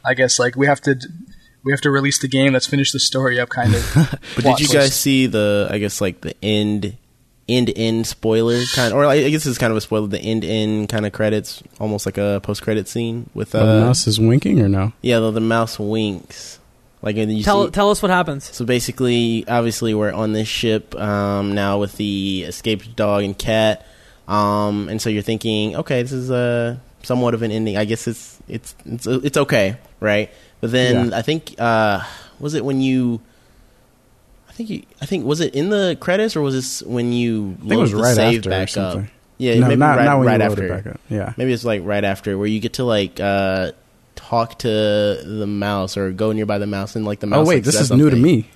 I 0.03 0.15
guess. 0.15 0.39
Like 0.39 0.55
we 0.55 0.65
have 0.67 0.81
to. 0.81 0.99
We 1.63 1.71
have 1.71 1.81
to 1.81 1.91
release 1.91 2.19
the 2.19 2.27
game. 2.27 2.53
Let's 2.53 2.67
finish 2.67 2.91
the 2.91 2.99
story 2.99 3.39
up, 3.39 3.49
kind 3.49 3.75
of. 3.75 4.19
But 4.35 4.43
did 4.43 4.59
you 4.59 4.67
twist. 4.67 4.73
guys 4.73 4.95
see 4.95 5.27
the? 5.27 5.67
I 5.69 5.77
guess 5.77 6.01
like 6.01 6.21
the 6.21 6.35
end, 6.43 6.97
end 7.47 7.71
end 7.75 8.07
spoiler 8.07 8.61
kind, 8.73 8.93
or 8.93 9.05
I 9.05 9.29
guess 9.29 9.45
it's 9.45 9.57
kind 9.57 9.71
of 9.71 9.77
a 9.77 9.81
spoiler. 9.81 10.07
The 10.07 10.19
end 10.19 10.43
end 10.43 10.89
kind 10.89 11.05
of 11.05 11.11
credits, 11.11 11.61
almost 11.79 12.05
like 12.05 12.17
a 12.17 12.39
post 12.43 12.61
credit 12.61 12.87
scene 12.87 13.29
with 13.33 13.51
the 13.51 13.61
uh, 13.61 13.79
mouse 13.81 14.07
is 14.07 14.19
winking 14.19 14.61
or 14.61 14.69
no 14.69 14.93
yeah, 15.01 15.19
the, 15.19 15.31
the 15.31 15.39
mouse 15.41 15.77
winks. 15.77 16.59
Like 17.01 17.17
and 17.17 17.35
you 17.35 17.43
Tell 17.43 17.65
see, 17.65 17.71
tell 17.71 17.89
us 17.89 18.01
what 18.01 18.11
happens. 18.11 18.43
So 18.43 18.63
basically, 18.63 19.43
obviously, 19.47 19.93
we're 19.93 20.11
on 20.11 20.33
this 20.33 20.47
ship 20.47 20.93
um, 20.95 21.55
now 21.55 21.79
with 21.79 21.97
the 21.97 22.43
escaped 22.47 22.95
dog 22.95 23.23
and 23.23 23.37
cat, 23.37 23.85
um, 24.27 24.87
and 24.87 25.01
so 25.01 25.09
you're 25.09 25.23
thinking, 25.23 25.75
okay, 25.77 26.03
this 26.03 26.11
is 26.11 26.29
a 26.29 26.79
somewhat 27.01 27.33
of 27.33 27.41
an 27.41 27.51
ending. 27.51 27.75
I 27.75 27.85
guess 27.85 28.07
it's 28.07 28.39
it's 28.47 28.75
it's 28.85 29.07
it's 29.07 29.37
okay, 29.37 29.77
right? 29.99 30.31
But 30.61 30.71
then 30.71 31.09
Yeah. 31.09 31.17
I 31.17 31.21
think 31.21 31.55
uh, 31.59 32.03
was 32.39 32.53
it 32.53 32.63
when 32.63 32.79
you. 32.81 33.19
I 34.47 34.53
think 34.53 34.69
you, 34.69 34.83
I 35.01 35.05
think 35.05 35.25
was 35.25 35.39
it 35.39 35.55
in 35.55 35.69
the 35.69 35.97
credits 35.99 36.35
or 36.35 36.41
was 36.41 36.53
this 36.53 36.83
when 36.83 37.13
you 37.13 37.55
I 37.57 37.61
think 37.61 37.71
it 37.71 37.75
load 37.77 37.89
the 37.89 37.95
right 37.97 38.15
save 38.15 38.43
back 38.43 38.77
up? 38.77 39.03
Yeah, 39.37 39.55
no, 39.55 39.67
maybe 39.69 39.79
not 39.79 39.97
right, 39.97 40.05
not 40.05 40.19
when 40.19 40.27
right 40.27 40.39
you 40.39 40.45
after. 40.45 40.67
back 40.67 40.85
up. 40.87 40.99
Yeah. 41.09 41.33
Maybe 41.35 41.51
it's 41.51 41.65
like 41.65 41.81
right 41.83 42.03
after 42.03 42.37
where 42.37 42.47
you 42.47 42.59
get 42.59 42.73
to 42.73 42.83
like 42.83 43.19
uh, 43.19 43.71
talk 44.15 44.59
to 44.59 44.67
the 44.67 45.47
mouse 45.47 45.97
or 45.97 46.11
go 46.11 46.31
nearby 46.31 46.57
the 46.59 46.67
mouse 46.67 46.95
and 46.95 47.05
like 47.05 47.21
the 47.21 47.27
mouse. 47.27 47.45
Oh 47.45 47.49
wait, 47.49 47.55
like, 47.55 47.63
this 47.63 47.79
is 47.79 47.91
new 47.91 48.09
to 48.09 48.15
me. 48.15 48.47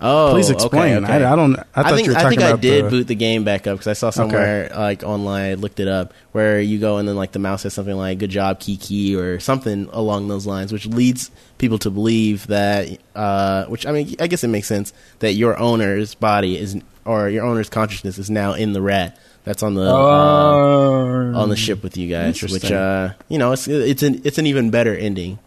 Oh, 0.00 0.32
Please 0.32 0.50
explain. 0.50 1.04
okay. 1.04 1.12
I, 1.24 1.32
I 1.32 1.36
don't. 1.36 1.56
I 1.56 1.64
I, 1.74 1.82
thought 1.82 1.94
think 1.94 2.06
you 2.08 2.12
were 2.12 2.18
talking 2.20 2.38
about. 2.38 2.46
I 2.46 2.50
talking 2.52 2.60
think 2.60 2.74
I 2.74 2.76
did 2.80 2.84
the, 2.84 2.90
boot 2.90 3.06
the 3.06 3.14
game 3.14 3.44
back 3.44 3.66
up 3.66 3.74
because 3.78 3.86
I 3.86 3.92
saw 3.92 4.10
somewhere 4.10 4.70
like 4.74 5.02
online. 5.04 5.52
I 5.52 5.54
looked 5.54 5.78
it 5.80 5.88
up 5.88 6.12
where 6.32 6.60
you 6.60 6.78
go 6.78 6.98
and 6.98 7.08
then 7.08 7.16
like 7.16 7.32
the 7.32 7.38
mouse 7.38 7.62
says 7.62 7.74
something 7.74 7.94
like 7.96 8.18
"Good 8.18 8.30
job, 8.30 8.58
Kiki" 8.60 9.14
or 9.16 9.38
something 9.40 9.88
along 9.92 10.28
those 10.28 10.46
lines, 10.46 10.72
which 10.72 10.84
leads 10.86 11.30
people 11.58 11.78
to 11.78 11.90
believe 11.90 12.48
that. 12.48 12.98
Uh, 13.14 13.64
which 13.66 13.86
I 13.86 13.92
mean, 13.92 14.14
I 14.20 14.26
guess 14.26 14.42
it 14.44 14.48
makes 14.48 14.66
sense 14.66 14.92
that 15.20 15.34
your 15.34 15.56
owner's 15.58 16.14
body 16.14 16.58
is 16.58 16.76
or 17.04 17.28
your 17.30 17.44
owner's 17.44 17.70
consciousness 17.70 18.18
is 18.18 18.28
now 18.28 18.52
in 18.54 18.72
the 18.72 18.82
rat 18.82 19.16
that's 19.44 19.62
on 19.62 19.74
the 19.74 19.82
uh, 19.82 19.92
Oh. 19.94 21.32
on 21.36 21.48
the 21.48 21.56
ship 21.56 21.82
with 21.82 21.96
you 21.96 22.08
guys. 22.08 22.42
Which 22.42 22.70
uh, 22.70 23.10
you 23.28 23.38
know, 23.38 23.52
it's 23.52 23.68
it's 23.68 24.02
an 24.02 24.20
it's 24.24 24.38
an 24.38 24.46
even 24.46 24.70
better 24.70 24.94
ending 24.94 25.38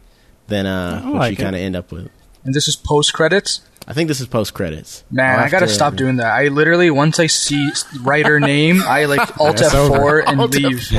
than 0.48 0.66
uh, 0.66 1.02
I 1.04 1.10
what 1.10 1.16
like 1.20 1.32
you 1.32 1.38
kind 1.38 1.56
of 1.56 1.62
end 1.62 1.76
up 1.76 1.92
with. 1.92 2.10
and 2.44 2.54
this 2.54 2.68
is 2.68 2.76
post 2.76 3.14
credits. 3.14 3.62
I 3.90 3.94
think 3.94 4.10
this 4.10 4.20
is 4.20 4.28
post 4.28 4.54
credits. 4.54 5.06
Man, 5.10 5.40
I 5.40 5.50
gotta 5.50 5.68
stop 5.70 5.96
doing 5.96 6.18
that. 6.18 6.28
I 6.34 6.50
literally 6.50 6.92
once 6.92 7.20
I 7.22 7.28
see 7.28 7.70
writer 8.02 8.38
name, 8.40 8.82
I 8.86 9.06
like 9.06 9.38
Alt 9.40 9.62
F 9.62 9.72
four 9.72 10.20
and 10.28 10.38
leave. 10.54 10.90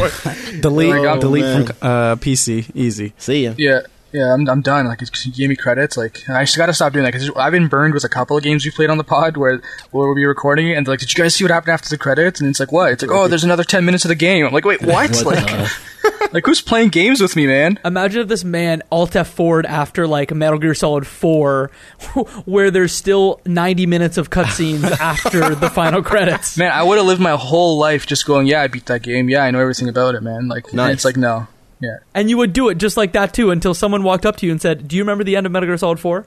delete 0.62 0.94
Oh, 0.94 1.20
delete 1.20 1.44
man. 1.44 1.66
from 1.66 1.76
uh, 1.82 2.16
PC. 2.16 2.70
Easy. 2.74 3.12
See 3.18 3.44
ya. 3.44 3.54
Yeah, 3.58 3.80
yeah, 4.12 4.32
I'm, 4.32 4.48
I'm 4.48 4.60
done. 4.62 4.86
Like, 4.86 5.02
it's- 5.02 5.26
you 5.26 5.32
gave 5.32 5.48
me 5.48 5.56
credits. 5.56 5.96
Like, 5.96 6.28
I 6.28 6.44
just 6.44 6.56
gotta 6.56 6.72
stop 6.72 6.92
doing 6.92 7.04
that 7.04 7.12
because 7.12 7.30
I've 7.36 7.52
been 7.52 7.68
burned 7.68 7.94
with 7.94 8.04
a 8.04 8.08
couple 8.08 8.36
of 8.36 8.42
games 8.42 8.64
we 8.64 8.70
played 8.70 8.90
on 8.90 8.98
the 8.98 9.04
pod 9.04 9.36
where 9.36 9.60
where 9.90 10.06
we'll 10.06 10.14
be 10.14 10.24
recording 10.24 10.70
it 10.70 10.74
and 10.74 10.86
like, 10.88 11.00
did 11.00 11.12
you 11.12 11.22
guys 11.22 11.34
see 11.34 11.44
what 11.44 11.50
happened 11.50 11.72
after 11.72 11.88
the 11.88 11.98
credits? 11.98 12.40
And 12.40 12.48
it's 12.48 12.60
like, 12.60 12.72
what? 12.72 12.92
It's 12.92 13.02
like, 13.02 13.10
oh, 13.10 13.28
there's 13.28 13.44
another 13.44 13.64
ten 13.64 13.84
minutes 13.84 14.04
of 14.04 14.08
the 14.08 14.14
game. 14.14 14.46
I'm 14.46 14.52
like, 14.52 14.64
wait, 14.64 14.80
what? 14.82 15.10
What 15.22 15.26
like, 15.26 16.32
like 16.32 16.46
who's 16.46 16.60
playing 16.62 16.88
games 16.88 17.20
with 17.20 17.36
me, 17.36 17.46
man? 17.46 17.78
Imagine 17.84 18.22
if 18.22 18.28
this 18.28 18.44
man 18.44 18.82
alt 18.90 19.14
F 19.16 19.28
forward 19.28 19.66
after 19.66 20.06
like 20.06 20.32
Metal 20.32 20.58
Gear 20.58 20.74
Solid 20.74 21.06
4, 21.06 21.70
where 22.46 22.70
there's 22.70 22.92
still 22.92 23.40
90 23.46 23.86
minutes 23.86 24.16
of 24.16 24.30
cutscenes 24.30 24.84
after 25.00 25.54
the 25.54 25.68
final 25.70 26.02
credits. 26.02 26.56
Man, 26.56 26.72
I 26.72 26.82
would 26.82 26.96
have 26.98 27.06
lived 27.06 27.20
my 27.20 27.32
whole 27.36 27.78
life 27.78 28.06
just 28.06 28.26
going, 28.26 28.46
yeah, 28.46 28.62
I 28.62 28.68
beat 28.68 28.86
that 28.86 29.02
game. 29.02 29.28
Yeah, 29.28 29.42
I 29.44 29.50
know 29.50 29.58
everything 29.60 29.88
about 29.88 30.14
it, 30.14 30.22
man. 30.22 30.48
Like, 30.48 30.66
and 30.68 30.74
Nice. 30.76 30.94
it's 30.94 31.04
like, 31.04 31.16
no. 31.16 31.46
Yeah, 31.80 31.98
And 32.14 32.28
you 32.28 32.36
would 32.38 32.52
do 32.52 32.68
it 32.70 32.78
just 32.78 32.96
like 32.96 33.12
that 33.12 33.32
too 33.32 33.50
until 33.52 33.72
someone 33.74 34.02
walked 34.02 34.26
up 34.26 34.36
to 34.38 34.46
you 34.46 34.52
and 34.52 34.60
said, 34.60 34.88
Do 34.88 34.96
you 34.96 35.02
remember 35.02 35.22
the 35.24 35.36
end 35.36 35.46
of 35.46 35.52
Metal 35.52 35.66
Gear 35.68 35.76
Solid 35.76 36.00
4? 36.00 36.26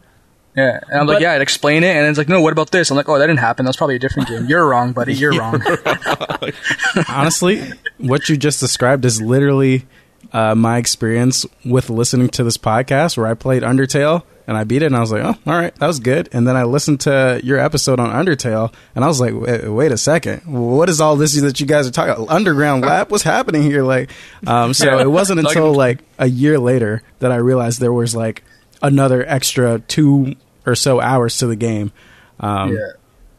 yeah. 0.56 0.80
And 0.90 1.00
I'm 1.02 1.06
But- 1.08 1.14
like, 1.16 1.22
yeah, 1.22 1.34
I'd 1.34 1.42
explain 1.42 1.84
it, 1.84 1.96
and 1.96 2.08
it's 2.08 2.18
like, 2.18 2.28
no, 2.30 2.42
what 2.42 2.52
about 2.54 2.72
this? 2.72 2.90
I'm 2.92 2.98
like, 2.98 3.08
oh, 3.10 3.18
that 3.20 3.28
didn't 3.28 3.40
happen. 3.40 3.66
That's 3.66 3.78
probably 3.78 3.96
a 3.96 4.00
different 4.00 4.30
game. 4.30 4.46
You're 4.48 4.68
wrong, 4.68 4.92
buddy. 4.94 5.14
You're 5.14 5.32
wrong. 5.40 5.62
Honestly, 7.10 7.64
what 7.98 8.30
you 8.30 8.38
just 8.38 8.60
described 8.60 9.06
is 9.06 9.22
literally 9.22 9.86
uh, 10.34 10.56
my 10.56 10.78
experience 10.78 11.46
with 11.66 11.90
listening 11.90 12.30
to 12.30 12.44
this 12.44 12.58
podcast 12.58 13.18
where 13.18 13.28
I 13.28 13.34
played 13.34 13.64
Undertale 13.64 14.24
and 14.48 14.58
I 14.58 14.64
beat 14.64 14.82
it 14.82 14.88
and 14.88 14.96
I 14.96 15.00
was 15.00 15.12
like, 15.12 15.24
oh, 15.24 15.36
all 15.46 15.58
right, 15.58 15.74
that 15.76 15.88
was 15.88 16.00
good. 16.00 16.30
And 16.34 16.48
then 16.48 16.56
I 16.56 16.64
listened 16.64 17.02
to 17.02 17.40
your 17.44 17.60
episode 17.60 18.00
on 18.00 18.10
Undertale 18.10 18.74
and 18.96 19.04
I 19.04 19.08
was 19.08 19.20
like, 19.20 19.34
wait, 19.34 19.68
wait 19.68 19.92
a 19.92 19.98
second, 19.98 20.42
what 20.46 20.90
is 20.90 21.00
all 21.00 21.16
this 21.16 21.40
that 21.40 21.60
you 21.60 21.66
guys 21.66 21.88
are 21.88 21.92
talking? 21.92 22.28
Underground 22.30 22.82
Lab, 22.86 23.12
what's 23.12 23.24
happening 23.24 23.64
here? 23.64 23.84
Like, 23.84 24.10
um, 24.48 24.74
so 24.74 25.00
it 25.00 25.10
wasn't 25.10 25.40
until 25.40 25.74
like 25.74 26.00
a 26.18 26.28
year 26.28 26.60
later 26.60 27.04
that 27.20 27.32
I 27.32 27.38
realized 27.38 27.80
there 27.80 27.94
was 27.94 28.16
like 28.16 28.44
another 28.82 29.26
extra 29.28 29.80
two 29.80 30.36
or 30.66 30.76
so 30.76 31.00
hours 31.00 31.38
to 31.38 31.48
the 31.48 31.56
game. 31.56 31.92
Um, 32.40 32.74
yeah. 32.74 32.92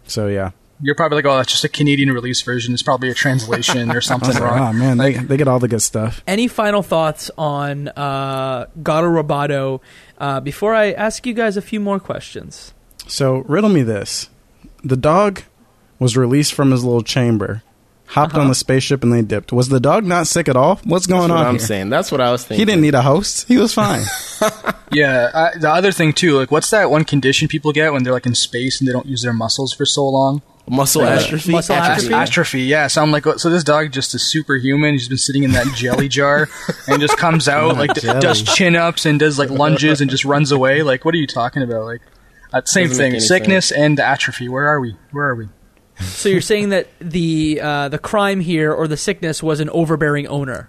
So 0.04 0.28
yeah. 0.28 0.50
You're 0.82 0.94
probably 0.96 1.16
like, 1.16 1.26
oh, 1.26 1.36
that's 1.36 1.52
just 1.52 1.64
a 1.64 1.68
Canadian 1.68 2.10
release 2.12 2.42
version. 2.42 2.74
It's 2.74 2.82
probably 2.82 3.08
a 3.08 3.14
translation 3.14 3.90
or 3.92 4.00
something 4.10 4.34
like, 4.34 4.42
wrong. 4.42 4.58
oh 4.58 4.72
man, 4.72 4.98
they, 4.98 5.14
they 5.14 5.36
get 5.36 5.46
all 5.48 5.58
the 5.60 5.68
good 5.68 5.80
stuff. 5.82 6.22
Any 6.26 6.48
final 6.48 6.82
thoughts 6.82 7.30
on 7.38 7.88
uh, 7.88 8.66
Gato 8.82 9.06
Roboto 9.06 9.80
uh, 10.18 10.40
before 10.40 10.74
I 10.74 10.92
ask 10.92 11.24
you 11.26 11.34
guys 11.34 11.56
a 11.56 11.62
few 11.62 11.78
more 11.80 12.00
questions? 12.00 12.74
So 13.06 13.38
riddle 13.48 13.70
me 13.70 13.82
this: 13.82 14.28
the 14.82 14.96
dog 14.96 15.42
was 15.98 16.16
released 16.16 16.52
from 16.52 16.72
his 16.72 16.82
little 16.82 17.02
chamber, 17.02 17.62
hopped 18.06 18.34
on 18.34 18.48
the 18.48 18.54
spaceship, 18.54 19.04
and 19.04 19.12
they 19.12 19.22
dipped. 19.22 19.52
Was 19.52 19.68
the 19.68 19.78
dog 19.80 20.04
not 20.04 20.26
sick 20.26 20.48
at 20.48 20.56
all? 20.56 20.80
What's 20.84 21.06
going 21.06 21.28
That's 21.28 21.30
what 21.30 21.38
on? 21.40 21.46
I'm 21.46 21.54
here? 21.58 21.66
saying. 21.66 21.90
That's 21.90 22.10
what 22.10 22.20
I 22.20 22.32
was 22.32 22.44
thinking. 22.44 22.60
He 22.60 22.64
didn't 22.64 22.82
need 22.82 22.94
a 22.94 23.02
host. 23.02 23.46
He 23.46 23.56
was 23.58 23.72
fine. 23.72 24.02
Yeah, 24.94 25.30
I, 25.32 25.58
the 25.58 25.70
other 25.70 25.90
thing 25.90 26.12
too, 26.12 26.34
like, 26.36 26.50
what's 26.50 26.68
that 26.68 26.90
one 26.90 27.04
condition 27.04 27.48
people 27.48 27.72
get 27.72 27.94
when 27.94 28.02
they're 28.02 28.12
like 28.12 28.26
in 28.26 28.34
space 28.34 28.78
and 28.78 28.86
they 28.86 28.92
don't 28.92 29.06
use 29.06 29.22
their 29.22 29.32
muscles 29.32 29.72
for 29.72 29.86
so 29.86 30.06
long? 30.06 30.42
Muscle 30.68 31.02
Uh, 31.02 31.06
atrophy. 31.10 31.50
muscle 31.52 31.74
Atrophy. 31.76 32.06
atrophy? 32.06 32.14
atrophy. 32.14 32.60
Yeah, 32.62 32.86
so 32.86 33.02
I'm 33.02 33.10
like, 33.10 33.24
so 33.38 33.50
this 33.50 33.64
dog 33.64 33.90
just 33.92 34.14
is 34.14 34.22
superhuman. 34.30 34.92
He's 34.92 35.08
been 35.08 35.18
sitting 35.18 35.42
in 35.42 35.52
that 35.52 35.66
jelly 35.74 36.08
jar 36.08 36.48
and 36.86 37.00
just 37.00 37.16
comes 37.18 37.48
out 37.56 37.76
like 37.76 37.94
d- 37.94 38.00
does 38.20 38.42
chin 38.42 38.76
ups 38.76 39.04
and 39.06 39.18
does 39.18 39.38
like 39.38 39.50
lunges 39.50 40.00
and 40.00 40.10
just 40.10 40.24
runs 40.24 40.52
away. 40.52 40.82
Like, 40.82 41.04
what 41.04 41.14
are 41.14 41.18
you 41.18 41.26
talking 41.26 41.62
about? 41.62 41.84
Like, 41.84 42.00
uh, 42.52 42.62
same 42.64 42.88
Doesn't 42.88 43.02
thing. 43.02 43.12
any 43.12 43.20
Sickness 43.20 43.70
and 43.72 43.98
atrophy. 43.98 44.48
Where 44.48 44.66
are 44.68 44.80
we? 44.80 44.94
Where 45.10 45.28
are 45.28 45.34
we? 45.34 45.48
So 46.00 46.28
you're 46.28 46.40
saying 46.40 46.70
that 46.70 46.88
the 47.00 47.60
uh, 47.62 47.88
the 47.88 47.98
crime 47.98 48.40
here 48.40 48.72
or 48.72 48.88
the 48.88 48.96
sickness 48.96 49.42
was 49.42 49.60
an 49.60 49.68
overbearing 49.70 50.26
owner. 50.26 50.68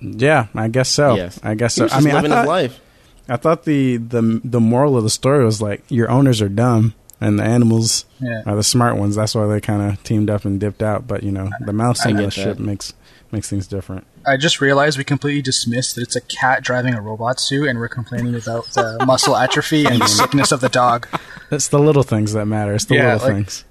yeah, 0.00 0.46
I 0.54 0.68
guess 0.68 0.88
so. 0.88 1.14
Yes. 1.14 1.38
I 1.42 1.54
guess 1.54 1.74
He 1.74 1.78
so. 1.80 1.84
was 1.84 1.92
I 1.92 1.96
just 1.96 2.04
mean, 2.06 2.14
I 2.14 2.18
living 2.20 2.30
his 2.32 2.38
thought, 2.40 2.48
life. 2.48 2.80
I 3.28 3.36
thought 3.36 3.64
the, 3.64 3.96
the 3.96 4.40
the 4.44 4.60
moral 4.60 4.96
of 4.96 5.02
the 5.04 5.10
story 5.10 5.44
was 5.44 5.60
like 5.62 5.82
your 5.88 6.10
owners 6.10 6.40
are 6.42 6.48
dumb 6.48 6.94
and 7.20 7.38
the 7.38 7.44
animals 7.44 8.04
Yeah. 8.20 8.42
are 8.46 8.56
the 8.56 8.62
smart 8.62 8.96
ones. 8.96 9.16
That's 9.16 9.34
why 9.34 9.46
they 9.46 9.60
kind 9.60 9.82
of 9.90 10.02
teamed 10.02 10.28
up 10.30 10.44
and 10.44 10.58
dipped 10.60 10.82
out. 10.82 11.06
But 11.06 11.22
you 11.22 11.32
know, 11.32 11.50
the 11.60 11.72
mouse 11.72 12.04
I 12.06 12.10
on 12.10 12.16
the 12.16 12.30
ship 12.30 12.58
makes 12.58 12.92
makes 13.32 13.48
things 13.50 13.66
different. 13.66 14.06
I 14.24 14.36
just 14.36 14.60
realized 14.60 14.98
we 14.98 15.04
completely 15.04 15.42
dismissed 15.42 15.94
that 15.96 16.02
it's 16.02 16.16
a 16.16 16.20
cat 16.20 16.62
driving 16.62 16.94
a 16.94 17.00
robot 17.00 17.40
suit, 17.40 17.68
and 17.68 17.78
we're 17.78 17.88
complaining 17.88 18.34
about 18.34 18.66
the 18.72 19.02
muscle 19.06 19.36
atrophy 19.36 19.84
and 19.86 20.00
the 20.00 20.06
sickness 20.06 20.52
of 20.52 20.60
the 20.60 20.68
dog. 20.68 21.06
It's 21.50 21.68
the 21.68 21.78
little 21.78 22.02
things 22.02 22.32
that 22.34 22.46
matter. 22.46 22.74
It's 22.74 22.84
the 22.86 22.96
Yeah, 22.96 23.14
little 23.14 23.28
like- 23.28 23.36
things. 23.36 23.64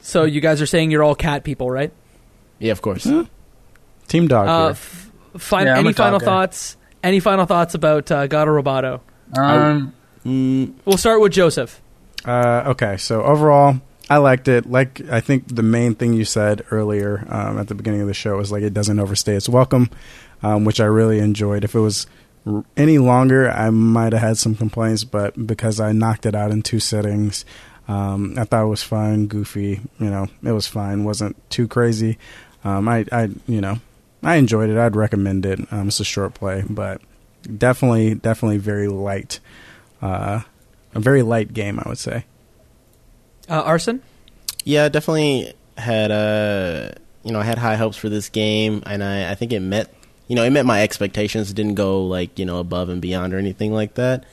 So 0.00 0.22
you 0.24 0.40
guys 0.40 0.62
are 0.62 0.66
saying 0.66 0.90
you're 0.92 1.02
all 1.02 1.14
cat 1.16 1.42
people, 1.42 1.70
right? 1.70 1.92
Yeah, 2.58 2.72
of 2.72 2.80
course. 2.80 3.08
Team 4.08 4.28
dog. 4.28 4.46
Uh, 4.48 4.68
f- 4.70 5.10
fin- 5.36 5.66
Yeah, 5.66 5.78
any 5.78 5.88
a 5.90 5.92
dog 5.92 5.96
final 5.96 6.18
guy. 6.20 6.24
thoughts? 6.26 6.76
Any 7.02 7.18
final 7.20 7.44
thoughts 7.44 7.74
about 7.74 8.10
uh, 8.10 8.26
Gato 8.28 8.50
Roboto? 8.50 9.00
Um, 9.36 9.92
Mm, 10.24 10.74
We'll 10.84 10.96
start 10.96 11.20
with 11.20 11.32
Joseph. 11.32 11.80
Uh, 12.26 12.64
okay, 12.66 12.96
so 12.96 13.22
overall, 13.22 13.80
I 14.10 14.18
liked 14.18 14.48
it. 14.48 14.68
Like 14.68 15.00
I 15.10 15.20
think 15.20 15.54
the 15.54 15.62
main 15.62 15.94
thing 15.94 16.12
you 16.12 16.24
said 16.24 16.64
earlier 16.70 17.24
um, 17.28 17.58
at 17.58 17.68
the 17.68 17.74
beginning 17.74 18.00
of 18.00 18.08
the 18.08 18.14
show 18.14 18.36
was 18.36 18.50
like 18.50 18.62
it 18.62 18.74
doesn't 18.74 18.98
overstay 18.98 19.36
its 19.36 19.48
welcome, 19.48 19.90
um, 20.42 20.64
which 20.64 20.80
I 20.80 20.86
really 20.86 21.20
enjoyed. 21.20 21.64
If 21.64 21.74
it 21.74 21.80
was 21.80 22.06
r- 22.44 22.64
any 22.76 22.98
longer, 22.98 23.50
I 23.50 23.70
might 23.70 24.12
have 24.12 24.22
had 24.22 24.38
some 24.38 24.56
complaints, 24.56 25.04
but 25.04 25.46
because 25.46 25.78
I 25.80 25.92
knocked 25.92 26.26
it 26.26 26.34
out 26.34 26.50
in 26.50 26.62
two 26.62 26.80
sittings, 26.80 27.44
um, 27.88 28.34
I 28.36 28.44
thought 28.44 28.64
it 28.64 28.68
was 28.68 28.82
fine, 28.82 29.26
goofy. 29.28 29.80
You 29.98 30.10
know, 30.10 30.26
it 30.42 30.52
was 30.52 30.66
fine. 30.66 31.04
wasn't 31.04 31.36
too 31.50 31.68
crazy. 31.68 32.18
Um, 32.64 32.88
I, 32.88 33.06
I, 33.12 33.28
you 33.46 33.60
know, 33.60 33.78
I 34.24 34.36
enjoyed 34.36 34.70
it. 34.70 34.78
I'd 34.78 34.96
recommend 34.96 35.46
it. 35.46 35.60
Um, 35.72 35.88
it's 35.88 36.00
a 36.00 36.04
short 36.04 36.34
play, 36.34 36.64
but 36.68 37.00
definitely, 37.56 38.16
definitely 38.16 38.58
very 38.58 38.88
light. 38.88 39.38
Uh, 40.02 40.40
a 40.96 41.00
very 41.00 41.22
light 41.22 41.52
game, 41.52 41.78
I 41.78 41.88
would 41.88 41.98
say. 41.98 42.24
Uh, 43.48 43.62
Arson? 43.62 44.02
yeah, 44.66 44.88
definitely 44.88 45.54
had 45.78 46.10
uh 46.10 46.90
you 47.22 47.32
know 47.32 47.38
I 47.40 47.44
had 47.44 47.58
high 47.58 47.76
hopes 47.76 47.96
for 47.96 48.08
this 48.08 48.28
game, 48.28 48.82
and 48.84 49.02
I 49.02 49.30
I 49.30 49.34
think 49.34 49.52
it 49.52 49.60
met 49.60 49.94
you 50.26 50.34
know 50.34 50.42
it 50.42 50.50
met 50.50 50.66
my 50.66 50.82
expectations. 50.82 51.50
It 51.50 51.54
didn't 51.54 51.76
go 51.76 52.04
like 52.04 52.38
you 52.38 52.44
know 52.44 52.58
above 52.58 52.88
and 52.88 53.00
beyond 53.00 53.32
or 53.32 53.38
anything 53.38 53.72
like 53.72 53.94
that. 53.94 54.24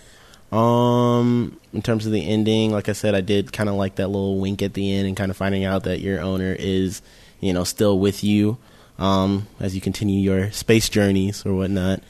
Um, 0.51 1.59
in 1.71 1.81
terms 1.81 2.05
of 2.05 2.11
the 2.11 2.27
ending, 2.27 2.71
like 2.71 2.87
I 2.89 2.93
said, 2.93 3.15
I 3.15 3.21
did 3.21 3.53
kind 3.53 3.69
of 3.69 3.75
like 3.75 3.95
that 3.95 4.07
little 4.07 4.39
wink 4.39 4.61
at 4.61 4.73
the 4.73 4.93
end 4.93 5.07
and 5.07 5.17
kind 5.17 5.31
of 5.31 5.37
finding 5.37 5.63
out 5.65 5.83
that 5.83 5.99
your 5.99 6.19
owner 6.19 6.55
is 6.57 7.01
you 7.39 7.53
know 7.53 7.63
still 7.63 7.99
with 7.99 8.23
you 8.23 8.57
um 8.99 9.47
as 9.59 9.73
you 9.73 9.81
continue 9.81 10.19
your 10.19 10.51
space 10.51 10.89
journeys 10.89 11.45
or 11.45 11.53
whatnot. 11.53 12.01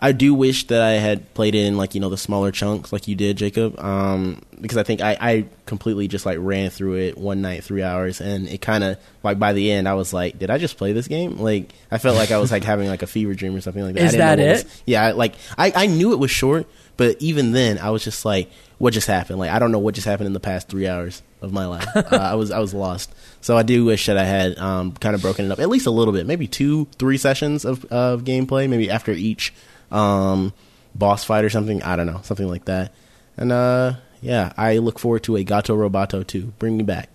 I 0.00 0.12
do 0.12 0.32
wish 0.34 0.66
that 0.68 0.80
I 0.80 0.92
had 0.92 1.32
played 1.34 1.54
it 1.54 1.64
in 1.66 1.76
like 1.76 1.94
you 1.94 2.00
know 2.00 2.08
the 2.08 2.16
smaller 2.16 2.50
chunks 2.52 2.92
like 2.92 3.08
you 3.08 3.14
did, 3.16 3.36
Jacob. 3.36 3.78
Um, 3.80 4.42
because 4.60 4.76
I 4.76 4.82
think 4.82 5.00
I, 5.00 5.16
I 5.20 5.44
completely 5.66 6.08
just 6.08 6.24
like 6.26 6.38
ran 6.40 6.70
through 6.70 6.96
it 6.98 7.18
one 7.18 7.42
night, 7.42 7.64
three 7.64 7.82
hours, 7.82 8.20
and 8.20 8.48
it 8.48 8.60
kind 8.60 8.84
of 8.84 8.98
like 9.22 9.38
by 9.38 9.52
the 9.52 9.70
end 9.70 9.88
I 9.88 9.94
was 9.94 10.12
like, 10.12 10.38
did 10.38 10.50
I 10.50 10.58
just 10.58 10.76
play 10.76 10.92
this 10.92 11.08
game? 11.08 11.38
Like 11.38 11.72
I 11.90 11.98
felt 11.98 12.16
like 12.16 12.30
I 12.30 12.38
was 12.38 12.50
like 12.52 12.64
having 12.64 12.88
like 12.88 13.02
a 13.02 13.06
fever 13.06 13.34
dream 13.34 13.54
or 13.56 13.60
something 13.60 13.82
like 13.82 13.94
that. 13.94 14.02
I 14.02 14.06
didn't 14.06 14.18
that 14.18 14.38
it? 14.40 14.64
was- 14.64 14.82
yeah, 14.86 15.04
I- 15.06 15.12
like 15.12 15.34
I 15.56 15.72
I 15.74 15.86
knew 15.86 16.12
it 16.12 16.18
was 16.18 16.30
short, 16.30 16.66
but 16.96 17.20
even 17.20 17.52
then 17.52 17.78
I 17.78 17.90
was 17.90 18.04
just 18.04 18.24
like, 18.24 18.50
what 18.78 18.92
just 18.94 19.06
happened? 19.08 19.38
Like 19.38 19.50
I 19.50 19.58
don't 19.58 19.72
know 19.72 19.78
what 19.80 19.94
just 19.94 20.06
happened 20.06 20.26
in 20.28 20.32
the 20.32 20.40
past 20.40 20.68
three 20.68 20.86
hours 20.86 21.22
of 21.42 21.52
my 21.52 21.66
life. 21.66 21.86
uh, 21.96 22.04
I 22.12 22.34
was 22.36 22.50
I 22.52 22.58
was 22.60 22.72
lost. 22.74 23.12
So 23.40 23.56
I 23.56 23.62
do 23.64 23.84
wish 23.84 24.06
that 24.06 24.16
I 24.18 24.24
had 24.24 24.58
um, 24.58 24.92
kind 24.92 25.14
of 25.14 25.22
broken 25.22 25.44
it 25.46 25.50
up 25.52 25.58
at 25.60 25.68
least 25.68 25.86
a 25.86 25.90
little 25.92 26.12
bit, 26.12 26.26
maybe 26.26 26.46
two, 26.46 26.86
three 26.98 27.18
sessions 27.18 27.64
of 27.64 27.84
of 27.86 28.22
gameplay, 28.22 28.68
maybe 28.68 28.90
after 28.90 29.12
each 29.12 29.52
um, 29.90 30.52
boss 30.94 31.24
fight 31.24 31.44
or 31.44 31.50
something. 31.50 31.82
I 31.82 31.96
don't 31.96 32.06
know, 32.06 32.20
something 32.22 32.48
like 32.48 32.66
that. 32.66 32.92
And 33.36 33.52
uh, 33.52 33.94
yeah, 34.20 34.52
I 34.56 34.78
look 34.78 34.98
forward 34.98 35.22
to 35.24 35.36
a 35.36 35.44
Gato 35.44 35.76
Roboto 35.76 36.26
2. 36.26 36.52
Bring 36.58 36.76
me 36.76 36.84
back. 36.84 37.08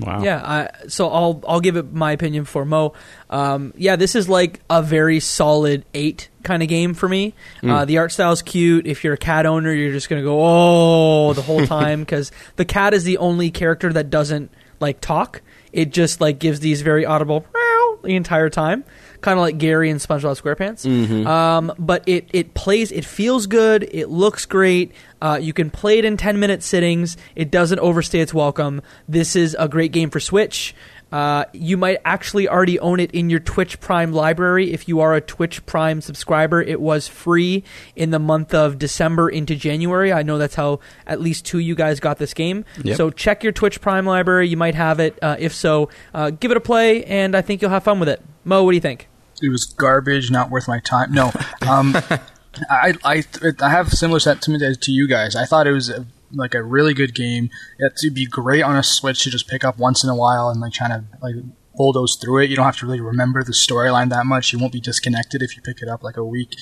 Wow. 0.00 0.22
Yeah, 0.22 0.40
I, 0.42 0.88
so 0.88 1.10
I'll 1.10 1.42
I'll 1.46 1.60
give 1.60 1.76
it 1.76 1.92
my 1.92 2.12
opinion 2.12 2.46
for 2.46 2.64
Mo. 2.64 2.94
Um, 3.28 3.74
yeah, 3.76 3.96
this 3.96 4.14
is 4.14 4.28
like 4.30 4.60
a 4.70 4.82
very 4.82 5.20
solid 5.20 5.84
eight 5.92 6.28
kind 6.42 6.62
of 6.62 6.70
game 6.70 6.94
for 6.94 7.06
me. 7.06 7.34
Uh, 7.62 7.84
the 7.84 7.98
art 7.98 8.10
style's 8.10 8.40
cute. 8.40 8.86
If 8.86 9.04
you're 9.04 9.14
a 9.14 9.18
cat 9.18 9.44
owner, 9.44 9.72
you're 9.72 9.92
just 9.92 10.08
gonna 10.08 10.22
go 10.22 10.38
oh 10.40 11.32
the 11.34 11.42
whole 11.42 11.66
time 11.80 12.00
because 12.00 12.32
the 12.56 12.64
cat 12.64 12.94
is 12.94 13.04
the 13.04 13.18
only 13.18 13.50
character 13.50 13.92
that 13.92 14.08
doesn't 14.08 14.50
like 14.78 15.00
talk. 15.02 15.42
It 15.72 15.90
just 15.90 16.20
like 16.20 16.38
gives 16.38 16.60
these 16.60 16.80
very 16.80 17.04
audible 17.04 17.44
meow 17.52 17.98
the 18.02 18.16
entire 18.16 18.48
time, 18.48 18.84
kind 19.20 19.38
of 19.38 19.42
like 19.42 19.58
Gary 19.58 19.90
and 19.90 20.00
SpongeBob 20.00 20.40
SquarePants. 20.40 21.26
Um, 21.26 21.72
but 21.78 22.02
it 22.06 22.28
it 22.32 22.54
plays. 22.54 22.92
It 22.92 23.04
feels 23.04 23.46
good. 23.46 23.88
It 23.90 24.08
looks 24.08 24.46
great. 24.46 24.92
Uh, 25.20 25.38
you 25.40 25.52
can 25.52 25.70
play 25.70 25.98
it 25.98 26.04
in 26.04 26.16
ten 26.16 26.40
minute 26.40 26.62
sittings. 26.62 27.16
It 27.36 27.50
doesn't 27.50 27.78
overstay 27.78 28.20
its 28.20 28.34
welcome. 28.34 28.82
This 29.08 29.36
is 29.36 29.56
a 29.58 29.68
great 29.68 29.92
game 29.92 30.10
for 30.10 30.20
Switch. 30.20 30.74
Uh, 31.12 31.44
you 31.52 31.76
might 31.76 31.98
actually 32.04 32.48
already 32.48 32.78
own 32.78 33.00
it 33.00 33.10
in 33.10 33.30
your 33.30 33.40
Twitch 33.40 33.80
Prime 33.80 34.12
library 34.12 34.72
if 34.72 34.86
you 34.86 35.00
are 35.00 35.14
a 35.16 35.20
Twitch 35.20 35.66
Prime 35.66 36.00
subscriber. 36.00 36.62
It 36.62 36.80
was 36.80 37.08
free 37.08 37.64
in 37.96 38.10
the 38.10 38.20
month 38.20 38.54
of 38.54 38.78
December 38.78 39.28
into 39.28 39.56
January. 39.56 40.12
I 40.12 40.22
know 40.22 40.38
that's 40.38 40.54
how 40.54 40.78
at 41.08 41.20
least 41.20 41.44
two 41.44 41.58
of 41.58 41.64
you 41.64 41.74
guys 41.74 41.98
got 41.98 42.18
this 42.18 42.32
game. 42.32 42.64
Yep. 42.84 42.96
So 42.96 43.10
check 43.10 43.42
your 43.42 43.52
Twitch 43.52 43.80
Prime 43.80 44.06
library. 44.06 44.48
You 44.48 44.56
might 44.56 44.76
have 44.76 45.00
it. 45.00 45.18
Uh, 45.20 45.34
if 45.38 45.52
so, 45.52 45.90
uh, 46.14 46.30
give 46.30 46.52
it 46.52 46.56
a 46.56 46.60
play, 46.60 47.04
and 47.04 47.36
I 47.36 47.42
think 47.42 47.60
you'll 47.60 47.72
have 47.72 47.82
fun 47.82 47.98
with 47.98 48.08
it. 48.08 48.22
Mo, 48.44 48.62
what 48.62 48.70
do 48.70 48.76
you 48.76 48.80
think? 48.80 49.08
It 49.42 49.48
was 49.50 49.64
garbage, 49.64 50.30
not 50.30 50.50
worth 50.50 50.68
my 50.68 50.80
time. 50.80 51.12
No, 51.12 51.32
um, 51.68 51.96
I, 52.70 52.94
I 53.04 53.24
I 53.60 53.70
have 53.70 53.92
similar 53.92 54.20
sentiment 54.20 54.62
as 54.62 54.76
to 54.78 54.92
you 54.92 55.08
guys. 55.08 55.36
I 55.36 55.44
thought 55.44 55.66
it 55.66 55.72
was 55.72 55.88
a, 55.88 56.06
like 56.32 56.54
a 56.54 56.62
really 56.62 56.94
good 56.94 57.14
game. 57.14 57.50
It'd 57.78 58.14
be 58.14 58.26
great 58.26 58.62
on 58.62 58.76
a 58.76 58.82
Switch 58.82 59.22
to 59.24 59.30
just 59.30 59.48
pick 59.48 59.64
up 59.64 59.78
once 59.78 60.04
in 60.04 60.10
a 60.10 60.16
while 60.16 60.48
and 60.48 60.60
like 60.60 60.72
trying 60.72 60.90
to 60.90 61.04
like 61.22 61.36
bulldoze 61.74 62.16
through 62.16 62.38
it. 62.42 62.50
You 62.50 62.56
don't 62.56 62.64
have 62.64 62.78
to 62.78 62.86
really 62.86 63.00
remember 63.00 63.42
the 63.42 63.52
storyline 63.52 64.10
that 64.10 64.26
much. 64.26 64.52
You 64.52 64.58
won't 64.58 64.72
be 64.72 64.80
disconnected 64.80 65.42
if 65.42 65.56
you 65.56 65.62
pick 65.62 65.82
it 65.82 65.88
up 65.88 66.02
like 66.02 66.16
a 66.16 66.24
week 66.24 66.54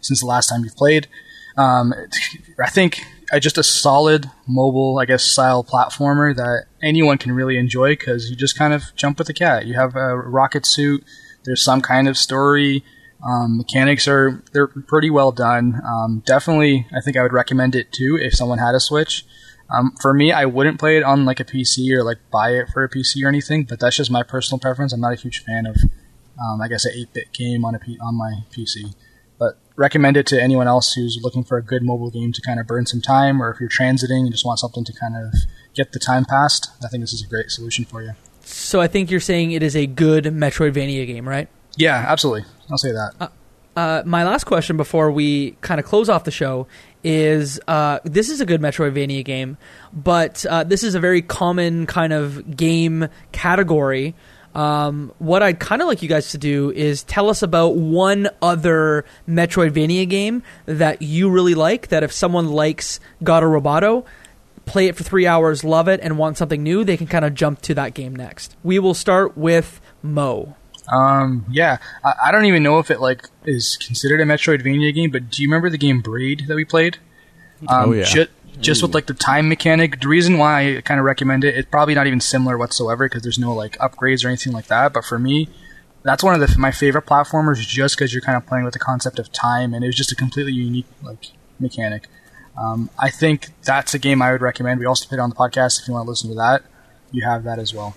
since 0.00 0.20
the 0.20 0.26
last 0.26 0.48
time 0.48 0.64
you've 0.64 0.76
played. 0.76 1.08
Um, 1.56 1.94
I 2.62 2.70
think 2.70 3.00
uh, 3.32 3.40
just 3.40 3.58
a 3.58 3.62
solid 3.62 4.30
mobile, 4.46 4.98
I 4.98 5.04
guess, 5.04 5.24
style 5.24 5.64
platformer 5.64 6.34
that 6.36 6.66
anyone 6.82 7.18
can 7.18 7.32
really 7.32 7.56
enjoy 7.56 7.90
because 7.90 8.30
you 8.30 8.36
just 8.36 8.58
kind 8.58 8.72
of 8.72 8.84
jump 8.94 9.18
with 9.18 9.26
the 9.26 9.34
cat. 9.34 9.66
You 9.66 9.74
have 9.74 9.96
a 9.96 10.16
rocket 10.16 10.66
suit. 10.66 11.04
There's 11.46 11.64
some 11.64 11.80
kind 11.80 12.08
of 12.08 12.18
story. 12.18 12.84
Um, 13.26 13.56
mechanics 13.56 14.06
are 14.06 14.42
they're 14.52 14.66
pretty 14.66 15.08
well 15.08 15.32
done. 15.32 15.80
Um, 15.86 16.22
definitely, 16.26 16.86
I 16.94 17.00
think 17.00 17.16
I 17.16 17.22
would 17.22 17.32
recommend 17.32 17.74
it 17.74 17.92
too 17.92 18.18
if 18.20 18.34
someone 18.34 18.58
had 18.58 18.74
a 18.74 18.80
Switch. 18.80 19.24
Um, 19.74 19.94
for 20.00 20.12
me, 20.14 20.32
I 20.32 20.44
wouldn't 20.44 20.78
play 20.78 20.96
it 20.96 21.02
on 21.02 21.24
like 21.24 21.40
a 21.40 21.44
PC 21.44 21.90
or 21.92 22.04
like 22.04 22.18
buy 22.30 22.50
it 22.50 22.68
for 22.68 22.84
a 22.84 22.88
PC 22.88 23.24
or 23.24 23.28
anything, 23.28 23.64
but 23.64 23.80
that's 23.80 23.96
just 23.96 24.10
my 24.10 24.22
personal 24.22 24.60
preference. 24.60 24.92
I'm 24.92 25.00
not 25.00 25.12
a 25.12 25.16
huge 25.16 25.42
fan 25.42 25.66
of, 25.66 25.76
um, 26.40 26.60
I 26.60 26.68
guess, 26.68 26.84
an 26.84 26.92
8-bit 26.92 27.32
game 27.32 27.64
on 27.64 27.74
a 27.74 27.78
P- 27.78 27.98
on 28.00 28.14
my 28.14 28.44
PC. 28.52 28.94
But 29.38 29.58
recommend 29.74 30.16
it 30.16 30.26
to 30.28 30.40
anyone 30.40 30.68
else 30.68 30.92
who's 30.92 31.18
looking 31.20 31.42
for 31.42 31.58
a 31.58 31.62
good 31.62 31.82
mobile 31.82 32.10
game 32.10 32.32
to 32.32 32.40
kind 32.42 32.60
of 32.60 32.66
burn 32.66 32.86
some 32.86 33.00
time, 33.00 33.42
or 33.42 33.50
if 33.50 33.58
you're 33.58 33.68
transiting 33.68 34.20
and 34.20 34.32
just 34.32 34.46
want 34.46 34.60
something 34.60 34.84
to 34.84 34.92
kind 34.92 35.16
of 35.16 35.34
get 35.74 35.92
the 35.92 35.98
time 35.98 36.24
passed. 36.24 36.70
I 36.84 36.88
think 36.88 37.02
this 37.02 37.12
is 37.12 37.24
a 37.24 37.28
great 37.28 37.50
solution 37.50 37.84
for 37.84 38.02
you. 38.02 38.12
So 38.46 38.80
I 38.80 38.86
think 38.86 39.10
you're 39.10 39.18
saying 39.18 39.50
it 39.50 39.62
is 39.64 39.74
a 39.74 39.86
good 39.86 40.24
Metroidvania 40.24 41.04
game, 41.04 41.28
right? 41.28 41.48
Yeah, 41.76 42.04
absolutely. 42.06 42.44
I'll 42.70 42.78
say 42.78 42.92
that. 42.92 43.32
Uh, 43.74 44.02
my 44.06 44.24
last 44.24 44.44
question 44.44 44.76
before 44.76 45.10
we 45.10 45.50
kind 45.62 45.80
of 45.80 45.84
close 45.84 46.08
off 46.08 46.22
the 46.22 46.30
show 46.30 46.68
is 47.02 47.58
uh, 47.66 47.98
this 48.04 48.30
is 48.30 48.40
a 48.40 48.46
good 48.46 48.60
Metroidvania 48.60 49.24
game, 49.24 49.58
but 49.92 50.46
uh, 50.46 50.62
this 50.62 50.84
is 50.84 50.94
a 50.94 51.00
very 51.00 51.22
common 51.22 51.86
kind 51.86 52.12
of 52.12 52.56
game 52.56 53.08
category. 53.32 54.14
Um, 54.54 55.12
what 55.18 55.42
I'd 55.42 55.58
kind 55.58 55.82
of 55.82 55.88
like 55.88 56.00
you 56.00 56.08
guys 56.08 56.30
to 56.30 56.38
do 56.38 56.70
is 56.70 57.02
tell 57.02 57.28
us 57.28 57.42
about 57.42 57.76
one 57.76 58.28
other 58.40 59.04
Metroidvania 59.28 60.08
game 60.08 60.44
that 60.66 61.02
you 61.02 61.28
really 61.28 61.54
like. 61.54 61.88
That 61.88 62.04
if 62.04 62.12
someone 62.12 62.52
likes 62.52 63.00
Gato 63.24 63.46
Roboto, 63.46 64.06
play 64.66 64.88
it 64.88 64.96
for 64.96 65.02
three 65.04 65.26
hours, 65.26 65.64
love 65.64 65.88
it, 65.88 66.00
and 66.02 66.18
want 66.18 66.36
something 66.36 66.62
new, 66.62 66.84
they 66.84 66.96
can 66.96 67.06
kind 67.06 67.24
of 67.24 67.32
jump 67.34 67.62
to 67.62 67.74
that 67.74 67.94
game 67.94 68.14
next. 68.14 68.54
We 68.62 68.78
will 68.78 68.94
start 68.94 69.36
with 69.36 69.80
Mo. 70.02 70.56
Um, 70.92 71.46
yeah, 71.50 71.78
I, 72.04 72.12
I 72.26 72.32
don't 72.32 72.44
even 72.44 72.62
know 72.62 72.78
if 72.78 72.90
it 72.90 73.00
like 73.00 73.28
is 73.44 73.76
considered 73.76 74.20
a 74.20 74.24
Metroidvania 74.24 74.94
game, 74.94 75.10
but 75.10 75.30
do 75.30 75.42
you 75.42 75.48
remember 75.48 75.70
the 75.70 75.78
game 75.78 76.00
Braid 76.00 76.44
that 76.48 76.54
we 76.54 76.64
played? 76.64 76.98
Um, 77.68 77.88
Oh, 77.88 77.92
yeah. 77.92 78.04
Ju- 78.04 78.26
just 78.60 78.82
with 78.82 78.94
like 78.94 79.06
the 79.06 79.14
time 79.14 79.48
mechanic. 79.48 80.00
The 80.00 80.08
reason 80.08 80.38
why 80.38 80.76
I 80.76 80.80
kind 80.80 80.98
of 80.98 81.04
recommend 81.04 81.44
it, 81.44 81.56
it's 81.56 81.68
probably 81.68 81.94
not 81.94 82.06
even 82.06 82.20
similar 82.20 82.56
whatsoever 82.56 83.06
because 83.06 83.22
there's 83.22 83.38
no 83.38 83.52
like 83.52 83.76
upgrades 83.78 84.24
or 84.24 84.28
anything 84.28 84.52
like 84.52 84.66
that. 84.68 84.92
But 84.94 85.04
for 85.04 85.18
me, 85.18 85.48
that's 86.02 86.22
one 86.22 86.40
of 86.40 86.48
the, 86.48 86.56
my 86.58 86.70
favorite 86.70 87.04
platformers, 87.04 87.56
just 87.66 87.96
because 87.96 88.14
you're 88.14 88.22
kind 88.22 88.36
of 88.36 88.46
playing 88.46 88.64
with 88.64 88.72
the 88.72 88.78
concept 88.78 89.18
of 89.18 89.30
time, 89.32 89.74
and 89.74 89.84
it 89.84 89.88
was 89.88 89.96
just 89.96 90.12
a 90.12 90.14
completely 90.14 90.52
unique 90.52 90.86
like 91.02 91.32
mechanic. 91.60 92.08
Um, 92.58 92.90
I 92.98 93.10
think 93.10 93.48
that's 93.64 93.94
a 93.94 93.98
game 93.98 94.22
I 94.22 94.32
would 94.32 94.40
recommend. 94.40 94.80
We 94.80 94.86
also 94.86 95.06
played 95.08 95.18
it 95.18 95.22
on 95.22 95.30
the 95.30 95.36
podcast. 95.36 95.80
If 95.82 95.88
you 95.88 95.94
want 95.94 96.06
to 96.06 96.10
listen 96.10 96.30
to 96.30 96.36
that, 96.36 96.62
you 97.12 97.24
have 97.24 97.44
that 97.44 97.58
as 97.58 97.74
well. 97.74 97.94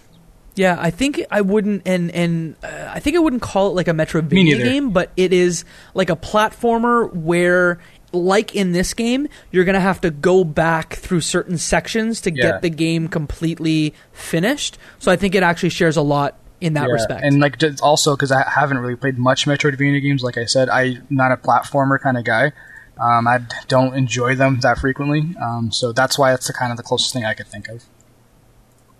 Yeah, 0.55 0.75
I 0.77 0.89
think 0.91 1.23
I 1.31 1.41
wouldn't, 1.41 1.83
and 1.85 2.11
and 2.11 2.55
uh, 2.63 2.91
I 2.93 2.99
think 2.99 3.15
I 3.15 3.19
wouldn't 3.19 3.41
call 3.41 3.67
it 3.69 3.75
like 3.75 3.87
a 3.87 3.93
Me 3.93 4.03
Metroidvania 4.03 4.57
game, 4.61 4.89
but 4.91 5.11
it 5.15 5.31
is 5.31 5.63
like 5.93 6.09
a 6.09 6.17
platformer 6.17 7.13
where, 7.13 7.79
like 8.11 8.55
in 8.55 8.73
this 8.73 8.93
game, 8.93 9.29
you're 9.51 9.63
gonna 9.63 9.79
have 9.79 10.01
to 10.01 10.11
go 10.11 10.43
back 10.43 10.95
through 10.95 11.21
certain 11.21 11.57
sections 11.57 12.19
to 12.21 12.31
Yeah. 12.31 12.43
get 12.51 12.61
the 12.61 12.69
game 12.69 13.07
completely 13.07 13.93
finished. 14.11 14.77
So 14.97 15.11
I 15.11 15.15
think 15.15 15.33
it 15.35 15.43
actually 15.43 15.69
shares 15.69 15.95
a 15.95 16.01
lot 16.01 16.35
in 16.59 16.73
that 16.73 16.87
Yeah, 16.87 16.93
respect. 16.93 17.23
And 17.23 17.39
like 17.39 17.55
also 17.81 18.15
because 18.17 18.33
I 18.33 18.43
haven't 18.49 18.79
really 18.79 18.97
played 18.97 19.17
much 19.17 19.45
Metroidvania 19.45 20.01
games. 20.01 20.23
Like 20.23 20.37
I 20.37 20.43
said, 20.45 20.67
I'm 20.67 21.07
not 21.09 21.31
a 21.31 21.37
platformer 21.37 22.01
kind 22.01 22.17
of 22.17 22.25
guy. 22.25 22.51
Um, 22.99 23.27
I 23.27 23.39
don't 23.67 23.95
enjoy 23.95 24.35
them 24.35 24.59
that 24.61 24.77
frequently. 24.79 25.35
Um, 25.41 25.71
so 25.71 25.91
that's 25.91 26.19
why 26.19 26.33
it's 26.33 26.47
the 26.47 26.53
kind 26.53 26.71
of 26.71 26.77
the 26.77 26.83
closest 26.83 27.13
thing 27.13 27.25
I 27.25 27.33
could 27.33 27.47
think 27.47 27.67
of. 27.69 27.83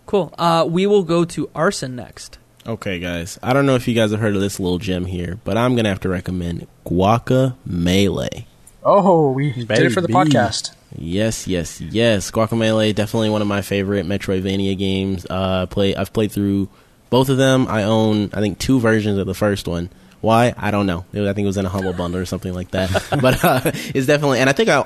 cool. 0.05 0.33
Uh, 0.37 0.65
we 0.67 0.87
will 0.87 1.03
go 1.03 1.25
to 1.25 1.49
Arson 1.53 1.95
next. 1.95 2.37
Okay, 2.65 2.99
guys. 2.99 3.39
I 3.41 3.53
don't 3.53 3.65
know 3.65 3.75
if 3.75 3.87
you 3.87 3.93
guys 3.95 4.11
have 4.11 4.19
heard 4.19 4.35
of 4.35 4.41
this 4.41 4.59
little 4.59 4.77
gem 4.79 5.05
here, 5.05 5.39
but 5.43 5.57
I'm 5.57 5.75
gonna 5.75 5.89
have 5.89 6.01
to 6.01 6.09
recommend 6.09 6.67
Guaca 6.85 7.55
Melee. 7.65 8.45
Oh, 8.83 9.31
we 9.31 9.51
did 9.51 9.71
it 9.71 9.89
for 9.91 10.01
the 10.01 10.07
podcast. 10.07 10.71
Yes, 10.95 11.47
yes, 11.47 11.79
yes. 11.81 12.31
Guacamelee, 12.31 12.95
definitely 12.95 13.29
one 13.29 13.41
of 13.41 13.47
my 13.47 13.61
favorite 13.61 14.05
Metroidvania 14.05 14.77
games. 14.77 15.25
Uh, 15.29 15.65
play, 15.67 15.95
I've 15.95 16.13
played 16.13 16.31
through 16.31 16.69
both 17.09 17.29
of 17.29 17.37
them. 17.37 17.67
I 17.67 17.83
own, 17.83 18.29
I 18.33 18.39
think, 18.39 18.59
two 18.59 18.79
versions 18.79 19.17
of 19.19 19.27
the 19.27 19.35
first 19.35 19.67
one. 19.67 19.89
Why? 20.21 20.53
I 20.57 20.71
don't 20.71 20.85
know. 20.85 21.05
It 21.13 21.19
was- 21.21 21.29
I 21.29 21.33
think 21.33 21.45
it 21.45 21.47
was 21.47 21.57
in 21.57 21.65
a 21.65 21.69
humble 21.69 21.93
bundle 21.93 22.19
or 22.19 22.25
something 22.25 22.53
like 22.53 22.71
that. 22.71 22.89
but 23.21 23.43
uh, 23.43 23.61
it's 23.95 24.07
definitely, 24.07 24.39
and 24.39 24.49
I 24.49 24.53
think 24.53 24.69
I 24.69 24.85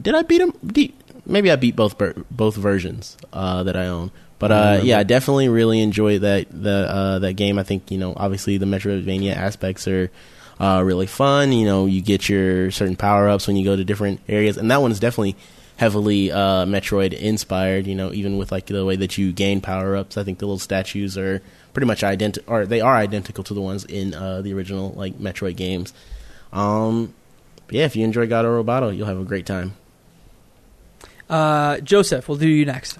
did. 0.00 0.14
I 0.14 0.22
beat 0.22 0.38
them. 0.38 0.52
Deep. 0.66 0.98
Maybe 1.24 1.50
I 1.50 1.56
beat 1.56 1.76
both 1.76 1.94
both 2.30 2.56
versions 2.56 3.16
uh, 3.32 3.62
that 3.62 3.76
I 3.76 3.86
own. 3.86 4.10
But 4.38 4.50
uh, 4.50 4.80
yeah, 4.82 4.98
I 4.98 5.02
definitely 5.04 5.48
really 5.48 5.80
enjoyed 5.80 6.22
that 6.22 6.46
the 6.50 6.86
uh, 6.90 7.18
that 7.20 7.34
game. 7.34 7.58
I 7.58 7.62
think 7.62 7.90
you 7.92 7.98
know, 7.98 8.12
obviously 8.16 8.58
the 8.58 8.66
Metroidvania 8.66 9.36
aspects 9.36 9.86
are 9.86 10.10
uh, 10.58 10.82
really 10.84 11.06
fun. 11.06 11.52
You 11.52 11.64
know, 11.64 11.86
you 11.86 12.02
get 12.02 12.28
your 12.28 12.72
certain 12.72 12.96
power 12.96 13.28
ups 13.28 13.46
when 13.46 13.56
you 13.56 13.64
go 13.64 13.76
to 13.76 13.84
different 13.84 14.20
areas, 14.28 14.56
and 14.56 14.68
that 14.72 14.82
one 14.82 14.90
is 14.90 14.98
definitely 14.98 15.36
heavily 15.76 16.32
uh, 16.32 16.66
Metroid 16.66 17.12
inspired. 17.12 17.86
You 17.86 17.94
know, 17.94 18.12
even 18.12 18.36
with 18.36 18.50
like 18.50 18.66
the 18.66 18.84
way 18.84 18.96
that 18.96 19.16
you 19.16 19.32
gain 19.32 19.60
power 19.60 19.94
ups. 19.96 20.18
I 20.18 20.24
think 20.24 20.40
the 20.40 20.46
little 20.46 20.58
statues 20.58 21.16
are 21.16 21.40
pretty 21.72 21.86
much 21.86 22.02
identical, 22.04 22.52
or 22.52 22.66
they 22.66 22.80
are 22.80 22.94
identical 22.96 23.44
to 23.44 23.54
the 23.54 23.60
ones 23.60 23.84
in 23.84 24.14
uh, 24.14 24.42
the 24.42 24.52
original 24.54 24.90
like 24.90 25.18
Metroid 25.18 25.56
games. 25.56 25.92
Um, 26.52 27.14
but 27.66 27.76
yeah, 27.76 27.84
if 27.84 27.96
you 27.96 28.04
enjoy 28.04 28.26
Gato 28.26 28.62
Roboto, 28.62 28.94
you'll 28.96 29.06
have 29.06 29.18
a 29.20 29.24
great 29.24 29.46
time. 29.46 29.74
Uh, 31.28 31.78
Joseph, 31.80 32.28
we'll 32.28 32.38
do 32.38 32.48
you 32.48 32.64
next. 32.66 32.98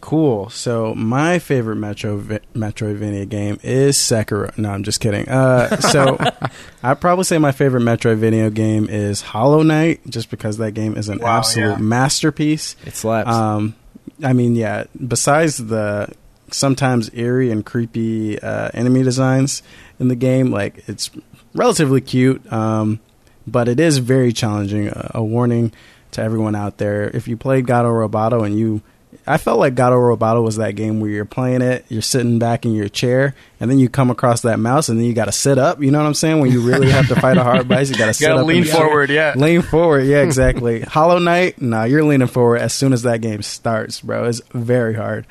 Cool. 0.00 0.48
So 0.50 0.94
my 0.94 1.38
favorite 1.40 1.76
Metro 1.76 2.20
Metroidvania 2.54 3.28
game 3.28 3.58
is 3.64 3.96
Sekiro. 3.96 4.56
No, 4.56 4.70
I'm 4.70 4.84
just 4.84 5.00
kidding. 5.00 5.28
Uh, 5.28 5.76
so 5.76 6.16
I'd 6.84 7.00
probably 7.00 7.24
say 7.24 7.38
my 7.38 7.50
favorite 7.52 7.82
Metroidvania 7.82 8.54
game 8.54 8.88
is 8.88 9.20
Hollow 9.22 9.62
Knight, 9.62 10.00
just 10.08 10.30
because 10.30 10.58
that 10.58 10.72
game 10.72 10.96
is 10.96 11.08
an 11.08 11.18
Wow, 11.18 11.38
absolute 11.38 11.70
yeah. 11.70 11.76
masterpiece. 11.78 12.76
It 12.86 12.94
slaps. 12.94 13.28
Um, 13.30 13.74
I 14.22 14.32
mean, 14.34 14.54
yeah. 14.54 14.84
Besides 15.06 15.58
the 15.58 16.12
sometimes 16.54 17.10
eerie 17.12 17.50
and 17.50 17.64
creepy 17.64 18.40
uh, 18.40 18.70
enemy 18.74 19.02
designs 19.02 19.62
in 19.98 20.08
the 20.08 20.16
game, 20.16 20.50
like 20.50 20.88
it's 20.88 21.10
relatively 21.54 22.00
cute, 22.00 22.50
um, 22.52 23.00
but 23.46 23.68
it 23.68 23.80
is 23.80 23.98
very 23.98 24.32
challenging. 24.32 24.88
A, 24.88 25.12
a 25.16 25.24
warning 25.24 25.72
to 26.12 26.22
everyone 26.22 26.54
out 26.54 26.78
there: 26.78 27.08
if 27.08 27.28
you 27.28 27.36
played 27.36 27.66
Gato 27.66 27.88
Roboto 27.88 28.44
and 28.44 28.58
you 28.58 28.82
I 29.26 29.36
felt 29.36 29.58
like 29.58 29.72
of 29.72 29.92
Roboto 29.92 30.42
was 30.42 30.56
that 30.56 30.74
game 30.74 31.00
where 31.00 31.10
you're 31.10 31.24
playing 31.24 31.62
it, 31.62 31.84
you're 31.88 32.02
sitting 32.02 32.38
back 32.38 32.64
in 32.64 32.74
your 32.74 32.88
chair, 32.88 33.34
and 33.60 33.70
then 33.70 33.78
you 33.78 33.88
come 33.88 34.10
across 34.10 34.42
that 34.42 34.58
mouse, 34.58 34.88
and 34.88 34.98
then 34.98 35.06
you 35.06 35.14
got 35.14 35.26
to 35.26 35.32
sit 35.32 35.58
up. 35.58 35.82
You 35.82 35.90
know 35.90 35.98
what 35.98 36.06
I'm 36.06 36.14
saying? 36.14 36.40
When 36.40 36.50
you 36.50 36.60
really 36.60 36.90
have 36.90 37.08
to 37.08 37.16
fight 37.16 37.36
a 37.36 37.42
hard 37.42 37.68
boss, 37.68 37.90
you 37.90 37.96
got 37.96 38.06
to 38.06 38.14
sit 38.14 38.26
gotta 38.26 38.40
up. 38.40 38.46
lean 38.46 38.62
the 38.62 38.68
chair. 38.68 38.76
forward, 38.80 39.10
yeah. 39.10 39.34
Lean 39.36 39.62
forward, 39.62 40.06
yeah, 40.06 40.18
exactly. 40.22 40.80
Hollow 40.80 41.18
Knight, 41.18 41.60
nah, 41.60 41.84
you're 41.84 42.04
leaning 42.04 42.28
forward 42.28 42.60
as 42.60 42.72
soon 42.72 42.92
as 42.92 43.02
that 43.02 43.20
game 43.20 43.42
starts, 43.42 44.00
bro. 44.00 44.24
It's 44.24 44.40
very 44.52 44.94
hard. 44.94 45.26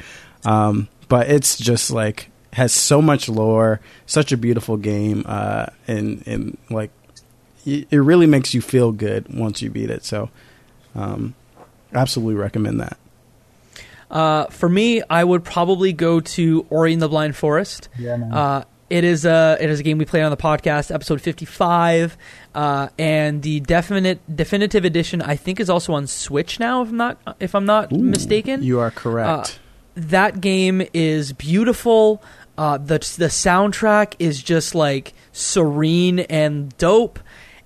Um, 0.45 0.87
but 1.07 1.29
it's 1.29 1.57
just 1.57 1.91
like 1.91 2.29
has 2.53 2.73
so 2.73 3.01
much 3.01 3.29
lore, 3.29 3.79
such 4.05 4.31
a 4.31 4.37
beautiful 4.37 4.77
game, 4.77 5.23
uh, 5.25 5.67
and 5.87 6.23
and 6.25 6.57
like 6.69 6.91
it 7.65 7.87
it 7.91 7.97
really 7.97 8.27
makes 8.27 8.53
you 8.53 8.61
feel 8.61 8.91
good 8.91 9.27
once 9.33 9.61
you 9.61 9.69
beat 9.69 9.89
it. 9.89 10.03
So, 10.03 10.29
um, 10.95 11.35
absolutely 11.93 12.35
recommend 12.35 12.79
that. 12.81 12.97
Uh, 14.09 14.45
for 14.45 14.69
me, 14.69 15.01
I 15.09 15.23
would 15.23 15.43
probably 15.43 15.91
go 15.91 16.21
to 16.21 16.65
Ori 16.69 16.93
and 16.93 17.01
the 17.01 17.09
Blind 17.09 17.35
Forest. 17.35 17.89
Yeah, 17.99 18.15
man. 18.17 18.33
Uh, 18.33 18.63
it 18.89 19.03
is 19.03 19.25
a 19.25 19.57
it 19.59 19.69
is 19.69 19.81
a 19.81 19.83
game 19.83 19.97
we 19.97 20.05
played 20.05 20.23
on 20.23 20.31
the 20.31 20.37
podcast, 20.37 20.93
episode 20.93 21.19
fifty 21.19 21.43
five, 21.43 22.17
uh, 22.55 22.87
and 22.97 23.41
the 23.41 23.59
definite 23.59 24.19
definitive 24.33 24.85
edition 24.85 25.21
I 25.21 25.35
think 25.35 25.59
is 25.59 25.69
also 25.69 25.93
on 25.93 26.07
Switch 26.07 26.57
now. 26.57 26.83
If 26.83 26.89
I'm 26.89 26.97
not 26.97 27.37
if 27.41 27.53
I'm 27.53 27.65
not 27.65 27.91
mistaken, 27.91 28.63
You 28.63 28.79
are 28.79 28.91
correct. 28.91 29.59
That 29.97 30.39
game 30.41 30.83
is 30.93 31.33
beautiful. 31.33 32.21
Uh, 32.57 32.77
the 32.77 32.99
the 33.17 33.27
soundtrack 33.27 34.13
is 34.19 34.41
just 34.41 34.73
like 34.75 35.13
serene 35.31 36.19
and 36.19 36.75
dope, 36.77 37.19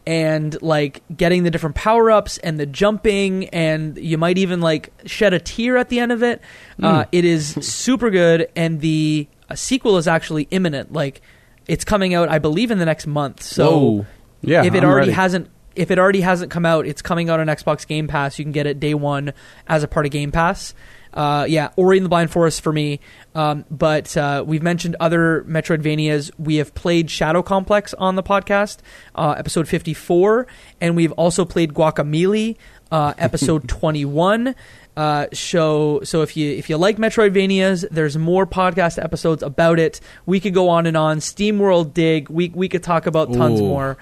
and 0.05 0.59
like 0.61 1.01
getting 1.15 1.43
the 1.43 1.51
different 1.51 1.75
power 1.75 2.09
ups 2.09 2.37
and 2.39 2.59
the 2.59 2.65
jumping, 2.65 3.47
and 3.49 3.97
you 3.97 4.17
might 4.17 4.37
even 4.37 4.61
like 4.61 4.91
shed 5.05 5.33
a 5.33 5.39
tear 5.39 5.77
at 5.77 5.89
the 5.89 5.99
end 5.99 6.11
of 6.11 6.23
it. 6.23 6.41
Uh, 6.81 7.05
it 7.11 7.25
is 7.25 7.49
super 7.61 8.09
good, 8.09 8.49
and 8.55 8.81
the 8.81 9.27
uh, 9.49 9.55
sequel 9.55 9.97
is 9.97 10.07
actually 10.07 10.47
imminent. 10.51 10.91
Like 10.91 11.21
it's 11.67 11.83
coming 11.85 12.13
out, 12.13 12.29
I 12.29 12.39
believe, 12.39 12.71
in 12.71 12.79
the 12.79 12.85
next 12.85 13.07
month. 13.07 13.43
So 13.43 13.79
Whoa. 13.79 14.05
yeah, 14.41 14.63
if 14.63 14.73
it 14.73 14.83
I'm 14.83 14.89
already 14.89 15.07
ready. 15.07 15.11
hasn't 15.11 15.49
if 15.75 15.89
it 15.89 15.97
already 15.97 16.19
hasn't 16.19 16.51
come 16.51 16.65
out 16.65 16.85
it's 16.85 17.01
coming 17.01 17.29
out 17.29 17.39
on 17.39 17.47
xbox 17.47 17.87
game 17.87 18.05
pass 18.05 18.37
you 18.37 18.43
can 18.43 18.51
get 18.51 18.67
it 18.67 18.77
day 18.77 18.93
one 18.93 19.31
as 19.67 19.83
a 19.83 19.87
part 19.87 20.05
of 20.05 20.11
game 20.11 20.29
pass 20.29 20.73
uh, 21.13 21.45
yeah 21.47 21.69
ori 21.75 21.97
and 21.97 22.05
the 22.05 22.09
blind 22.09 22.31
forest 22.31 22.61
for 22.61 22.73
me. 22.73 22.99
Um, 23.33 23.65
but 23.71 24.15
uh, 24.17 24.43
we've 24.45 24.63
mentioned 24.63 24.95
other 24.99 25.43
metroidvanias. 25.47 26.31
We 26.37 26.57
have 26.57 26.73
played 26.73 27.09
shadow 27.09 27.41
complex 27.41 27.93
on 27.93 28.15
the 28.15 28.23
podcast 28.23 28.79
uh, 29.15 29.35
episode 29.37 29.67
54 29.67 30.47
and 30.79 30.95
we've 30.95 31.11
also 31.13 31.45
played 31.45 31.73
Guacamelee 31.73 32.57
uh, 32.91 33.13
episode 33.17 33.67
21 33.69 34.55
uh, 34.97 35.25
show 35.31 36.01
so 36.03 36.21
if 36.21 36.35
you 36.35 36.51
if 36.51 36.69
you 36.69 36.75
like 36.75 36.97
metroidvanias 36.97 37.85
there's 37.89 38.17
more 38.17 38.45
podcast 38.45 39.01
episodes 39.01 39.41
about 39.41 39.79
it. 39.79 40.01
We 40.25 40.39
could 40.39 40.53
go 40.53 40.69
on 40.69 40.85
and 40.85 40.97
on. 40.97 41.21
Steam 41.21 41.59
World 41.59 41.93
dig. 41.93 42.29
We, 42.29 42.49
we 42.49 42.67
could 42.67 42.83
talk 42.83 43.05
about 43.05 43.31
tons 43.31 43.61
Ooh. 43.61 43.67
more 43.67 43.97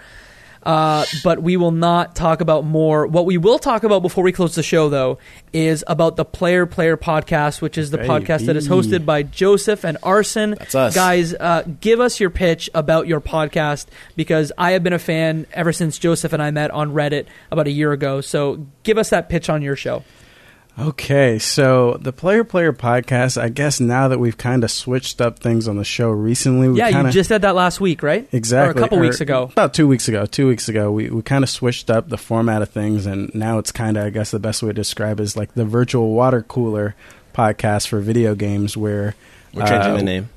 uh, 0.63 1.05
but 1.23 1.41
we 1.41 1.57
will 1.57 1.71
not 1.71 2.15
talk 2.15 2.41
about 2.41 2.65
more. 2.65 3.07
What 3.07 3.25
we 3.25 3.37
will 3.37 3.59
talk 3.59 3.83
about 3.83 4.01
before 4.01 4.23
we 4.23 4.31
close 4.31 4.55
the 4.55 4.63
show, 4.63 4.89
though, 4.89 5.19
is 5.53 5.83
about 5.87 6.15
the 6.15 6.25
Player 6.25 6.65
Player 6.65 6.97
podcast, 6.97 7.61
which 7.61 7.77
is 7.77 7.91
the 7.91 7.97
podcast 7.99 8.45
that 8.45 8.55
is 8.55 8.67
hosted 8.67 9.05
by 9.05 9.23
Joseph 9.23 9.83
and 9.83 9.97
Arson. 10.03 10.51
That's 10.51 10.75
us. 10.75 10.95
Guys, 10.95 11.33
uh, 11.33 11.63
give 11.79 11.99
us 11.99 12.19
your 12.19 12.29
pitch 12.29 12.69
about 12.73 13.07
your 13.07 13.21
podcast 13.21 13.87
because 14.15 14.51
I 14.57 14.71
have 14.71 14.83
been 14.83 14.93
a 14.93 14.99
fan 14.99 15.47
ever 15.53 15.71
since 15.71 15.97
Joseph 15.97 16.33
and 16.33 16.41
I 16.41 16.51
met 16.51 16.71
on 16.71 16.93
Reddit 16.93 17.27
about 17.51 17.67
a 17.67 17.71
year 17.71 17.91
ago. 17.91 18.21
So 18.21 18.65
give 18.83 18.97
us 18.97 19.09
that 19.11 19.29
pitch 19.29 19.49
on 19.49 19.61
your 19.61 19.75
show. 19.75 20.03
Okay, 20.79 21.39
so 21.39 21.97
the 21.99 22.13
Player 22.13 22.45
Player 22.45 22.71
podcast, 22.71 23.41
I 23.41 23.49
guess 23.49 23.81
now 23.81 24.07
that 24.07 24.17
we've 24.19 24.37
kind 24.37 24.63
of 24.63 24.71
switched 24.71 25.19
up 25.19 25.39
things 25.39 25.67
on 25.67 25.75
the 25.75 25.83
show 25.83 26.09
recently, 26.09 26.69
we 26.69 26.77
yeah, 26.77 26.89
kinda, 26.89 27.09
you 27.09 27.13
just 27.13 27.27
said 27.27 27.41
that 27.41 27.53
last 27.53 27.81
week, 27.81 28.01
right? 28.01 28.25
exactly 28.31 28.69
Or 28.69 28.77
a 28.77 28.87
couple 28.87 28.97
or 28.99 29.01
weeks 29.01 29.19
ago. 29.19 29.43
about 29.51 29.73
two 29.73 29.89
weeks 29.89 30.07
ago. 30.07 30.25
Two 30.25 30.47
weeks 30.47 30.69
ago, 30.69 30.89
we 30.89 31.09
we 31.09 31.21
kind 31.21 31.43
of 31.43 31.49
switched 31.49 31.89
up 31.89 32.07
the 32.07 32.17
format 32.17 32.61
of 32.61 32.69
things, 32.69 33.05
and 33.05 33.29
now 33.35 33.57
it's 33.57 33.73
kind 33.73 33.97
of, 33.97 34.05
I 34.05 34.09
guess, 34.09 34.31
the 34.31 34.39
best 34.39 34.63
way 34.63 34.69
to 34.69 34.73
describe 34.73 35.19
it 35.19 35.23
is 35.23 35.35
like 35.35 35.53
the 35.53 35.65
virtual 35.65 36.13
water 36.13 36.43
cooler 36.43 36.95
podcast 37.33 37.87
for 37.87 37.99
video 37.99 38.33
games, 38.33 38.77
where 38.77 39.15
We're 39.53 39.67
changing 39.67 39.91
uh, 39.91 39.97
the 39.97 40.03
name. 40.03 40.29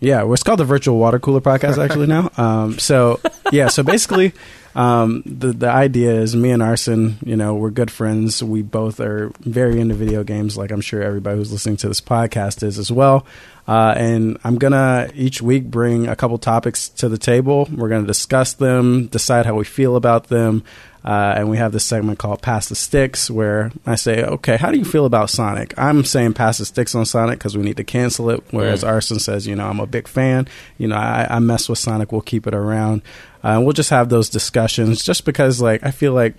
Yeah, 0.00 0.22
well, 0.24 0.34
it's 0.34 0.42
called 0.42 0.60
the 0.60 0.64
Virtual 0.64 0.96
Water 0.98 1.18
Cooler 1.18 1.40
Podcast 1.40 1.82
actually 1.82 2.06
now. 2.08 2.30
Um, 2.38 2.78
so 2.78 3.20
yeah, 3.50 3.68
so 3.68 3.82
basically, 3.82 4.32
um, 4.74 5.22
the 5.24 5.52
the 5.52 5.68
idea 5.68 6.12
is 6.12 6.36
me 6.36 6.50
and 6.50 6.62
Arson, 6.62 7.18
you 7.24 7.36
know, 7.36 7.54
we're 7.54 7.70
good 7.70 7.90
friends. 7.90 8.42
We 8.42 8.62
both 8.62 9.00
are 9.00 9.32
very 9.40 9.80
into 9.80 9.94
video 9.94 10.24
games, 10.24 10.56
like 10.56 10.70
I'm 10.70 10.80
sure 10.80 11.02
everybody 11.02 11.36
who's 11.38 11.52
listening 11.52 11.78
to 11.78 11.88
this 11.88 12.00
podcast 12.00 12.62
is 12.62 12.78
as 12.78 12.92
well. 12.92 13.26
Uh, 13.66 13.94
and 13.96 14.38
I'm 14.44 14.56
gonna 14.56 15.10
each 15.14 15.42
week 15.42 15.64
bring 15.64 16.08
a 16.08 16.16
couple 16.16 16.38
topics 16.38 16.88
to 16.90 17.08
the 17.08 17.18
table. 17.18 17.68
We're 17.70 17.88
gonna 17.88 18.06
discuss 18.06 18.54
them, 18.54 19.06
decide 19.06 19.46
how 19.46 19.54
we 19.54 19.64
feel 19.64 19.96
about 19.96 20.28
them. 20.28 20.64
Uh, 21.08 21.32
and 21.38 21.48
we 21.48 21.56
have 21.56 21.72
this 21.72 21.86
segment 21.86 22.18
called 22.18 22.42
Pass 22.42 22.68
the 22.68 22.74
Sticks, 22.74 23.30
where 23.30 23.72
I 23.86 23.94
say, 23.94 24.22
okay, 24.22 24.58
how 24.58 24.70
do 24.70 24.76
you 24.76 24.84
feel 24.84 25.06
about 25.06 25.30
Sonic? 25.30 25.72
I'm 25.78 26.04
saying 26.04 26.34
pass 26.34 26.58
the 26.58 26.66
sticks 26.66 26.94
on 26.94 27.06
Sonic 27.06 27.38
because 27.38 27.56
we 27.56 27.62
need 27.62 27.78
to 27.78 27.84
cancel 27.84 28.28
it. 28.28 28.44
Whereas 28.50 28.84
Mm. 28.84 28.88
Arson 28.88 29.18
says, 29.18 29.46
you 29.46 29.56
know, 29.56 29.66
I'm 29.66 29.80
a 29.80 29.86
big 29.86 30.06
fan. 30.06 30.48
You 30.76 30.88
know, 30.88 30.96
I, 30.96 31.26
I 31.30 31.38
mess 31.38 31.66
with 31.66 31.78
Sonic. 31.78 32.12
We'll 32.12 32.20
keep 32.20 32.46
it 32.46 32.52
around. 32.54 33.00
Uh, 33.42 33.48
and 33.56 33.64
we'll 33.64 33.72
just 33.72 33.88
have 33.88 34.10
those 34.10 34.28
discussions 34.28 35.02
just 35.02 35.24
because, 35.24 35.62
like, 35.62 35.82
I 35.82 35.92
feel 35.92 36.12
like 36.12 36.34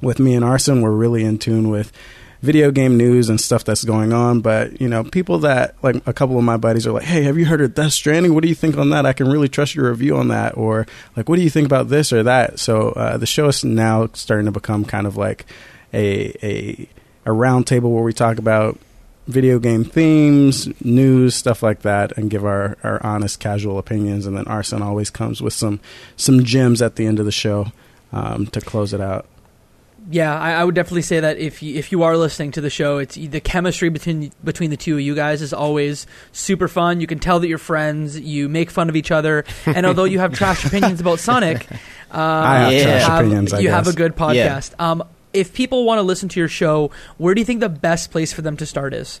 with 0.00 0.18
me 0.18 0.34
and 0.34 0.44
Arson, 0.44 0.80
we're 0.80 0.90
really 0.90 1.22
in 1.22 1.36
tune 1.36 1.68
with 1.68 1.92
video 2.40 2.70
game 2.70 2.96
news 2.96 3.28
and 3.28 3.40
stuff 3.40 3.64
that's 3.64 3.84
going 3.84 4.12
on. 4.12 4.40
But, 4.40 4.80
you 4.80 4.88
know, 4.88 5.04
people 5.04 5.38
that, 5.40 5.74
like, 5.82 5.96
a 6.06 6.12
couple 6.12 6.38
of 6.38 6.44
my 6.44 6.56
buddies 6.56 6.86
are 6.86 6.92
like, 6.92 7.04
hey, 7.04 7.22
have 7.24 7.36
you 7.36 7.46
heard 7.46 7.60
of 7.60 7.74
Death 7.74 7.92
Stranding? 7.92 8.34
What 8.34 8.42
do 8.42 8.48
you 8.48 8.54
think 8.54 8.76
on 8.76 8.90
that? 8.90 9.06
I 9.06 9.12
can 9.12 9.28
really 9.28 9.48
trust 9.48 9.74
your 9.74 9.90
review 9.90 10.16
on 10.16 10.28
that. 10.28 10.56
Or, 10.56 10.86
like, 11.16 11.28
what 11.28 11.36
do 11.36 11.42
you 11.42 11.50
think 11.50 11.66
about 11.66 11.88
this 11.88 12.12
or 12.12 12.22
that? 12.22 12.58
So 12.58 12.90
uh, 12.90 13.16
the 13.16 13.26
show 13.26 13.48
is 13.48 13.64
now 13.64 14.08
starting 14.12 14.46
to 14.46 14.52
become 14.52 14.84
kind 14.84 15.06
of 15.06 15.16
like 15.16 15.46
a, 15.92 16.34
a, 16.46 16.88
a 17.24 17.32
round 17.32 17.66
table 17.66 17.92
where 17.92 18.04
we 18.04 18.12
talk 18.12 18.38
about 18.38 18.78
video 19.26 19.58
game 19.58 19.84
themes, 19.84 20.68
news, 20.82 21.34
stuff 21.34 21.62
like 21.62 21.82
that, 21.82 22.16
and 22.16 22.30
give 22.30 22.46
our, 22.46 22.78
our 22.82 23.04
honest, 23.04 23.40
casual 23.40 23.78
opinions. 23.78 24.24
And 24.24 24.34
then 24.34 24.46
Arson 24.46 24.80
always 24.80 25.10
comes 25.10 25.42
with 25.42 25.52
some 25.52 25.80
some 26.16 26.44
gems 26.44 26.80
at 26.80 26.96
the 26.96 27.04
end 27.04 27.18
of 27.18 27.26
the 27.26 27.32
show 27.32 27.72
um, 28.10 28.46
to 28.46 28.60
close 28.62 28.94
it 28.94 29.02
out. 29.02 29.26
Yeah, 30.10 30.38
I, 30.38 30.52
I 30.52 30.64
would 30.64 30.74
definitely 30.74 31.02
say 31.02 31.20
that 31.20 31.38
if 31.38 31.62
you, 31.62 31.74
if 31.76 31.92
you 31.92 32.02
are 32.02 32.16
listening 32.16 32.52
to 32.52 32.60
the 32.60 32.70
show, 32.70 32.98
it's 32.98 33.16
the 33.16 33.40
chemistry 33.40 33.88
between 33.90 34.32
between 34.42 34.70
the 34.70 34.76
two 34.76 34.94
of 34.94 35.00
you 35.00 35.14
guys 35.14 35.42
is 35.42 35.52
always 35.52 36.06
super 36.32 36.66
fun. 36.68 37.00
You 37.00 37.06
can 37.06 37.18
tell 37.18 37.40
that 37.40 37.48
you're 37.48 37.58
friends. 37.58 38.18
You 38.18 38.48
make 38.48 38.70
fun 38.70 38.88
of 38.88 38.96
each 38.96 39.10
other, 39.10 39.44
and 39.66 39.84
although 39.84 40.04
you 40.04 40.18
have 40.20 40.32
trash 40.32 40.64
opinions 40.64 41.00
about 41.00 41.18
Sonic, 41.18 41.66
uh, 41.72 41.76
I 42.16 42.58
have 42.58 42.72
you 42.72 42.82
trash 42.84 43.02
have- 43.02 43.18
opinions, 43.20 43.52
I 43.52 43.58
you 43.60 43.70
have 43.70 43.86
a 43.86 43.90
guess. 43.90 43.94
good 43.96 44.14
Yeah. 44.16 44.56
podcast. 44.58 44.80
Um, 44.80 45.04
if 45.34 45.52
people 45.52 45.84
want 45.84 45.98
to 45.98 46.02
listen 46.02 46.28
to 46.30 46.40
your 46.40 46.48
show, 46.48 46.90
where 47.18 47.34
do 47.34 47.40
you 47.40 47.44
think 47.44 47.60
the 47.60 47.68
best 47.68 48.10
place 48.10 48.32
for 48.32 48.40
them 48.40 48.56
to 48.56 48.64
start 48.66 48.94
is? 48.94 49.20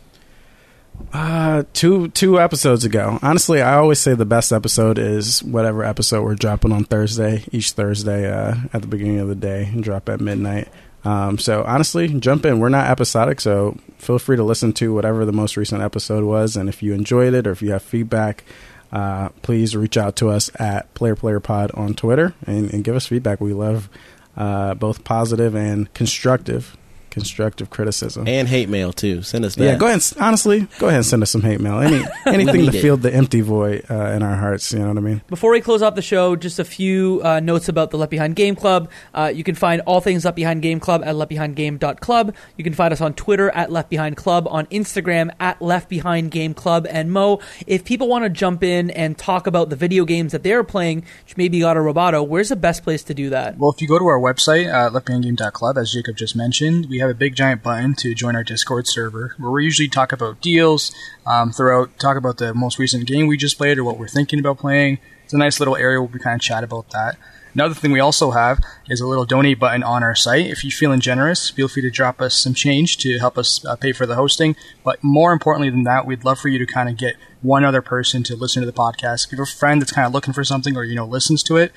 Uh, 1.12 1.64
two 1.72 2.08
two 2.08 2.38
episodes 2.38 2.84
ago. 2.84 3.18
Honestly, 3.22 3.62
I 3.62 3.76
always 3.76 3.98
say 3.98 4.14
the 4.14 4.26
best 4.26 4.52
episode 4.52 4.98
is 4.98 5.42
whatever 5.42 5.82
episode 5.82 6.22
we're 6.22 6.34
dropping 6.34 6.72
on 6.72 6.84
Thursday. 6.84 7.44
Each 7.50 7.72
Thursday 7.72 8.30
uh, 8.30 8.56
at 8.72 8.82
the 8.82 8.88
beginning 8.88 9.18
of 9.20 9.28
the 9.28 9.34
day, 9.34 9.64
and 9.64 9.82
drop 9.82 10.08
at 10.08 10.20
midnight. 10.20 10.68
Um, 11.04 11.38
so 11.38 11.64
honestly, 11.64 12.08
jump 12.08 12.44
in. 12.44 12.60
We're 12.60 12.68
not 12.68 12.90
episodic, 12.90 13.40
so 13.40 13.78
feel 13.98 14.18
free 14.18 14.36
to 14.36 14.44
listen 14.44 14.72
to 14.74 14.92
whatever 14.92 15.24
the 15.24 15.32
most 15.32 15.56
recent 15.56 15.80
episode 15.82 16.24
was. 16.24 16.56
And 16.56 16.68
if 16.68 16.82
you 16.82 16.92
enjoyed 16.92 17.34
it 17.34 17.46
or 17.46 17.52
if 17.52 17.62
you 17.62 17.70
have 17.72 17.82
feedback, 17.82 18.44
uh, 18.92 19.30
please 19.42 19.76
reach 19.76 19.96
out 19.96 20.16
to 20.16 20.28
us 20.28 20.50
at 20.60 20.92
Player 20.94 21.14
Player 21.14 21.40
Pod 21.40 21.70
on 21.72 21.94
Twitter 21.94 22.34
and, 22.46 22.72
and 22.72 22.84
give 22.84 22.96
us 22.96 23.06
feedback. 23.06 23.40
We 23.40 23.52
love 23.52 23.88
uh, 24.36 24.74
both 24.74 25.04
positive 25.04 25.54
and 25.54 25.92
constructive 25.94 26.76
constructive 27.10 27.70
criticism. 27.70 28.26
And 28.28 28.48
hate 28.48 28.68
mail 28.68 28.92
too. 28.92 29.22
Send 29.22 29.44
us 29.44 29.54
that. 29.54 29.64
Yeah, 29.64 29.76
go 29.76 29.86
ahead. 29.86 30.02
And, 30.16 30.22
honestly, 30.22 30.68
go 30.78 30.86
ahead 30.88 30.98
and 30.98 31.06
send 31.06 31.22
us 31.22 31.30
some 31.30 31.42
hate 31.42 31.60
mail. 31.60 31.80
Any 31.80 32.04
anything 32.26 32.70
to 32.70 32.76
it. 32.76 32.80
fill 32.80 32.96
the 32.96 33.12
empty 33.12 33.40
void 33.40 33.84
uh, 33.90 34.12
in 34.12 34.22
our 34.22 34.36
hearts. 34.36 34.72
You 34.72 34.80
know 34.80 34.88
what 34.88 34.98
I 34.98 35.00
mean? 35.00 35.22
Before 35.28 35.50
we 35.52 35.60
close 35.60 35.82
off 35.82 35.94
the 35.94 36.02
show, 36.02 36.36
just 36.36 36.58
a 36.58 36.64
few 36.64 37.20
uh, 37.24 37.40
notes 37.40 37.68
about 37.68 37.90
the 37.90 37.98
Left 37.98 38.10
Behind 38.10 38.34
Game 38.34 38.54
Club. 38.56 38.90
Uh, 39.14 39.32
you 39.34 39.44
can 39.44 39.54
find 39.54 39.80
all 39.82 40.00
things 40.00 40.24
Left 40.24 40.36
Behind 40.36 40.62
Game 40.62 40.80
Club 40.80 41.02
at 41.04 41.14
leftbehindgame.club. 41.14 42.34
You 42.56 42.64
can 42.64 42.74
find 42.74 42.92
us 42.92 43.00
on 43.00 43.14
Twitter 43.14 43.50
at 43.50 43.70
Left 43.70 43.90
Behind 43.90 44.16
Club, 44.16 44.46
on 44.50 44.66
Instagram 44.66 45.30
at 45.40 45.60
Left 45.60 45.88
Behind 45.88 46.30
Game 46.30 46.54
Club. 46.54 46.86
And 46.88 47.12
Mo, 47.12 47.40
if 47.66 47.84
people 47.84 48.08
want 48.08 48.24
to 48.24 48.30
jump 48.30 48.62
in 48.62 48.90
and 48.90 49.16
talk 49.16 49.46
about 49.46 49.70
the 49.70 49.76
video 49.76 50.04
games 50.04 50.32
that 50.32 50.42
they're 50.42 50.64
playing, 50.64 51.04
which 51.24 51.36
maybe 51.36 51.60
Gato 51.60 51.80
Roboto, 51.80 52.26
where's 52.26 52.48
the 52.48 52.56
best 52.56 52.82
place 52.82 53.02
to 53.04 53.14
do 53.14 53.30
that? 53.30 53.58
Well, 53.58 53.70
if 53.70 53.80
you 53.80 53.88
go 53.88 53.98
to 53.98 54.06
our 54.06 54.20
website, 54.20 54.72
uh, 54.72 54.90
leftbehindgame.club, 54.90 55.78
as 55.78 55.92
Jacob 55.92 56.16
just 56.16 56.36
mentioned, 56.36 56.86
we 56.88 56.98
have 56.98 57.07
a 57.08 57.14
big 57.14 57.34
giant 57.34 57.62
button 57.62 57.94
to 57.96 58.14
join 58.14 58.36
our 58.36 58.44
Discord 58.44 58.86
server, 58.86 59.34
where 59.38 59.50
we 59.50 59.64
usually 59.64 59.88
talk 59.88 60.12
about 60.12 60.40
deals, 60.40 60.92
um, 61.26 61.50
throughout, 61.52 61.98
talk 61.98 62.16
about 62.16 62.38
the 62.38 62.54
most 62.54 62.78
recent 62.78 63.06
game 63.06 63.26
we 63.26 63.36
just 63.36 63.58
played 63.58 63.78
or 63.78 63.84
what 63.84 63.98
we're 63.98 64.08
thinking 64.08 64.38
about 64.38 64.58
playing. 64.58 64.98
It's 65.24 65.34
a 65.34 65.38
nice 65.38 65.58
little 65.60 65.76
area 65.76 66.00
where 66.00 66.10
we 66.12 66.18
kind 66.18 66.36
of 66.36 66.40
chat 66.40 66.64
about 66.64 66.90
that. 66.90 67.16
Another 67.54 67.74
thing 67.74 67.92
we 67.92 68.00
also 68.00 68.30
have 68.30 68.60
is 68.88 69.00
a 69.00 69.06
little 69.06 69.24
donate 69.24 69.58
button 69.58 69.82
on 69.82 70.02
our 70.02 70.14
site. 70.14 70.46
If 70.46 70.62
you're 70.62 70.70
feeling 70.70 71.00
generous, 71.00 71.50
feel 71.50 71.66
free 71.66 71.82
to 71.82 71.90
drop 71.90 72.20
us 72.20 72.38
some 72.38 72.54
change 72.54 72.98
to 72.98 73.18
help 73.18 73.36
us 73.36 73.64
uh, 73.64 73.74
pay 73.74 73.92
for 73.92 74.06
the 74.06 74.14
hosting. 74.14 74.54
But 74.84 75.02
more 75.02 75.32
importantly 75.32 75.70
than 75.70 75.82
that, 75.84 76.06
we'd 76.06 76.24
love 76.24 76.38
for 76.38 76.48
you 76.48 76.58
to 76.58 76.66
kind 76.66 76.88
of 76.88 76.96
get 76.96 77.16
one 77.42 77.64
other 77.64 77.82
person 77.82 78.22
to 78.24 78.36
listen 78.36 78.62
to 78.62 78.66
the 78.66 78.72
podcast. 78.72 79.26
If 79.26 79.32
you 79.32 79.38
have 79.38 79.48
a 79.48 79.50
friend 79.50 79.82
that's 79.82 79.92
kind 79.92 80.06
of 80.06 80.12
looking 80.12 80.34
for 80.34 80.44
something 80.44 80.76
or, 80.76 80.84
you 80.84 80.94
know, 80.94 81.06
listens 81.06 81.42
to 81.44 81.56
it, 81.56 81.72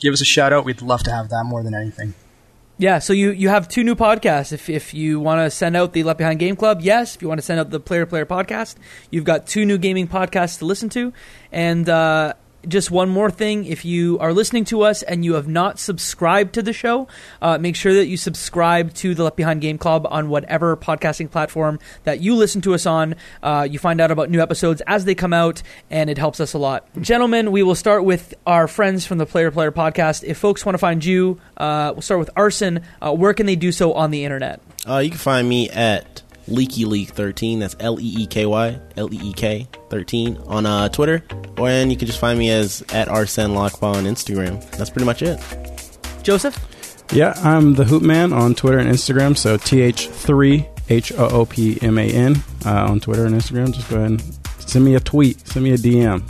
give 0.00 0.12
us 0.12 0.20
a 0.20 0.24
shout 0.24 0.52
out. 0.52 0.64
We'd 0.64 0.80
love 0.80 1.02
to 1.02 1.10
have 1.10 1.28
that 1.30 1.44
more 1.44 1.62
than 1.62 1.74
anything. 1.74 2.14
Yeah, 2.78 2.98
so 2.98 3.14
you, 3.14 3.30
you 3.30 3.48
have 3.48 3.68
two 3.68 3.82
new 3.82 3.94
podcasts. 3.94 4.52
If 4.52 4.68
if 4.68 4.92
you 4.92 5.18
want 5.18 5.40
to 5.40 5.50
send 5.50 5.76
out 5.76 5.94
the 5.94 6.02
Left 6.02 6.18
Behind 6.18 6.38
Game 6.38 6.56
Club, 6.56 6.82
yes. 6.82 7.16
If 7.16 7.22
you 7.22 7.28
want 7.28 7.38
to 7.38 7.42
send 7.42 7.58
out 7.58 7.70
the 7.70 7.80
Player 7.80 8.04
Player 8.04 8.26
podcast, 8.26 8.76
you've 9.10 9.24
got 9.24 9.46
two 9.46 9.64
new 9.64 9.78
gaming 9.78 10.06
podcasts 10.06 10.58
to 10.58 10.66
listen 10.66 10.90
to. 10.90 11.12
And 11.50 11.88
uh, 11.88 12.34
just 12.68 12.90
one 12.90 13.08
more 13.08 13.30
thing 13.30 13.64
if 13.64 13.84
you 13.84 14.18
are 14.18 14.32
listening 14.32 14.64
to 14.66 14.82
us 14.82 15.02
and 15.02 15.24
you 15.24 15.34
have 15.34 15.48
not 15.48 15.78
subscribed 15.78 16.54
to 16.54 16.62
the 16.62 16.72
show, 16.72 17.08
uh, 17.42 17.58
make 17.58 17.76
sure 17.76 17.94
that 17.94 18.06
you 18.06 18.16
subscribe 18.16 18.92
to 18.94 19.14
the 19.14 19.24
Left 19.24 19.36
Behind 19.36 19.60
Game 19.60 19.78
Club 19.78 20.06
on 20.10 20.28
whatever 20.28 20.76
podcasting 20.76 21.30
platform 21.30 21.78
that 22.04 22.20
you 22.20 22.34
listen 22.34 22.60
to 22.62 22.74
us 22.74 22.86
on. 22.86 23.14
Uh, 23.42 23.66
you 23.68 23.78
find 23.78 24.00
out 24.00 24.10
about 24.10 24.30
new 24.30 24.40
episodes 24.40 24.82
as 24.86 25.04
they 25.04 25.14
come 25.14 25.32
out, 25.32 25.62
and 25.90 26.10
it 26.10 26.18
helps 26.18 26.40
us 26.40 26.52
a 26.52 26.58
lot. 26.58 26.86
Gentlemen, 27.00 27.52
we 27.52 27.62
will 27.62 27.74
start 27.74 28.04
with 28.04 28.34
our 28.46 28.68
friends 28.68 29.06
from 29.06 29.18
the 29.18 29.26
Player 29.26 29.50
Player 29.50 29.72
podcast. 29.72 30.24
If 30.24 30.38
folks 30.38 30.64
want 30.64 30.74
to 30.74 30.78
find 30.78 31.04
you, 31.04 31.40
uh, 31.56 31.92
we'll 31.94 32.02
start 32.02 32.20
with 32.20 32.30
Arson. 32.36 32.82
Uh, 33.00 33.12
where 33.14 33.34
can 33.34 33.46
they 33.46 33.56
do 33.56 33.72
so 33.72 33.92
on 33.92 34.10
the 34.10 34.24
internet? 34.24 34.60
Uh, 34.88 34.98
you 34.98 35.10
can 35.10 35.18
find 35.18 35.48
me 35.48 35.68
at 35.70 36.22
Leaky 36.48 36.84
Leak 36.84 37.10
13. 37.10 37.58
That's 37.58 37.76
L 37.80 38.00
E 38.00 38.22
E 38.22 38.26
K 38.26 38.46
Y 38.46 38.80
L 38.96 39.12
E 39.12 39.18
E 39.22 39.32
K 39.32 39.68
13 39.90 40.36
on 40.46 40.66
uh, 40.66 40.88
Twitter. 40.88 41.22
Or 41.58 41.68
and 41.68 41.90
you 41.90 41.96
can 41.96 42.06
just 42.06 42.20
find 42.20 42.38
me 42.38 42.50
as 42.50 42.82
at 42.92 43.08
Arsene 43.08 43.50
Lockball 43.50 43.96
on 43.96 44.04
Instagram. 44.04 44.68
That's 44.72 44.90
pretty 44.90 45.06
much 45.06 45.22
it. 45.22 45.40
Joseph? 46.22 46.58
Yeah, 47.12 47.34
I'm 47.42 47.74
the 47.74 47.84
Hoop 47.84 48.02
Man 48.02 48.32
on 48.32 48.54
Twitter 48.54 48.78
and 48.78 48.90
Instagram. 48.90 49.36
So 49.36 49.56
TH3 49.56 50.68
H 50.88 51.12
O 51.12 51.28
O 51.28 51.46
P 51.46 51.78
M 51.82 51.98
A 51.98 52.08
N 52.08 52.42
uh, 52.64 52.86
on 52.90 53.00
Twitter 53.00 53.26
and 53.26 53.34
Instagram. 53.34 53.72
Just 53.72 53.88
go 53.88 53.96
ahead 53.96 54.10
and 54.10 54.22
send 54.58 54.84
me 54.84 54.94
a 54.94 55.00
tweet, 55.00 55.46
send 55.46 55.64
me 55.64 55.72
a 55.72 55.78
DM. 55.78 56.22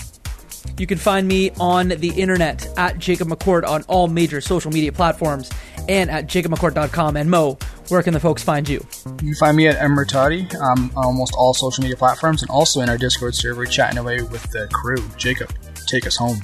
You 0.79 0.87
can 0.87 0.99
find 0.99 1.27
me 1.27 1.51
on 1.59 1.89
the 1.89 2.11
internet 2.11 2.69
at 2.77 2.99
Jacob 2.99 3.29
McCord 3.29 3.67
on 3.67 3.83
all 3.85 4.09
major 4.09 4.41
social 4.41 4.71
media 4.71 4.93
platforms 4.93 5.51
and 5.89 6.11
at 6.11 6.27
jacobmccord.com. 6.27 7.17
And 7.17 7.31
Mo, 7.31 7.59
where 7.89 8.03
can 8.03 8.13
the 8.13 8.21
folks 8.21 8.43
find 8.43 8.69
you? 8.69 8.85
You 9.07 9.17
can 9.17 9.35
find 9.37 9.57
me 9.57 9.69
at 9.69 9.77
Emertati 9.77 10.55
um, 10.57 10.91
on 10.97 11.05
almost 11.05 11.35
all 11.35 11.55
social 11.55 11.83
media 11.83 11.97
platforms 11.97 12.43
and 12.43 12.51
also 12.51 12.81
in 12.81 12.91
our 12.91 12.99
Discord 12.99 13.35
server 13.35 13.65
chatting 13.65 13.99
away 13.99 14.21
with 14.23 14.43
the 14.51 14.69
crew. 14.73 15.03
Jacob, 15.17 15.51
take 15.87 16.07
us 16.07 16.17
home. 16.17 16.41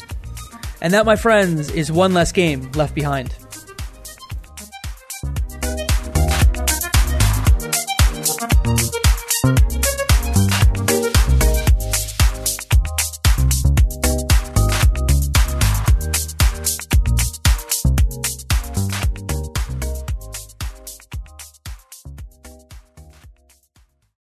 And 0.80 0.92
that, 0.94 1.04
my 1.04 1.16
friends, 1.16 1.70
is 1.70 1.92
one 1.92 2.14
less 2.14 2.32
game 2.32 2.72
left 2.72 2.94
behind. 2.94 3.34